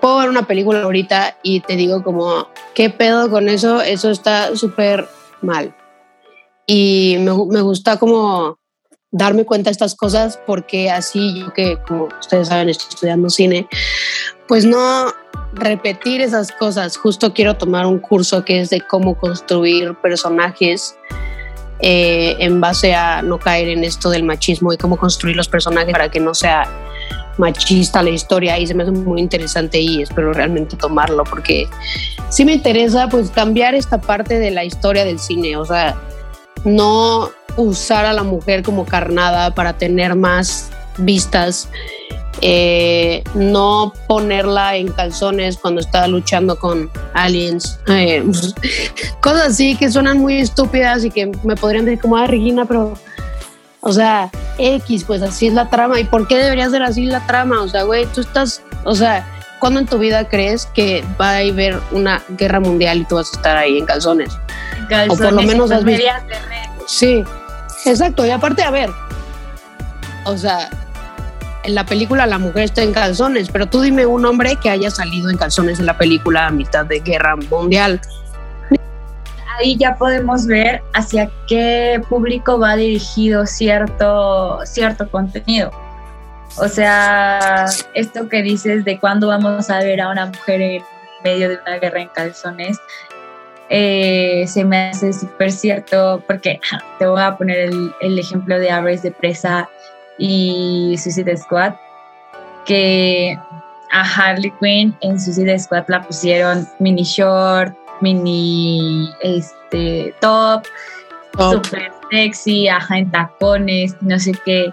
puedo 0.00 0.18
ver 0.18 0.28
una 0.28 0.48
película 0.48 0.82
ahorita 0.82 1.38
y 1.44 1.60
te 1.60 1.76
digo 1.76 2.02
como, 2.02 2.48
¿qué 2.74 2.90
pedo 2.90 3.30
con 3.30 3.48
eso? 3.48 3.80
Eso 3.80 4.10
está 4.10 4.56
súper 4.56 5.08
mal. 5.40 5.72
Y 6.66 7.18
me, 7.20 7.30
me, 7.48 7.60
gusta 7.60 7.96
como 7.96 8.58
darme 9.12 9.44
cuenta 9.44 9.70
de 9.70 9.72
estas 9.72 9.94
cosas 9.94 10.40
porque 10.44 10.90
así 10.90 11.38
yo 11.38 11.52
que, 11.52 11.78
como 11.86 12.08
ustedes 12.18 12.48
saben, 12.48 12.70
estoy 12.70 12.88
estudiando 12.88 13.30
cine, 13.30 13.68
pues 14.48 14.64
no 14.64 15.14
repetir 15.52 16.22
esas 16.22 16.50
cosas. 16.50 16.96
Justo 16.96 17.32
quiero 17.32 17.56
tomar 17.56 17.86
un 17.86 18.00
curso 18.00 18.44
que 18.44 18.58
es 18.58 18.70
de 18.70 18.80
cómo 18.80 19.16
construir 19.16 19.94
personajes 19.94 20.96
eh, 21.80 22.36
en 22.38 22.60
base 22.60 22.94
a 22.94 23.22
no 23.22 23.38
caer 23.38 23.68
en 23.68 23.84
esto 23.84 24.10
del 24.10 24.22
machismo 24.22 24.72
y 24.72 24.76
cómo 24.76 24.96
construir 24.96 25.36
los 25.36 25.48
personajes 25.48 25.92
para 25.92 26.10
que 26.10 26.20
no 26.20 26.34
sea 26.34 26.66
machista 27.38 28.02
la 28.02 28.10
historia. 28.10 28.58
Y 28.58 28.66
se 28.66 28.74
me 28.74 28.82
hace 28.82 28.92
muy 28.92 29.20
interesante 29.20 29.78
y 29.80 30.02
espero 30.02 30.32
realmente 30.32 30.76
tomarlo 30.76 31.24
porque 31.24 31.68
sí 32.30 32.44
me 32.44 32.54
interesa 32.54 33.08
pues 33.08 33.30
cambiar 33.30 33.74
esta 33.74 34.00
parte 34.00 34.38
de 34.38 34.50
la 34.50 34.64
historia 34.64 35.04
del 35.04 35.18
cine, 35.18 35.56
o 35.56 35.64
sea, 35.64 35.96
no 36.64 37.30
usar 37.56 38.04
a 38.04 38.12
la 38.12 38.22
mujer 38.22 38.62
como 38.62 38.84
carnada 38.84 39.54
para 39.54 39.74
tener 39.74 40.14
más 40.14 40.70
vistas, 40.98 41.68
eh, 42.42 43.24
no 43.34 43.92
ponerla 44.06 44.76
en 44.76 44.88
calzones 44.88 45.56
cuando 45.56 45.80
está 45.80 46.06
luchando 46.06 46.58
con 46.58 46.90
aliens, 47.14 47.78
eh, 47.88 48.24
cosas 49.20 49.48
así 49.48 49.76
que 49.76 49.90
suenan 49.90 50.18
muy 50.18 50.38
estúpidas 50.38 51.04
y 51.04 51.10
que 51.10 51.30
me 51.44 51.56
podrían 51.56 51.84
decir 51.84 52.00
como, 52.00 52.16
ah, 52.16 52.26
Regina, 52.26 52.64
pero 52.64 52.94
o 53.80 53.92
sea, 53.92 54.30
X, 54.58 55.04
pues 55.04 55.22
así 55.22 55.46
es 55.46 55.52
la 55.52 55.70
trama. 55.70 56.00
¿Y 56.00 56.04
por 56.04 56.26
qué 56.26 56.36
debería 56.36 56.68
ser 56.68 56.82
así 56.82 57.06
la 57.06 57.24
trama? 57.24 57.62
O 57.62 57.68
sea, 57.68 57.84
güey, 57.84 58.04
tú 58.06 58.20
estás, 58.20 58.60
o 58.84 58.96
sea, 58.96 59.24
¿cuándo 59.60 59.78
en 59.78 59.86
tu 59.86 59.96
vida 59.98 60.28
crees 60.28 60.66
que 60.66 61.04
va 61.20 61.30
a 61.30 61.38
haber 61.38 61.78
una 61.92 62.20
guerra 62.30 62.58
mundial 62.58 62.98
y 62.98 63.04
tú 63.04 63.14
vas 63.14 63.32
a 63.32 63.36
estar 63.36 63.56
ahí 63.56 63.78
en 63.78 63.86
calzones? 63.86 64.36
calzones 64.88 65.20
o 65.20 65.22
por 65.22 65.32
lo 65.34 65.42
menos 65.42 65.70
has 65.70 65.84
visto. 65.84 66.04
Sí, 66.88 67.24
exacto. 67.84 68.26
Y 68.26 68.30
aparte, 68.30 68.64
a 68.64 68.72
ver, 68.72 68.90
o 70.24 70.36
sea, 70.36 70.68
en 71.66 71.74
la 71.74 71.84
película 71.84 72.26
la 72.26 72.38
mujer 72.38 72.64
está 72.64 72.82
en 72.82 72.92
calzones, 72.92 73.50
pero 73.50 73.66
tú 73.66 73.80
dime 73.80 74.06
un 74.06 74.24
hombre 74.24 74.56
que 74.62 74.70
haya 74.70 74.90
salido 74.90 75.30
en 75.30 75.36
calzones 75.36 75.78
en 75.78 75.86
la 75.86 75.98
película 75.98 76.46
a 76.46 76.50
mitad 76.50 76.86
de 76.86 77.00
guerra 77.00 77.36
mundial 77.36 78.00
ahí 79.58 79.76
ya 79.76 79.96
podemos 79.96 80.46
ver 80.46 80.82
hacia 80.94 81.30
qué 81.48 82.00
público 82.08 82.58
va 82.58 82.76
dirigido 82.76 83.46
cierto, 83.46 84.60
cierto 84.64 85.08
contenido. 85.10 85.70
O 86.58 86.68
sea, 86.68 87.66
esto 87.94 88.28
que 88.28 88.42
dices 88.42 88.84
de 88.84 88.98
cuándo 88.98 89.28
vamos 89.28 89.68
a 89.68 89.78
ver 89.80 90.00
a 90.00 90.10
una 90.10 90.26
mujer 90.26 90.60
en 90.60 90.82
medio 91.22 91.48
de 91.48 91.58
una 91.66 91.78
guerra 91.78 92.00
en 92.00 92.08
calzones, 92.08 92.78
eh, 93.68 94.44
se 94.46 94.64
me 94.64 94.90
hace 94.90 95.12
súper 95.12 95.50
cierto 95.50 96.22
porque 96.26 96.60
te 96.98 97.06
voy 97.06 97.20
a 97.20 97.36
poner 97.36 97.58
el, 97.58 97.92
el 98.00 98.18
ejemplo 98.18 98.58
de 98.58 98.70
Aves 98.70 99.02
de 99.02 99.10
Presa 99.10 99.68
y 100.18 100.96
Suicide 100.98 101.36
Squad, 101.36 101.74
que 102.64 103.38
a 103.92 104.02
Harley 104.02 104.52
Quinn 104.60 104.96
en 105.00 105.20
Suicide 105.20 105.58
Squad 105.58 105.84
la 105.88 106.02
pusieron 106.02 106.66
mini 106.78 107.02
short, 107.02 107.74
mini 108.00 109.10
este, 109.22 110.14
top, 110.20 110.64
súper 111.38 111.92
sexy, 112.10 112.68
ajá, 112.68 112.98
en 112.98 113.10
tacones, 113.10 113.96
no 114.00 114.18
sé 114.18 114.32
qué, 114.44 114.72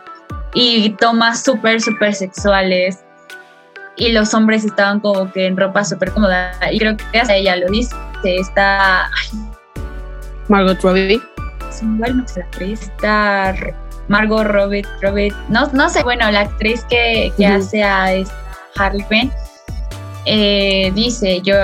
y 0.54 0.90
tomas 0.92 1.44
súper, 1.44 1.82
súper 1.82 2.14
sexuales. 2.14 3.04
Y 3.96 4.12
los 4.12 4.34
hombres 4.34 4.66
estaban 4.66 5.00
como 5.00 5.32
que 5.32 5.46
en 5.46 5.56
ropa 5.56 5.84
súper 5.84 6.12
cómoda. 6.12 6.52
Y 6.72 6.80
creo 6.80 6.98
que 6.98 7.20
hasta 7.20 7.36
ella 7.36 7.56
lo 7.56 7.68
dice. 7.68 7.96
Está. 8.24 9.10
Margot 10.48 10.82
Robbie. 10.82 11.22
Bueno, 11.82 12.24
la 12.36 12.44
actriz 12.44 12.82
está 12.84 13.56
Margot 14.08 14.44
Robbie, 14.44 14.86
Robbie 15.02 15.34
no, 15.50 15.68
no 15.74 15.90
sé, 15.90 16.04
bueno, 16.04 16.30
la 16.32 16.42
actriz 16.42 16.84
que, 16.90 17.32
que 17.38 17.46
hace 17.46 17.84
a 17.84 18.14
esta 18.14 18.36
Harley 18.76 19.06
Quinn 19.10 19.32
eh, 20.26 20.92
dice, 20.96 21.42
yo 21.42 21.56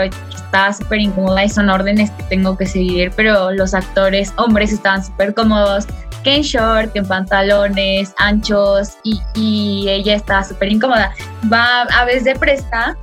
estaba 0.49 0.73
súper 0.73 0.99
incómoda 0.99 1.43
y 1.45 1.49
son 1.49 1.69
órdenes 1.69 2.11
que 2.11 2.23
tengo 2.23 2.57
que 2.57 2.65
seguir, 2.65 3.11
pero 3.15 3.51
los 3.51 3.73
actores 3.73 4.33
hombres 4.37 4.73
estaban 4.73 5.03
súper 5.03 5.33
cómodos, 5.33 5.85
que 6.23 6.37
en 6.37 6.41
short, 6.41 6.91
que 6.91 6.99
en 6.99 7.07
pantalones 7.07 8.13
anchos 8.17 8.97
y, 9.03 9.21
y 9.35 9.87
ella 9.89 10.15
estaba 10.15 10.43
súper 10.43 10.71
incómoda. 10.71 11.13
Va 11.51 11.83
a 11.83 12.05
veces 12.05 12.25
de 12.25 12.35
presta 12.35 12.97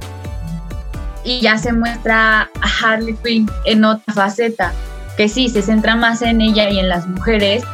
y 1.25 1.41
ya 1.41 1.57
se 1.57 1.73
muestra 1.73 2.43
a 2.43 2.85
Harley 2.85 3.17
Quinn 3.25 3.49
en 3.65 3.85
otra 3.85 4.13
faceta, 4.13 4.73
que 5.17 5.29
sí, 5.29 5.49
se 5.49 5.63
centra 5.63 5.97
más 5.97 6.23
en 6.23 6.41
ella 6.41 6.69
y 6.69 6.79
en 6.79 6.89
las 6.89 7.07
mujeres, 7.07 7.65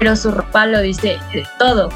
pero 0.00 0.16
su 0.16 0.32
ropa 0.32 0.66
lo 0.66 0.80
dice 0.80 1.18
todo. 1.58 1.90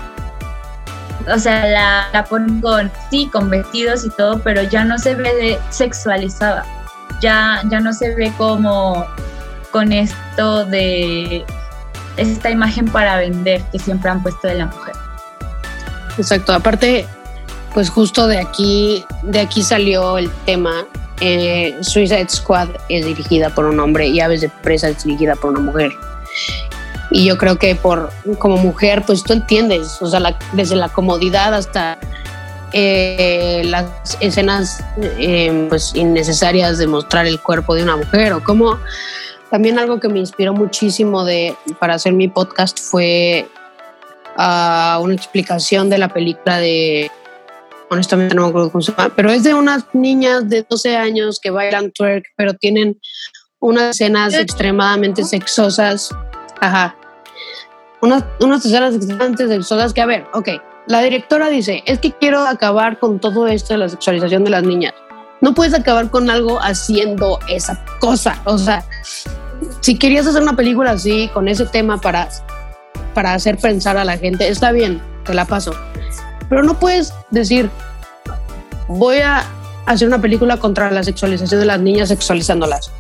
o 1.27 1.39
sea, 1.39 1.67
la, 1.67 2.09
la 2.13 2.25
ponen 2.25 2.61
con, 2.61 2.93
sí, 3.11 3.29
con 3.33 3.49
vestidos 3.49 4.05
y 4.05 4.11
todo, 4.11 4.39
pero 4.41 4.63
ya 4.63 4.85
no 4.85 4.99
se 4.99 5.15
ve 5.15 5.35
de 5.35 5.59
sexualizada. 5.71 6.65
Ya, 7.21 7.63
ya 7.71 7.81
no 7.81 7.93
se 7.95 8.15
ve 8.15 8.33
como 8.37 9.07
con 9.71 9.91
esto 9.91 10.67
de 10.67 11.47
esta 12.19 12.51
imagen 12.51 12.85
para 12.85 13.17
vender 13.17 13.63
que 13.73 13.79
siempre 13.79 14.11
han 14.11 14.23
puesto 14.23 14.49
de 14.49 14.57
la 14.57 14.67
mujer. 14.67 14.95
Exacto. 16.19 16.53
Aparte, 16.53 17.07
pues 17.73 17.89
justo 17.89 18.27
de 18.27 18.39
aquí, 18.39 19.05
de 19.23 19.41
aquí 19.41 19.63
salió 19.63 20.19
el 20.19 20.31
tema. 20.45 20.85
Eh, 21.21 21.75
Suicide 21.81 22.29
Squad 22.29 22.69
es 22.91 23.07
dirigida 23.07 23.49
por 23.49 23.65
un 23.65 23.81
hombre 23.81 24.09
y 24.09 24.21
Aves 24.21 24.43
de 24.43 24.49
Presa 24.49 24.91
es 24.91 25.05
dirigida 25.05 25.35
por 25.37 25.53
una 25.53 25.61
mujer. 25.61 25.91
Y 27.15 27.25
yo 27.27 27.39
creo 27.39 27.57
que 27.59 27.77
por 27.77 28.11
como 28.41 28.57
mujer, 28.57 29.05
pues 29.07 29.23
tú 29.23 29.33
entiendes, 29.33 30.03
o 30.03 30.07
sea, 30.09 30.19
la- 30.19 30.37
desde 30.53 30.75
la 30.75 30.89
comodidad 30.89 31.55
hasta 31.55 31.97
eh, 32.73 33.63
las 33.67 33.87
escenas 34.21 34.83
eh, 35.01 35.67
pues 35.69 35.95
innecesarias 35.95 36.77
de 36.77 36.89
mostrar 36.89 37.25
el 37.27 37.41
cuerpo 37.41 37.77
de 37.77 37.85
una 37.85 37.97
mujer 37.97 38.33
o 38.33 38.43
como 38.43 38.81
también 39.49 39.79
algo 39.79 40.01
que 40.01 40.09
me 40.09 40.19
inspiró 40.19 40.53
muchísimo 40.55 41.25
de 41.25 41.55
para 41.79 41.95
hacer 41.95 42.15
mi 42.15 42.27
podcast 42.27 42.81
fue 42.81 43.47
ah, 44.37 44.99
una 45.01 45.15
explicación 45.15 45.89
de 45.89 45.99
la 45.99 46.09
película 46.09 46.59
de 46.59 47.13
honestamente 47.91 48.35
no 48.35 48.43
me 48.43 48.49
acuerdo 48.49 48.73
cómo 48.73 48.83
se 48.83 48.91
llama, 48.91 49.13
pero 49.15 49.31
es 49.31 49.45
de 49.45 49.55
unas 49.55 49.85
niñas 49.93 50.49
de 50.49 50.67
12 50.69 50.97
años 50.97 51.39
que 51.41 51.51
bailan 51.51 51.93
twerk, 51.93 52.25
pero 52.37 52.55
tienen 52.55 52.99
unas 53.61 53.91
escenas 53.95 54.35
extremadamente 54.35 55.23
sexosas. 55.23 56.11
Ajá. 56.61 56.97
Unas, 58.05 58.23
unas 58.41 58.63
escenas 58.67 58.95
extremadamente 58.95 59.49
sexosas 59.49 59.95
que, 59.95 60.03
a 60.03 60.07
ver, 60.07 60.27
ok, 60.35 60.51
la 60.87 61.01
directora 61.01 61.49
dice, 61.49 61.83
es 61.87 61.99
que 62.01 62.13
quiero 62.13 62.47
acabar 62.47 62.99
con 62.99 63.19
todo 63.19 63.47
esto 63.47 63.73
de 63.73 63.79
la 63.79 63.89
sexualización 63.89 64.45
de 64.45 64.51
las 64.51 64.63
niñas. 64.63 64.93
No 65.41 65.55
puedes 65.55 65.73
acabar 65.73 66.11
con 66.11 66.29
algo 66.29 66.61
haciendo 66.61 67.39
esa 67.49 67.83
cosa. 68.01 68.39
O 68.45 68.59
sea, 68.59 68.85
si 69.81 69.99
querías 69.99 70.27
hacer 70.27 70.43
una 70.43 70.55
película 70.55 70.91
así, 70.91 71.31
con 71.33 71.49
ese 71.49 71.65
tema 71.65 71.99
para, 71.99 72.29
para 73.15 73.33
hacer 73.33 73.57
pensar 73.57 73.97
a 73.97 74.05
la 74.05 74.19
gente, 74.19 74.49
está 74.49 74.71
bien, 74.71 75.01
te 75.25 75.33
la 75.33 75.47
paso. 75.47 75.73
Pero 76.51 76.63
no 76.63 76.79
puedes 76.79 77.15
decir, 77.31 77.71
voy 78.87 79.21
a 79.21 79.45
hacer 79.87 80.09
una 80.09 80.21
película 80.21 80.59
contra 80.59 80.91
la 80.91 81.03
sexualización 81.03 81.59
de 81.59 81.67
las 81.67 81.81
niñas 81.81 82.11
sexualizándolas. 82.11 82.93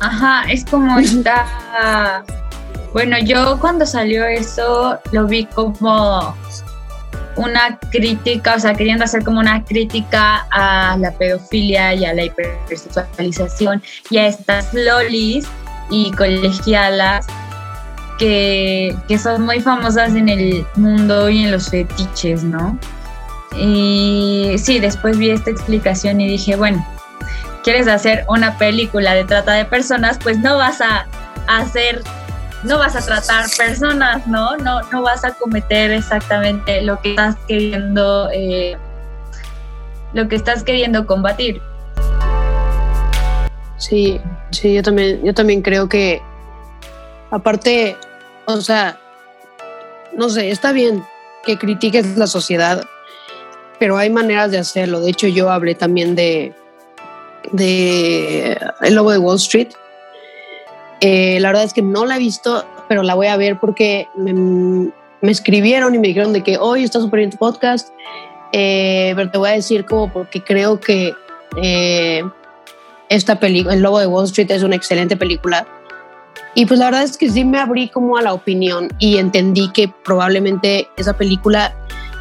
Ajá, 0.00 0.50
es 0.50 0.64
como 0.64 0.98
esta. 0.98 2.24
Bueno, 2.96 3.18
yo 3.18 3.58
cuando 3.60 3.84
salió 3.84 4.24
eso 4.24 4.98
lo 5.12 5.26
vi 5.26 5.44
como 5.44 6.34
una 7.36 7.78
crítica, 7.90 8.54
o 8.54 8.58
sea, 8.58 8.72
queriendo 8.72 9.04
hacer 9.04 9.22
como 9.22 9.38
una 9.38 9.62
crítica 9.62 10.46
a 10.50 10.96
la 10.96 11.10
pedofilia 11.10 11.92
y 11.92 12.06
a 12.06 12.14
la 12.14 12.24
hipersexualización 12.24 13.82
y 14.08 14.16
a 14.16 14.28
estas 14.28 14.72
lolis 14.72 15.46
y 15.90 16.10
colegialas 16.12 17.26
que, 18.18 18.96
que 19.08 19.18
son 19.18 19.42
muy 19.42 19.60
famosas 19.60 20.14
en 20.14 20.30
el 20.30 20.66
mundo 20.76 21.28
y 21.28 21.44
en 21.44 21.50
los 21.50 21.68
fetiches, 21.68 22.44
¿no? 22.44 22.78
Y 23.54 24.56
sí, 24.56 24.78
después 24.78 25.18
vi 25.18 25.32
esta 25.32 25.50
explicación 25.50 26.18
y 26.22 26.28
dije, 26.28 26.56
bueno, 26.56 26.82
quieres 27.62 27.88
hacer 27.88 28.24
una 28.30 28.56
película 28.56 29.12
de 29.12 29.24
trata 29.24 29.52
de 29.52 29.66
personas, 29.66 30.18
pues 30.22 30.38
no 30.38 30.56
vas 30.56 30.80
a 30.80 31.06
hacer, 31.46 32.02
no 32.66 32.78
vas 32.78 32.96
a 32.96 33.00
tratar 33.00 33.46
personas, 33.56 34.26
¿no? 34.26 34.56
No, 34.56 34.82
no 34.90 35.02
vas 35.02 35.24
a 35.24 35.32
cometer 35.34 35.92
exactamente 35.92 36.82
lo 36.82 37.00
que 37.00 37.10
estás 37.10 37.36
queriendo, 37.46 38.28
eh, 38.32 38.76
lo 40.12 40.28
que 40.28 40.36
estás 40.36 40.64
queriendo 40.64 41.06
combatir. 41.06 41.62
Sí, 43.78 44.20
sí, 44.50 44.74
yo 44.74 44.82
también, 44.82 45.22
yo 45.22 45.32
también 45.32 45.62
creo 45.62 45.88
que, 45.88 46.20
aparte, 47.30 47.96
o 48.46 48.60
sea, 48.60 48.98
no 50.16 50.28
sé, 50.28 50.50
está 50.50 50.72
bien 50.72 51.04
que 51.44 51.58
critiques 51.58 52.16
la 52.16 52.26
sociedad, 52.26 52.84
pero 53.78 53.96
hay 53.96 54.10
maneras 54.10 54.50
de 54.50 54.58
hacerlo. 54.58 55.00
De 55.00 55.10
hecho, 55.10 55.28
yo 55.28 55.50
hablé 55.50 55.74
también 55.74 56.16
de, 56.16 56.52
de 57.52 58.58
El 58.80 58.94
Lobo 58.94 59.12
de 59.12 59.18
Wall 59.18 59.36
Street. 59.36 59.68
Eh, 61.00 61.38
la 61.40 61.48
verdad 61.48 61.64
es 61.64 61.72
que 61.72 61.82
no 61.82 62.06
la 62.06 62.16
he 62.16 62.18
visto, 62.18 62.64
pero 62.88 63.02
la 63.02 63.14
voy 63.14 63.26
a 63.26 63.36
ver 63.36 63.58
porque 63.60 64.08
me, 64.16 64.32
me 64.32 65.30
escribieron 65.30 65.94
y 65.94 65.98
me 65.98 66.08
dijeron 66.08 66.32
de 66.32 66.42
que 66.42 66.58
hoy 66.58 66.84
está 66.84 67.00
súper 67.00 67.18
bien 67.18 67.30
tu 67.30 67.38
podcast, 67.38 67.90
eh, 68.52 69.12
pero 69.16 69.30
te 69.30 69.38
voy 69.38 69.50
a 69.50 69.52
decir 69.52 69.84
como 69.84 70.12
porque 70.12 70.42
creo 70.42 70.80
que 70.80 71.14
eh, 71.60 72.22
esta 73.08 73.38
película, 73.38 73.74
El 73.74 73.82
Lobo 73.82 73.98
de 73.98 74.06
Wall 74.06 74.24
Street, 74.24 74.50
es 74.50 74.62
una 74.62 74.76
excelente 74.76 75.16
película. 75.16 75.66
Y 76.54 76.66
pues 76.66 76.80
la 76.80 76.86
verdad 76.86 77.02
es 77.02 77.16
que 77.16 77.30
sí 77.30 77.44
me 77.44 77.58
abrí 77.58 77.88
como 77.88 78.16
a 78.16 78.22
la 78.22 78.32
opinión 78.32 78.88
y 78.98 79.18
entendí 79.18 79.70
que 79.72 79.92
probablemente 80.04 80.88
esa 80.96 81.16
película, 81.16 81.74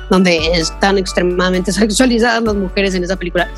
donde 0.10 0.38
están 0.54 0.98
extremadamente 0.98 1.72
sexualizadas 1.72 2.44
las 2.44 2.56
mujeres 2.56 2.96
en 2.96 3.04
esa 3.04 3.16
película, 3.16 3.50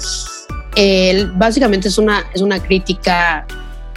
eh, 0.76 1.28
básicamente 1.36 1.88
es 1.88 1.98
una, 1.98 2.24
es 2.34 2.42
una 2.42 2.62
crítica 2.62 3.46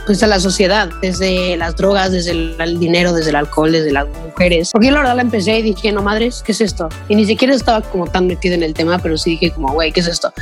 pues, 0.06 0.22
a 0.22 0.26
la 0.26 0.40
sociedad, 0.40 0.88
desde 1.00 1.56
las 1.56 1.76
drogas, 1.76 2.12
desde 2.12 2.32
el, 2.32 2.78
dinero, 2.78 3.12
desde 3.12 3.30
el 3.30 3.36
alcohol, 3.36 3.72
desde 3.72 3.92
las 3.92 4.06
mujeres. 4.08 4.70
Porque 4.72 4.88
yo 4.88 4.92
la 4.92 5.00
verdad 5.00 5.16
la 5.16 5.22
empecé 5.22 5.58
y 5.58 5.62
dije, 5.62 5.92
no 5.92 6.02
madres, 6.02 6.42
¿qué 6.44 6.52
es 6.52 6.60
esto? 6.60 6.88
Y 7.08 7.14
ni 7.14 7.26
siquiera 7.26 7.54
estaba 7.54 7.80
como 7.80 8.06
tan 8.06 8.26
metida 8.26 8.54
en 8.54 8.62
el 8.62 8.74
tema, 8.74 8.98
pero 8.98 9.16
sí 9.16 9.30
dije 9.30 9.52
como, 9.52 9.72
güey, 9.72 9.92
¿qué 9.92 10.00
es 10.00 10.08
esto? 10.08 10.32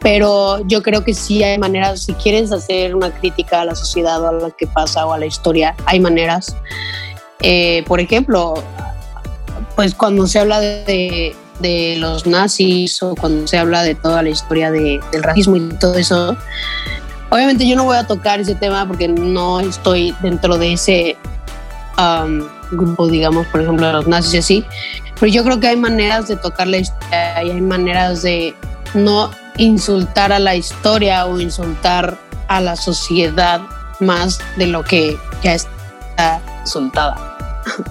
Pero 0.00 0.66
yo 0.66 0.82
creo 0.82 1.04
que 1.04 1.14
sí 1.14 1.44
hay 1.44 1.58
maneras, 1.58 2.02
si 2.02 2.12
quieres 2.14 2.50
hacer 2.50 2.96
una 2.96 3.12
crítica 3.12 3.60
a 3.60 3.64
la 3.64 3.76
sociedad 3.76 4.20
o 4.22 4.28
a 4.28 4.32
lo 4.32 4.56
que 4.56 4.66
pasa 4.66 5.06
o 5.06 5.12
a 5.12 5.18
la 5.18 5.26
historia, 5.26 5.76
hay 5.86 6.00
maneras. 6.00 6.56
Eh, 7.40 7.84
por 7.86 8.00
ejemplo, 8.00 8.54
pues 9.76 9.94
cuando 9.94 10.26
se 10.26 10.40
habla 10.40 10.60
de, 10.60 11.36
de, 11.60 11.96
los 11.98 12.26
nazis 12.26 13.02
o 13.02 13.14
cuando 13.14 13.46
se 13.46 13.58
habla 13.58 13.82
de 13.82 13.94
toda 13.94 14.22
la 14.22 14.30
historia 14.30 14.70
de, 14.70 15.00
del 15.12 15.22
racismo 15.22 15.56
y 15.56 15.68
todo 15.78 15.94
eso, 15.94 16.36
obviamente 17.32 17.66
yo 17.66 17.76
no 17.76 17.84
voy 17.84 17.96
a 17.96 18.06
tocar 18.06 18.40
ese 18.40 18.54
tema 18.54 18.86
porque 18.86 19.08
no 19.08 19.58
estoy 19.60 20.14
dentro 20.20 20.58
de 20.58 20.74
ese 20.74 21.16
um, 21.96 22.46
grupo, 22.70 23.08
digamos, 23.08 23.46
por 23.46 23.62
ejemplo, 23.62 23.86
de 23.86 23.94
los 23.94 24.06
nazis 24.06 24.34
y 24.34 24.38
así, 24.38 24.64
pero 25.18 25.32
yo 25.32 25.42
creo 25.42 25.58
que 25.58 25.68
hay 25.68 25.76
maneras 25.76 26.28
de 26.28 26.36
tocar 26.36 26.66
la 26.66 26.76
historia 26.76 27.42
y 27.42 27.50
hay 27.50 27.60
maneras 27.62 28.20
de 28.20 28.54
no 28.92 29.30
insultar 29.56 30.30
a 30.30 30.38
la 30.38 30.54
historia 30.54 31.24
o 31.24 31.40
insultar 31.40 32.18
a 32.48 32.60
la 32.60 32.76
sociedad 32.76 33.62
más 34.00 34.38
de 34.56 34.66
lo 34.66 34.84
que 34.84 35.18
ya 35.42 35.54
está 35.54 36.38
insultada. 36.60 37.16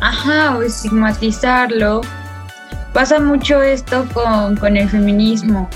Ajá, 0.02 0.56
o 0.56 0.62
estigmatizarlo. 0.62 2.02
Pasa 2.94 3.20
mucho 3.20 3.60
esto 3.64 4.06
con, 4.14 4.56
con, 4.58 4.78
el 4.78 4.88
feminismo 4.88 5.68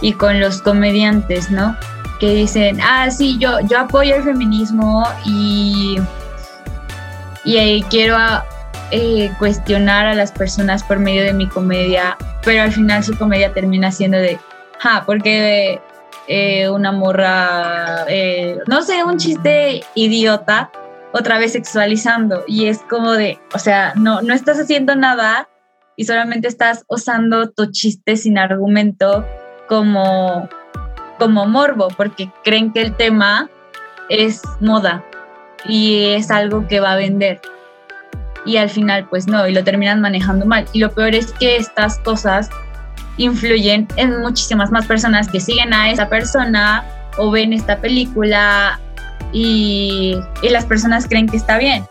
y 0.00 0.14
con 0.14 0.40
los 0.40 0.62
comediantes, 0.62 1.50
¿no? 1.50 1.76
Que 2.20 2.34
dicen, 2.34 2.78
ah, 2.82 3.10
sí, 3.10 3.38
yo, 3.38 3.60
yo 3.60 3.78
apoyo 3.78 4.14
el 4.14 4.22
feminismo 4.22 5.04
y, 5.24 5.96
y 7.44 7.56
eh, 7.56 7.84
quiero 7.88 8.16
eh, 8.90 9.32
cuestionar 9.38 10.06
a 10.06 10.14
las 10.14 10.30
personas 10.30 10.82
por 10.82 10.98
medio 10.98 11.22
de 11.22 11.32
mi 11.32 11.48
comedia, 11.48 12.18
pero 12.44 12.62
al 12.62 12.72
final 12.72 13.02
su 13.02 13.16
comedia 13.16 13.54
termina 13.54 13.90
siendo 13.90 14.18
de, 14.18 14.38
ah, 14.82 15.04
porque 15.06 15.80
eh, 16.32 16.68
una 16.68 16.92
morra, 16.92 18.04
eh, 18.08 18.58
no 18.66 18.82
sé, 18.82 19.02
un 19.02 19.18
chiste 19.18 19.82
idiota, 19.94 20.70
otra 21.12 21.38
vez 21.38 21.52
sexualizando. 21.52 22.44
Y 22.46 22.66
es 22.66 22.78
como 22.88 23.12
de, 23.12 23.40
o 23.52 23.58
sea, 23.58 23.94
no, 23.96 24.22
no 24.22 24.32
estás 24.32 24.58
haciendo 24.60 24.94
nada 24.94 25.48
y 25.96 26.04
solamente 26.04 26.48
estás 26.48 26.84
usando 26.88 27.50
tu 27.50 27.70
chiste 27.72 28.16
sin 28.16 28.38
argumento 28.38 29.26
como, 29.68 30.48
como 31.20 31.46
morbo, 31.46 31.88
porque 31.96 32.30
creen 32.42 32.72
que 32.72 32.80
el 32.80 32.96
tema 32.96 33.48
es 34.08 34.42
moda 34.58 35.04
y 35.64 36.06
es 36.06 36.30
algo 36.30 36.66
que 36.66 36.80
va 36.80 36.92
a 36.92 36.96
vender. 36.96 37.40
Y 38.46 38.56
al 38.56 38.70
final, 38.70 39.06
pues 39.08 39.26
no, 39.26 39.46
y 39.46 39.52
lo 39.52 39.62
terminan 39.62 40.00
manejando 40.00 40.46
mal. 40.46 40.66
Y 40.72 40.80
lo 40.80 40.90
peor 40.90 41.14
es 41.14 41.30
que 41.32 41.56
estas 41.56 41.98
cosas 41.98 42.48
influyen 43.18 43.86
en 43.96 44.20
muchísimas 44.20 44.70
más 44.70 44.86
personas 44.86 45.28
que 45.28 45.40
siguen 45.40 45.74
a 45.74 45.90
esa 45.90 46.08
persona 46.08 46.84
o 47.18 47.30
ven 47.30 47.52
esta 47.52 47.76
película 47.76 48.80
y, 49.32 50.16
y 50.42 50.48
las 50.48 50.64
personas 50.64 51.06
creen 51.06 51.28
que 51.28 51.36
está 51.36 51.58
bien. 51.58 51.84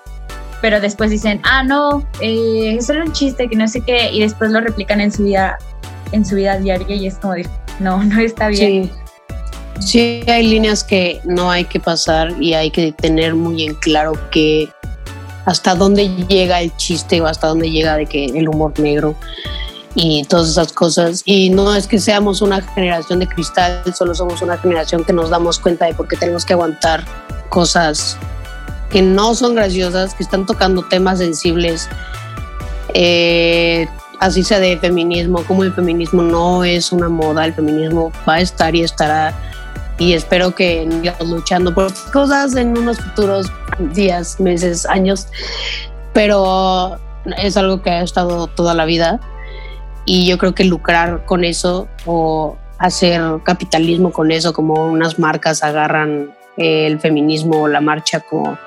Pero 0.60 0.82
después 0.82 1.12
dicen, 1.12 1.40
ah, 1.44 1.64
no, 1.64 2.04
eh, 2.20 2.78
es 2.78 2.88
solo 2.88 3.06
un 3.06 3.14
chiste, 3.14 3.48
que 3.48 3.56
no 3.56 3.68
sé 3.68 3.82
qué, 3.82 4.12
y 4.12 4.22
después 4.22 4.52
lo 4.52 4.60
replican 4.60 5.00
en 5.00 5.12
su 5.12 5.24
vida, 5.24 5.58
en 6.12 6.26
su 6.26 6.36
vida 6.36 6.58
diaria 6.58 6.96
y 6.96 7.06
es 7.06 7.16
como 7.20 7.34
de, 7.34 7.48
no, 7.80 8.04
no 8.04 8.20
está 8.20 8.48
bien. 8.48 8.86
Sí. 8.86 8.92
Sí, 9.80 10.24
hay 10.28 10.48
líneas 10.48 10.84
que 10.84 11.22
no 11.26 11.50
hay 11.50 11.66
que 11.66 11.80
pasar 11.80 12.34
y 12.42 12.54
hay 12.54 12.72
que 12.72 12.92
tener 12.92 13.36
muy 13.36 13.64
en 13.64 13.76
claro 13.76 14.14
que 14.32 14.70
hasta 15.46 15.76
dónde 15.76 16.10
llega 16.28 16.62
el 16.62 16.76
chiste 16.78 17.22
o 17.22 17.26
hasta 17.26 17.48
dónde 17.48 17.72
llega 17.72 17.96
de 17.96 18.06
que 18.06 18.26
el 18.26 18.48
humor 18.48 18.80
negro. 18.80 19.16
y 19.96 20.24
todas 20.26 20.50
esas 20.50 20.72
cosas. 20.72 21.24
Y 21.26 21.50
no 21.50 21.76
es 21.76 21.88
que 21.88 22.00
seamos 22.00 22.42
una 22.42 22.62
generación 22.62 23.20
de 23.20 23.28
cristal, 23.28 23.84
solo 23.96 24.14
somos 24.14 24.42
una 24.42 24.58
generación 24.58 25.04
que 25.04 25.14
nos 25.14 25.32
damos 25.32 25.60
cuenta 25.60 25.86
de 25.88 25.96
por 25.96 26.08
qué 26.08 26.16
tenemos 26.16 26.46
que 26.46 26.54
aguantar 26.54 27.04
cosas 27.50 28.18
que 28.90 29.02
no 29.02 29.36
son 29.36 29.56
graciosas, 29.56 30.14
que 30.14 30.24
están 30.24 30.46
tocando 30.46 30.84
temas 30.84 31.20
sensibles, 31.20 31.88
eh, 32.94 33.88
así 34.20 34.44
sea 34.44 34.60
de 34.60 34.78
feminismo, 34.78 35.44
como 35.46 35.64
el 35.64 35.74
feminismo 35.74 36.22
no 36.22 36.64
es 36.64 36.92
una 36.92 37.10
moda, 37.10 37.46
el 37.46 37.54
feminismo 37.54 38.12
va 38.28 38.36
a 38.36 38.42
estar 38.42 38.76
y 38.76 38.82
estará. 38.82 39.34
Y 40.00 40.14
espero 40.14 40.56
que 40.56 40.88
sigamos 40.89 41.30
luchando 41.30 41.74
por 41.74 41.93
cosas 42.12 42.56
en 42.56 42.78
unos 42.78 43.00
futuros 43.00 43.52
días, 43.93 44.39
meses, 44.39 44.86
años, 44.86 45.28
pero 46.14 46.97
es 47.38 47.58
algo 47.58 47.82
que 47.82 47.89
ha 47.89 48.02
estado 48.02 48.47
toda 48.47 48.74
la 48.74 48.86
vida 48.86 49.20
y 50.06 50.28
yo 50.28 50.38
creo 50.38 50.56
que 50.56 50.64
lucrar 50.64 51.26
con 51.26 51.43
eso 51.43 51.88
o 52.06 52.58
hacer 52.78 53.22
capitalismo 53.43 54.12
con 54.12 54.32
eso, 54.32 54.54
como 54.54 54.74
unas 54.86 55.20
marcas 55.20 55.64
agarran 55.64 56.34
el 56.58 57.00
feminismo 57.00 57.64
o 57.64 57.68
la 57.68 57.82
marcha 57.82 58.22
como 58.22 58.58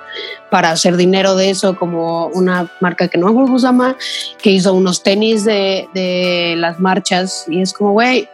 para 0.51 0.71
hacer 0.71 0.97
dinero 0.97 1.35
de 1.35 1.51
eso, 1.51 1.77
como 1.77 2.27
una 2.29 2.71
marca 2.81 3.09
que 3.09 3.19
no 3.19 3.57
llama, 3.57 3.97
que 4.43 4.51
hizo 4.51 4.75
unos 4.75 5.03
tenis 5.03 5.45
de, 5.45 5.89
de 5.95 6.55
las 6.59 6.79
marchas 6.79 7.47
y 7.49 7.61
es 7.63 7.73
como, 7.73 7.93
güey, 7.93 8.29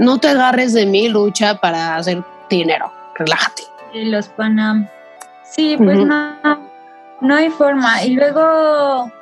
no 0.00 0.18
te 0.18 0.28
agarres 0.28 0.72
de 0.72 0.86
mi 0.86 1.08
lucha 1.08 1.56
para 1.60 1.96
hacer 1.96 2.22
dinero, 2.48 2.90
relájate. 3.16 3.64
Y 3.92 4.06
los 4.06 4.28
Panam. 4.28 4.88
Sí, 5.44 5.76
pues 5.76 5.98
no, 5.98 6.34
no 7.20 7.34
hay 7.34 7.50
forma. 7.50 8.02
Y 8.02 8.14
luego 8.14 9.12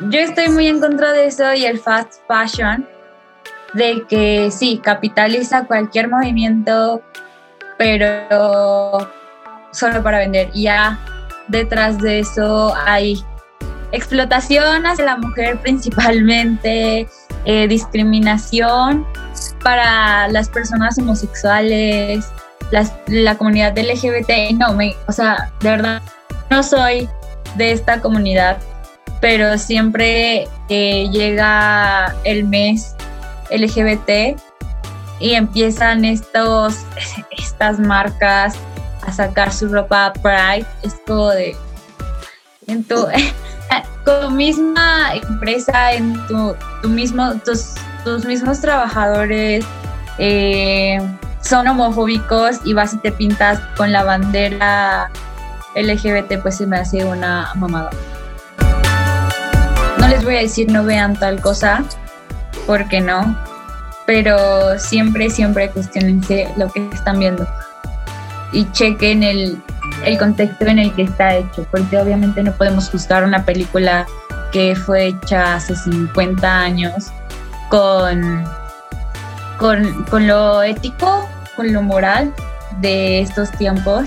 yo 0.00 0.18
estoy 0.18 0.48
muy 0.48 0.68
en 0.68 0.80
contra 0.80 1.12
de 1.12 1.26
eso 1.26 1.52
y 1.52 1.66
el 1.66 1.78
fast 1.78 2.14
fashion, 2.26 2.88
de 3.74 4.04
que 4.08 4.50
sí, 4.50 4.80
capitaliza 4.82 5.66
cualquier 5.66 6.08
movimiento, 6.08 7.02
pero 7.76 9.06
solo 9.72 10.02
para 10.02 10.18
vender. 10.18 10.48
Y 10.54 10.62
ya 10.62 10.98
detrás 11.48 11.98
de 11.98 12.20
eso 12.20 12.74
hay 12.86 13.22
explotación 13.90 14.86
hacia 14.86 15.04
la 15.04 15.16
mujer 15.18 15.58
principalmente, 15.60 17.06
eh, 17.44 17.68
discriminación 17.68 19.06
para 19.62 20.28
las 20.28 20.48
personas 20.48 20.98
homosexuales, 20.98 22.26
la 23.06 23.36
comunidad 23.36 23.76
LGBT. 23.76 24.52
No, 24.58 24.74
me, 24.74 24.96
o 25.06 25.12
sea, 25.12 25.52
de 25.60 25.70
verdad, 25.70 26.02
no 26.50 26.62
soy 26.62 27.08
de 27.56 27.72
esta 27.72 28.00
comunidad, 28.00 28.58
pero 29.20 29.58
siempre 29.58 30.48
que 30.68 31.08
llega 31.10 32.14
el 32.24 32.44
mes 32.44 32.94
LGBT 33.50 34.38
y 35.20 35.34
empiezan 35.34 36.04
estos, 36.04 36.78
estas 37.30 37.78
marcas 37.78 38.54
a 39.06 39.12
sacar 39.12 39.52
su 39.52 39.68
ropa 39.68 40.12
Pride, 40.22 40.66
es 40.82 40.94
como 41.06 41.28
de, 41.30 41.56
en 42.66 42.84
tu, 42.84 43.06
misma 44.30 45.14
empresa, 45.14 45.92
en 45.92 46.14
tu, 46.26 46.56
mismo, 46.88 47.34
tus, 47.44 47.74
tus 48.04 48.24
mismos 48.24 48.60
trabajadores 48.60 49.64
eh, 50.18 50.98
son 51.40 51.66
homofóbicos 51.68 52.60
y 52.64 52.74
vas 52.74 52.94
y 52.94 52.98
te 52.98 53.12
pintas 53.12 53.60
con 53.76 53.92
la 53.92 54.04
bandera 54.04 55.10
LGBT, 55.74 56.40
pues 56.42 56.56
se 56.56 56.66
me 56.66 56.78
hace 56.78 57.04
una 57.04 57.52
mamada. 57.54 57.90
No 59.98 60.08
les 60.08 60.24
voy 60.24 60.36
a 60.36 60.40
decir 60.40 60.70
no 60.70 60.84
vean 60.84 61.16
tal 61.16 61.40
cosa, 61.40 61.84
porque 62.66 63.00
no, 63.00 63.36
pero 64.06 64.78
siempre, 64.78 65.30
siempre 65.30 65.70
cuestionense 65.70 66.48
lo 66.56 66.68
que 66.70 66.88
están 66.92 67.18
viendo 67.18 67.46
y 68.52 68.70
chequen 68.72 69.22
el, 69.22 69.62
el 70.04 70.18
contexto 70.18 70.66
en 70.66 70.78
el 70.78 70.92
que 70.94 71.02
está 71.02 71.36
hecho, 71.36 71.66
porque 71.70 71.98
obviamente 71.98 72.42
no 72.42 72.52
podemos 72.52 72.90
juzgar 72.90 73.24
una 73.24 73.44
película 73.44 74.06
que 74.52 74.76
fue 74.76 75.06
hecha 75.06 75.54
hace 75.54 75.74
50 75.74 76.58
años 76.60 77.10
con, 77.72 78.44
con, 79.58 80.04
con 80.10 80.26
lo 80.26 80.62
ético, 80.62 81.26
con 81.56 81.72
lo 81.72 81.80
moral 81.80 82.34
de 82.82 83.20
estos 83.20 83.50
tiempos. 83.52 84.04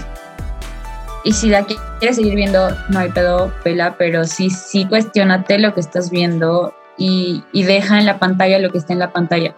Y 1.23 1.33
si 1.33 1.49
la 1.49 1.65
quieres 1.65 2.17
seguir 2.17 2.35
viendo, 2.35 2.69
no 2.89 2.99
hay 2.99 3.09
pedo, 3.09 3.51
pela, 3.63 3.95
pero 3.97 4.25
sí, 4.25 4.51
sí 4.51 4.85
cuestionate 4.85 5.57
lo 5.57 5.73
que 5.73 5.79
estás 5.79 6.11
viendo 6.11 6.75
y, 6.95 7.43
y 7.53 7.63
deja 7.63 7.97
en 7.97 8.05
la 8.05 8.19
pantalla 8.19 8.59
lo 8.59 8.71
que 8.71 8.77
está 8.77 8.93
en 8.93 8.99
la 8.99 9.11
pantalla. 9.11 9.55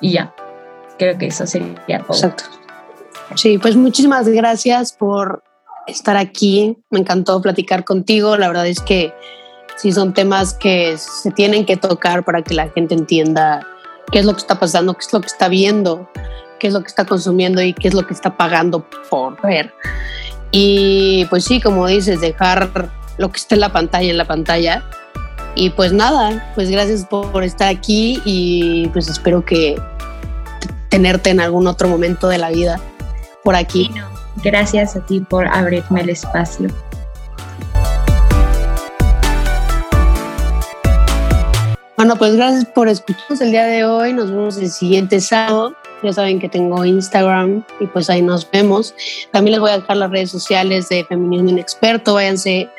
Y 0.00 0.12
ya, 0.12 0.32
creo 0.96 1.18
que 1.18 1.26
eso 1.26 1.48
sería 1.48 1.98
todo. 2.06 2.12
Exacto. 2.12 2.44
Sí, 3.34 3.58
pues 3.58 3.74
muchísimas 3.74 4.28
gracias 4.28 4.92
por 4.92 5.42
estar 5.88 6.16
aquí. 6.16 6.78
Me 6.90 7.00
encantó 7.00 7.42
platicar 7.42 7.82
contigo. 7.82 8.36
La 8.36 8.46
verdad 8.46 8.68
es 8.68 8.78
que 8.78 9.12
sí 9.76 9.92
son 9.92 10.12
temas 10.12 10.54
que 10.54 10.96
se 10.98 11.30
tienen 11.30 11.64
que 11.64 11.76
tocar 11.76 12.24
para 12.24 12.42
que 12.42 12.54
la 12.54 12.68
gente 12.68 12.94
entienda 12.94 13.66
qué 14.10 14.18
es 14.18 14.24
lo 14.24 14.32
que 14.32 14.40
está 14.40 14.58
pasando, 14.58 14.94
qué 14.94 15.04
es 15.04 15.12
lo 15.12 15.20
que 15.20 15.26
está 15.26 15.48
viendo, 15.48 16.08
qué 16.58 16.68
es 16.68 16.72
lo 16.72 16.80
que 16.80 16.88
está 16.88 17.04
consumiendo 17.04 17.62
y 17.62 17.72
qué 17.72 17.88
es 17.88 17.94
lo 17.94 18.06
que 18.06 18.14
está 18.14 18.36
pagando 18.36 18.84
por 19.10 19.40
ver. 19.42 19.72
Y 20.50 21.26
pues 21.26 21.44
sí, 21.44 21.60
como 21.60 21.86
dices, 21.86 22.20
dejar 22.20 22.90
lo 23.18 23.30
que 23.30 23.38
está 23.38 23.54
en 23.54 23.60
la 23.60 23.72
pantalla 23.72 24.10
en 24.10 24.18
la 24.18 24.26
pantalla. 24.26 24.84
Y 25.54 25.70
pues 25.70 25.92
nada, 25.92 26.52
pues 26.54 26.70
gracias 26.70 27.06
por 27.06 27.42
estar 27.42 27.68
aquí 27.68 28.20
y 28.24 28.88
pues 28.88 29.08
espero 29.08 29.44
que 29.44 29.80
tenerte 30.90 31.30
en 31.30 31.40
algún 31.40 31.66
otro 31.66 31.88
momento 31.88 32.28
de 32.28 32.38
la 32.38 32.50
vida 32.50 32.80
por 33.42 33.54
aquí. 33.54 33.90
gracias 34.42 34.96
a 34.96 35.00
ti 35.00 35.20
por 35.20 35.46
abrirme 35.46 36.02
el 36.02 36.10
espacio. 36.10 36.68
Bueno, 42.06 42.20
pues 42.20 42.36
gracias 42.36 42.66
por 42.66 42.88
escucharnos 42.88 43.40
el 43.40 43.50
día 43.50 43.64
de 43.64 43.84
hoy. 43.84 44.12
Nos 44.12 44.30
vemos 44.30 44.56
el 44.58 44.70
siguiente 44.70 45.20
sábado. 45.20 45.74
Ya 46.04 46.12
saben 46.12 46.38
que 46.38 46.48
tengo 46.48 46.84
Instagram 46.84 47.64
y 47.80 47.86
pues 47.88 48.08
ahí 48.08 48.22
nos 48.22 48.48
vemos. 48.48 48.94
También 49.32 49.54
les 49.54 49.60
voy 49.60 49.72
a 49.72 49.78
dejar 49.78 49.96
las 49.96 50.12
redes 50.12 50.30
sociales 50.30 50.88
de 50.88 51.04
Feminismo 51.04 51.50
Inexperto. 51.50 52.14
Váyanse 52.14 52.70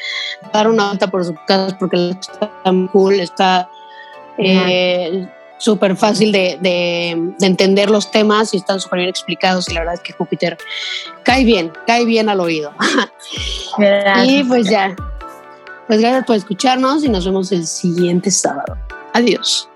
a 0.43 0.49
dar 0.59 0.69
una 0.69 0.86
vuelta 0.88 1.07
por 1.07 1.25
su 1.25 1.36
casa 1.45 1.78
porque 1.78 2.11
está 2.11 2.71
muy 2.71 2.88
cool. 2.88 3.19
Está 3.19 3.69
eh, 4.38 5.28
súper 5.57 5.97
fácil 5.97 6.32
de, 6.32 6.57
de, 6.61 7.09
entender 7.41 7.89
los 7.89 8.09
temas 8.09 8.53
y 8.53 8.57
están 8.57 8.80
súper 8.80 8.99
bien 8.99 9.09
explicados 9.09 9.67
y 9.67 9.73
la 9.73 9.82
verdad 9.82 9.95
es 9.95 10.01
que 10.03 10.13
Júpiter 10.13 10.57
cae 11.23 11.43
bien, 11.43 11.73
cae 11.86 12.05
bien 12.05 12.30
al 12.30 12.39
oído. 12.39 12.71
Y 14.25 14.43
pues 14.45 14.69
ya, 14.69 14.95
pues 15.86 15.99
gracias 15.99 16.25
por 16.25 16.38
escucharnos 16.38 17.03
y 17.03 17.09
nos 17.09 17.25
vemos 17.25 17.51
el 17.51 17.67
siguiente 17.67 18.32
sábado. 18.32 18.78
Adiós. 19.14 19.70